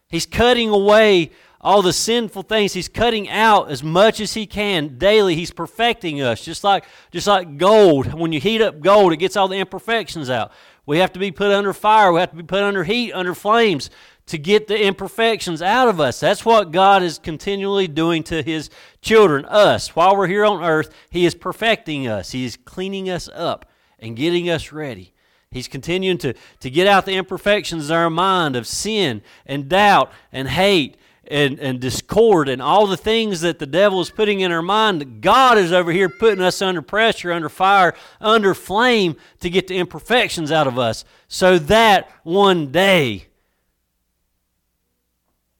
He's 0.09 0.25
cutting 0.25 0.69
away 0.69 1.31
all 1.65 1.81
the 1.81 1.91
sinful 1.91 2.43
things 2.43 2.73
he's 2.73 2.87
cutting 2.87 3.27
out 3.27 3.71
as 3.71 3.81
much 3.81 4.19
as 4.19 4.35
he 4.35 4.45
can 4.45 4.99
daily 4.99 5.33
he's 5.33 5.49
perfecting 5.49 6.21
us 6.21 6.45
just 6.45 6.63
like 6.63 6.85
just 7.09 7.25
like 7.25 7.57
gold 7.57 8.13
when 8.13 8.31
you 8.31 8.39
heat 8.39 8.61
up 8.61 8.79
gold 8.81 9.11
it 9.11 9.17
gets 9.17 9.35
all 9.35 9.47
the 9.47 9.57
imperfections 9.57 10.29
out 10.29 10.51
we 10.85 10.99
have 10.99 11.11
to 11.11 11.17
be 11.17 11.31
put 11.31 11.51
under 11.51 11.73
fire 11.73 12.13
we 12.13 12.19
have 12.19 12.29
to 12.29 12.35
be 12.35 12.43
put 12.43 12.61
under 12.61 12.83
heat 12.83 13.11
under 13.13 13.33
flames 13.33 13.89
to 14.27 14.37
get 14.37 14.67
the 14.67 14.81
imperfections 14.81 15.61
out 15.61 15.87
of 15.87 15.99
us. 15.99 16.19
That's 16.19 16.45
what 16.45 16.71
god 16.71 17.03
is 17.03 17.19
continually 17.19 17.87
doing 17.87 18.23
to 18.23 18.41
his 18.41 18.69
children 19.01 19.45
us. 19.45 19.95
While 19.95 20.15
we're 20.15 20.27
here 20.27 20.45
on 20.45 20.63
earth 20.63 20.93
he 21.09 21.25
is 21.25 21.35
perfecting 21.35 22.07
us. 22.07 22.31
He 22.31 22.45
is 22.45 22.57
cleaning 22.57 23.09
us 23.09 23.29
up 23.33 23.65
and 23.99 24.15
getting 24.15 24.49
us 24.49 24.71
ready. 24.71 25.13
He's 25.51 25.67
continuing 25.67 26.17
to, 26.17 26.33
to 26.59 26.69
get 26.69 26.85
out 26.85 27.05
the 27.05 27.15
imperfections 27.15 27.89
in 27.89 27.95
our 27.95 28.09
mind 28.09 28.55
of 28.55 28.67
sin 28.67 29.21
and 29.45 29.69
doubt 29.69 30.11
and 30.31 30.49
hate 30.49 30.97
and, 31.27 31.59
and 31.59 31.79
discord 31.79 32.49
and 32.49 32.61
all 32.61 32.87
the 32.87 32.97
things 32.97 33.41
that 33.41 33.59
the 33.59 33.65
devil 33.65 34.01
is 34.01 34.09
putting 34.09 34.41
in 34.41 34.51
our 34.51 34.61
mind, 34.61 35.21
God 35.21 35.57
is 35.57 35.71
over 35.71 35.91
here 35.91 36.09
putting 36.09 36.43
us 36.43 36.61
under 36.61 36.81
pressure, 36.81 37.31
under 37.31 37.49
fire, 37.49 37.93
under 38.19 38.53
flame 38.53 39.15
to 39.39 39.49
get 39.49 39.67
the 39.67 39.77
imperfections 39.77 40.51
out 40.51 40.67
of 40.67 40.77
us 40.77 41.05
so 41.27 41.57
that 41.57 42.09
one 42.23 42.71
day, 42.71 43.27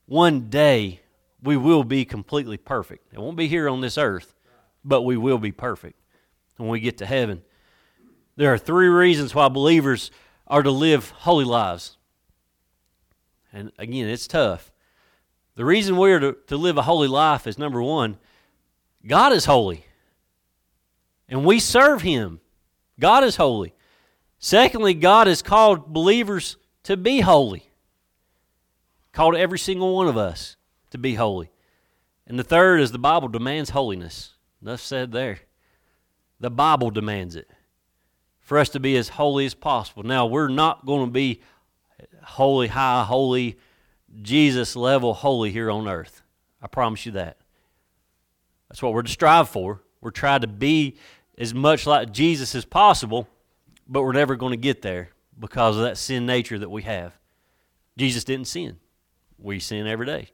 one 0.05 0.49
day, 0.49 1.01
we 1.41 1.57
will 1.57 1.83
be 1.83 2.05
completely 2.05 2.57
perfect. 2.57 3.13
It 3.13 3.19
won't 3.19 3.37
be 3.37 3.47
here 3.47 3.69
on 3.69 3.81
this 3.81 3.97
earth, 3.97 4.33
but 4.83 5.03
we 5.03 5.17
will 5.17 5.37
be 5.37 5.51
perfect 5.51 5.99
when 6.57 6.69
we 6.69 6.79
get 6.79 6.97
to 6.99 7.05
heaven. 7.05 7.41
There 8.35 8.53
are 8.53 8.57
three 8.57 8.87
reasons 8.87 9.33
why 9.33 9.47
believers 9.47 10.11
are 10.47 10.63
to 10.63 10.71
live 10.71 11.09
holy 11.09 11.45
lives. 11.45 11.97
And 13.53 13.71
again, 13.77 14.07
it's 14.07 14.27
tough. 14.27 14.71
The 15.55 15.65
reason 15.65 15.95
we're 15.95 16.19
to, 16.19 16.37
to 16.47 16.57
live 16.57 16.77
a 16.77 16.81
holy 16.81 17.07
life 17.07 17.47
is 17.47 17.57
number 17.57 17.81
one, 17.81 18.17
God 19.07 19.31
is 19.31 19.45
holy. 19.45 19.85
And 21.29 21.45
we 21.45 21.59
serve 21.59 22.01
Him. 22.01 22.41
God 22.99 23.23
is 23.23 23.37
holy. 23.37 23.73
Secondly, 24.37 24.93
God 24.93 25.27
has 25.27 25.41
called 25.41 25.93
believers 25.93 26.57
to 26.83 26.97
be 26.97 27.21
holy. 27.21 27.71
Called 29.15 29.37
every 29.37 29.57
single 29.57 29.95
one 29.95 30.09
of 30.09 30.17
us 30.17 30.57
to 30.89 30.97
be 30.97 31.15
holy. 31.15 31.49
And 32.27 32.37
the 32.37 32.43
third 32.43 32.81
is 32.81 32.91
the 32.91 32.99
Bible 32.99 33.29
demands 33.29 33.69
holiness. 33.69 34.33
Enough 34.61 34.81
said 34.81 35.13
there. 35.13 35.39
The 36.41 36.49
Bible 36.49 36.91
demands 36.91 37.37
it 37.37 37.49
for 38.41 38.57
us 38.57 38.67
to 38.69 38.79
be 38.81 38.97
as 38.97 39.07
holy 39.07 39.45
as 39.45 39.53
possible. 39.53 40.03
Now, 40.03 40.25
we're 40.25 40.49
not 40.49 40.85
going 40.85 41.05
to 41.05 41.11
be 41.11 41.41
holy, 42.23 42.67
high, 42.67 43.05
holy, 43.05 43.57
Jesus 44.21 44.75
level 44.75 45.13
holy 45.13 45.49
here 45.49 45.71
on 45.71 45.87
earth. 45.87 46.21
I 46.61 46.67
promise 46.67 47.05
you 47.05 47.13
that. 47.13 47.37
That's 48.67 48.83
what 48.83 48.91
we're 48.91 49.03
to 49.03 49.11
strive 49.11 49.47
for. 49.47 49.81
We're 50.01 50.11
trying 50.11 50.41
to 50.41 50.47
be 50.47 50.97
as 51.37 51.53
much 51.53 51.87
like 51.87 52.11
Jesus 52.11 52.53
as 52.53 52.65
possible, 52.65 53.29
but 53.87 54.01
we're 54.01 54.11
never 54.11 54.35
going 54.35 54.51
to 54.51 54.57
get 54.57 54.81
there 54.81 55.11
because 55.39 55.77
of 55.77 55.83
that 55.83 55.97
sin 55.97 56.25
nature 56.25 56.59
that 56.59 56.69
we 56.69 56.81
have. 56.81 57.13
Jesus 57.97 58.25
didn't 58.25 58.47
sin. 58.47 58.77
We 59.37 59.59
sin 59.59 59.87
every 59.87 60.05
day. 60.05 60.29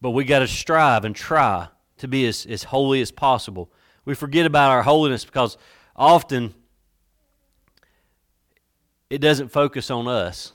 But 0.00 0.10
we 0.10 0.24
got 0.24 0.40
to 0.40 0.48
strive 0.48 1.04
and 1.04 1.14
try 1.14 1.68
to 1.98 2.08
be 2.08 2.26
as, 2.26 2.44
as 2.46 2.64
holy 2.64 3.00
as 3.00 3.10
possible. 3.10 3.70
We 4.04 4.14
forget 4.14 4.46
about 4.46 4.70
our 4.70 4.82
holiness 4.82 5.24
because 5.24 5.56
often 5.94 6.54
it 9.08 9.20
doesn't 9.20 9.48
focus 9.48 9.90
on 9.90 10.08
us. 10.08 10.52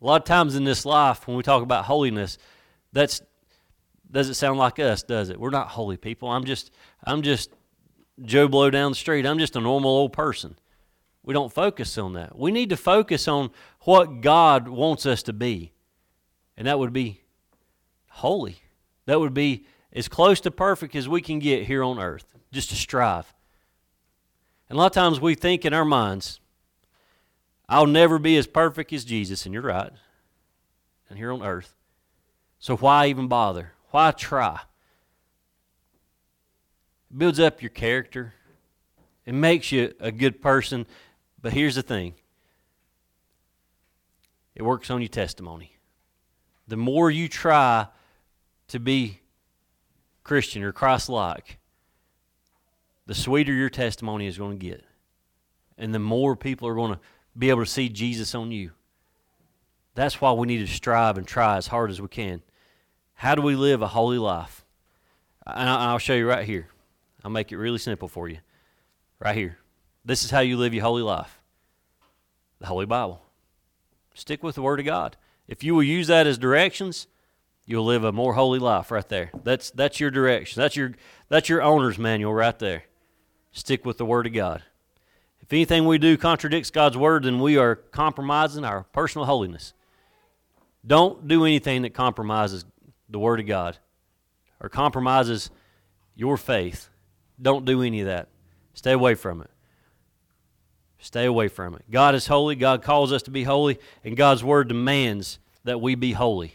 A 0.00 0.04
lot 0.04 0.20
of 0.20 0.26
times 0.26 0.54
in 0.54 0.64
this 0.64 0.84
life, 0.84 1.26
when 1.26 1.36
we 1.36 1.42
talk 1.42 1.62
about 1.62 1.86
holiness, 1.86 2.38
that's 2.92 3.22
doesn't 4.10 4.34
sound 4.34 4.58
like 4.58 4.78
us, 4.78 5.02
does 5.02 5.28
it? 5.28 5.40
We're 5.40 5.50
not 5.50 5.68
holy 5.68 5.96
people. 5.96 6.30
I'm 6.30 6.44
just 6.44 6.70
I'm 7.02 7.22
just 7.22 7.50
Joe 8.22 8.46
Blow 8.46 8.70
down 8.70 8.92
the 8.92 8.96
street. 8.96 9.26
I'm 9.26 9.38
just 9.38 9.56
a 9.56 9.60
normal 9.60 9.90
old 9.90 10.12
person. 10.12 10.56
We 11.24 11.34
don't 11.34 11.52
focus 11.52 11.98
on 11.98 12.12
that. 12.12 12.38
We 12.38 12.52
need 12.52 12.70
to 12.70 12.76
focus 12.76 13.26
on 13.26 13.50
what 13.80 14.20
God 14.20 14.68
wants 14.68 15.04
us 15.06 15.22
to 15.24 15.32
be. 15.32 15.72
And 16.56 16.66
that 16.66 16.78
would 16.78 16.92
be 16.92 17.20
holy. 18.08 18.58
That 19.06 19.20
would 19.20 19.34
be 19.34 19.66
as 19.92 20.08
close 20.08 20.40
to 20.40 20.50
perfect 20.50 20.94
as 20.94 21.08
we 21.08 21.20
can 21.20 21.38
get 21.38 21.66
here 21.66 21.82
on 21.82 21.98
earth, 21.98 22.24
just 22.52 22.70
to 22.70 22.76
strive. 22.76 23.32
And 24.68 24.76
a 24.76 24.78
lot 24.78 24.86
of 24.86 24.92
times 24.92 25.20
we 25.20 25.34
think 25.34 25.64
in 25.64 25.74
our 25.74 25.84
minds, 25.84 26.40
I'll 27.68 27.86
never 27.86 28.18
be 28.18 28.36
as 28.36 28.46
perfect 28.46 28.92
as 28.92 29.04
Jesus, 29.04 29.44
and 29.46 29.52
you're 29.52 29.62
right, 29.62 29.92
and 31.08 31.18
here 31.18 31.32
on 31.32 31.42
earth. 31.42 31.74
So 32.58 32.76
why 32.76 33.06
even 33.08 33.28
bother? 33.28 33.72
Why 33.90 34.10
try? 34.10 34.60
It 37.10 37.18
builds 37.18 37.38
up 37.38 37.62
your 37.62 37.70
character. 37.70 38.34
It 39.26 39.34
makes 39.34 39.70
you 39.70 39.94
a 40.00 40.10
good 40.10 40.42
person. 40.42 40.86
But 41.40 41.52
here's 41.52 41.74
the 41.74 41.82
thing 41.82 42.14
it 44.54 44.62
works 44.62 44.90
on 44.90 45.00
your 45.00 45.08
testimony. 45.08 45.73
The 46.66 46.76
more 46.76 47.10
you 47.10 47.28
try 47.28 47.88
to 48.68 48.78
be 48.78 49.20
Christian 50.22 50.62
or 50.62 50.72
Christ 50.72 51.08
like, 51.08 51.58
the 53.06 53.14
sweeter 53.14 53.52
your 53.52 53.70
testimony 53.70 54.26
is 54.26 54.38
going 54.38 54.58
to 54.58 54.66
get. 54.66 54.84
And 55.76 55.94
the 55.94 55.98
more 55.98 56.36
people 56.36 56.68
are 56.68 56.74
going 56.74 56.94
to 56.94 57.00
be 57.36 57.50
able 57.50 57.64
to 57.64 57.70
see 57.70 57.88
Jesus 57.88 58.34
on 58.34 58.50
you. 58.50 58.70
That's 59.94 60.20
why 60.20 60.32
we 60.32 60.46
need 60.46 60.66
to 60.66 60.72
strive 60.72 61.18
and 61.18 61.26
try 61.26 61.56
as 61.56 61.66
hard 61.66 61.90
as 61.90 62.00
we 62.00 62.08
can. 62.08 62.42
How 63.14 63.34
do 63.34 63.42
we 63.42 63.54
live 63.54 63.82
a 63.82 63.88
holy 63.88 64.18
life? 64.18 64.64
And 65.46 65.68
I'll 65.68 65.98
show 65.98 66.14
you 66.14 66.28
right 66.28 66.46
here. 66.46 66.68
I'll 67.22 67.30
make 67.30 67.52
it 67.52 67.58
really 67.58 67.78
simple 67.78 68.08
for 68.08 68.28
you. 68.28 68.38
Right 69.20 69.36
here. 69.36 69.58
This 70.04 70.24
is 70.24 70.30
how 70.30 70.40
you 70.40 70.56
live 70.56 70.74
your 70.74 70.84
holy 70.84 71.02
life 71.02 71.40
the 72.60 72.66
Holy 72.66 72.86
Bible. 72.86 73.20
Stick 74.14 74.42
with 74.42 74.54
the 74.54 74.62
Word 74.62 74.80
of 74.80 74.86
God. 74.86 75.16
If 75.46 75.62
you 75.62 75.74
will 75.74 75.82
use 75.82 76.06
that 76.08 76.26
as 76.26 76.38
directions, 76.38 77.06
you'll 77.66 77.84
live 77.84 78.04
a 78.04 78.12
more 78.12 78.34
holy 78.34 78.58
life 78.58 78.90
right 78.90 79.08
there. 79.08 79.30
That's, 79.42 79.70
that's 79.70 80.00
your 80.00 80.10
direction. 80.10 80.60
That's 80.60 80.76
your, 80.76 80.92
that's 81.28 81.48
your 81.48 81.62
owner's 81.62 81.98
manual 81.98 82.34
right 82.34 82.58
there. 82.58 82.84
Stick 83.52 83.84
with 83.84 83.98
the 83.98 84.06
Word 84.06 84.26
of 84.26 84.32
God. 84.32 84.62
If 85.40 85.52
anything 85.52 85.86
we 85.86 85.98
do 85.98 86.16
contradicts 86.16 86.70
God's 86.70 86.96
word, 86.96 87.24
then 87.24 87.38
we 87.38 87.58
are 87.58 87.76
compromising 87.76 88.64
our 88.64 88.84
personal 88.84 89.26
holiness. 89.26 89.74
Don't 90.86 91.28
do 91.28 91.44
anything 91.44 91.82
that 91.82 91.92
compromises 91.92 92.64
the 93.10 93.18
word 93.18 93.40
of 93.40 93.46
God 93.46 93.76
or 94.58 94.70
compromises 94.70 95.50
your 96.16 96.38
faith 96.38 96.88
Don't 97.40 97.64
do 97.64 97.82
any 97.82 98.00
of 98.00 98.06
that. 98.06 98.28
Stay 98.74 98.92
away 98.92 99.14
from 99.14 99.40
it. 99.40 99.50
Stay 101.04 101.26
away 101.26 101.48
from 101.48 101.74
it. 101.74 101.82
God 101.90 102.14
is 102.14 102.26
holy. 102.26 102.54
God 102.54 102.82
calls 102.82 103.12
us 103.12 103.22
to 103.24 103.30
be 103.30 103.44
holy, 103.44 103.78
and 104.04 104.16
God's 104.16 104.42
word 104.42 104.68
demands 104.68 105.38
that 105.64 105.78
we 105.78 105.96
be 105.96 106.12
holy. 106.12 106.54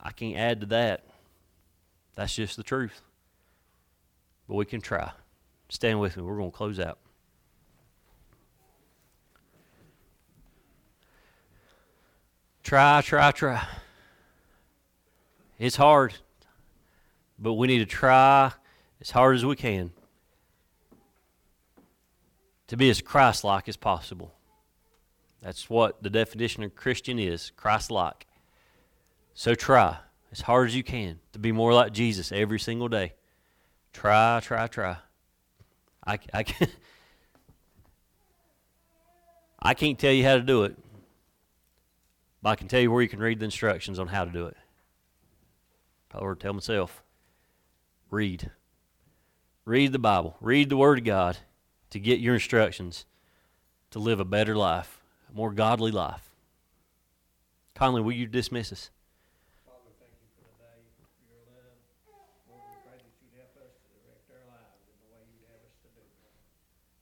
I 0.00 0.10
can't 0.10 0.36
add 0.36 0.60
to 0.62 0.66
that. 0.66 1.04
That's 2.16 2.34
just 2.34 2.56
the 2.56 2.64
truth. 2.64 3.02
But 4.48 4.56
we 4.56 4.64
can 4.64 4.80
try. 4.80 5.12
Stand 5.68 6.00
with 6.00 6.16
me. 6.16 6.24
We're 6.24 6.38
going 6.38 6.50
to 6.50 6.56
close 6.56 6.80
out. 6.80 6.98
Try, 12.64 13.00
try, 13.02 13.30
try. 13.30 13.64
It's 15.56 15.76
hard, 15.76 16.14
but 17.38 17.52
we 17.52 17.68
need 17.68 17.78
to 17.78 17.86
try 17.86 18.50
as 19.00 19.12
hard 19.12 19.36
as 19.36 19.44
we 19.44 19.54
can 19.54 19.92
to 22.68 22.76
be 22.76 22.90
as 22.90 23.00
Christ 23.00 23.44
like 23.44 23.68
as 23.68 23.76
possible. 23.76 24.34
That's 25.42 25.70
what 25.70 26.02
the 26.02 26.10
definition 26.10 26.62
of 26.62 26.74
Christian 26.74 27.18
is 27.18 27.52
Christ 27.56 27.90
like. 27.90 28.26
So 29.34 29.54
try 29.54 29.98
as 30.32 30.40
hard 30.40 30.68
as 30.68 30.76
you 30.76 30.82
can 30.82 31.20
to 31.32 31.38
be 31.38 31.52
more 31.52 31.72
like 31.72 31.92
Jesus 31.92 32.32
every 32.32 32.58
single 32.58 32.88
day. 32.88 33.14
Try, 33.92 34.40
try, 34.42 34.66
try. 34.66 34.96
I, 36.06 36.18
I, 36.32 36.42
can't, 36.42 36.70
I 39.62 39.74
can't 39.74 39.98
tell 39.98 40.12
you 40.12 40.24
how 40.24 40.34
to 40.34 40.42
do 40.42 40.64
it, 40.64 40.76
but 42.42 42.50
I 42.50 42.56
can 42.56 42.68
tell 42.68 42.80
you 42.80 42.90
where 42.90 43.02
you 43.02 43.08
can 43.08 43.20
read 43.20 43.40
the 43.40 43.44
instructions 43.44 43.98
on 43.98 44.08
how 44.08 44.24
to 44.24 44.30
do 44.30 44.46
it. 44.46 44.56
Probably 46.08 46.36
tell 46.36 46.52
myself 46.52 47.02
read. 48.10 48.50
Read 49.64 49.92
the 49.92 49.98
Bible, 49.98 50.36
read 50.40 50.68
the 50.68 50.76
Word 50.76 50.98
of 50.98 51.04
God 51.04 51.38
to 51.90 51.98
get 52.00 52.20
your 52.20 52.34
instructions 52.34 53.04
to 53.90 53.98
live 53.98 54.20
a 54.20 54.24
better 54.24 54.56
life, 54.56 55.00
a 55.30 55.36
more 55.36 55.52
godly 55.52 55.90
life. 55.90 56.34
Conley, 57.74 58.02
will 58.02 58.12
you 58.12 58.26
dismiss 58.26 58.72
us? 58.72 58.90
Father, 59.64 59.92
thank 60.00 60.16
you 60.18 60.28
for 60.34 60.48
the 60.48 60.56
day, 60.58 60.80
for 60.96 61.06
your 61.28 61.40
love. 61.52 61.76
Lord, 62.48 62.64
we 62.72 62.76
pray 62.82 62.98
that 62.98 63.14
you'd 63.20 63.36
help 63.36 63.52
us 63.60 63.72
to 63.76 63.86
direct 64.00 64.26
our 64.32 64.44
lives 64.48 64.80
in 64.88 64.96
the 65.04 65.08
way 65.12 65.20
you'd 65.28 65.44
have 65.52 65.60
us 65.60 65.76
to 65.84 65.88
do. 65.92 66.02
Lord. 66.24 66.40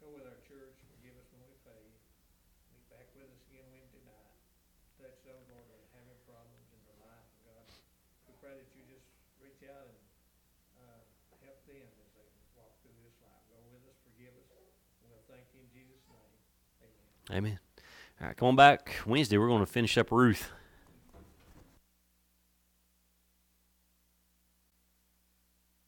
Go 0.03 0.07
with 0.19 0.27
our 0.27 0.41
church, 0.45 0.75
forgive 0.91 1.15
us 1.15 1.31
when 1.31 1.47
we 1.47 1.55
fail. 1.63 1.87
Be 2.75 2.83
back 2.91 3.07
with 3.15 3.31
us 3.31 3.39
again 3.49 3.65
Wednesday 3.71 4.03
night. 4.03 4.35
Touch 4.99 5.15
those, 5.23 5.47
Lord, 5.47 5.65
that 5.71 5.79
are 5.79 5.93
having 5.95 6.19
problems 6.27 6.67
in 6.75 6.81
their 6.91 7.01
life, 7.07 7.29
God. 7.47 7.67
We 8.27 8.35
pray 8.43 8.55
that 8.59 8.71
you 8.75 8.83
just 8.91 9.07
reach 9.39 9.63
out 9.71 9.89
and, 9.89 9.99
uh, 10.83 11.01
help 11.39 11.63
them 11.71 11.87
as 12.03 12.11
they 12.19 12.27
walk 12.59 12.75
through 12.83 12.99
this 13.07 13.15
life. 13.23 13.43
Go 13.47 13.63
with 13.71 13.87
us, 13.87 13.95
forgive 14.03 14.35
us. 14.35 14.51
We'll 15.07 15.23
thank 15.31 15.47
you 15.55 15.63
in 15.63 15.71
Jesus' 15.71 16.03
name. 16.11 16.35
Amen. 16.83 17.24
Amen. 17.35 17.59
All 18.21 18.29
right, 18.29 18.37
come 18.37 18.49
on 18.49 18.57
back 18.57 19.01
Wednesday. 19.07 19.37
We're 19.39 19.49
going 19.49 19.65
to 19.65 19.67
finish 19.67 19.99
up 19.99 20.13
Ruth. 20.13 20.53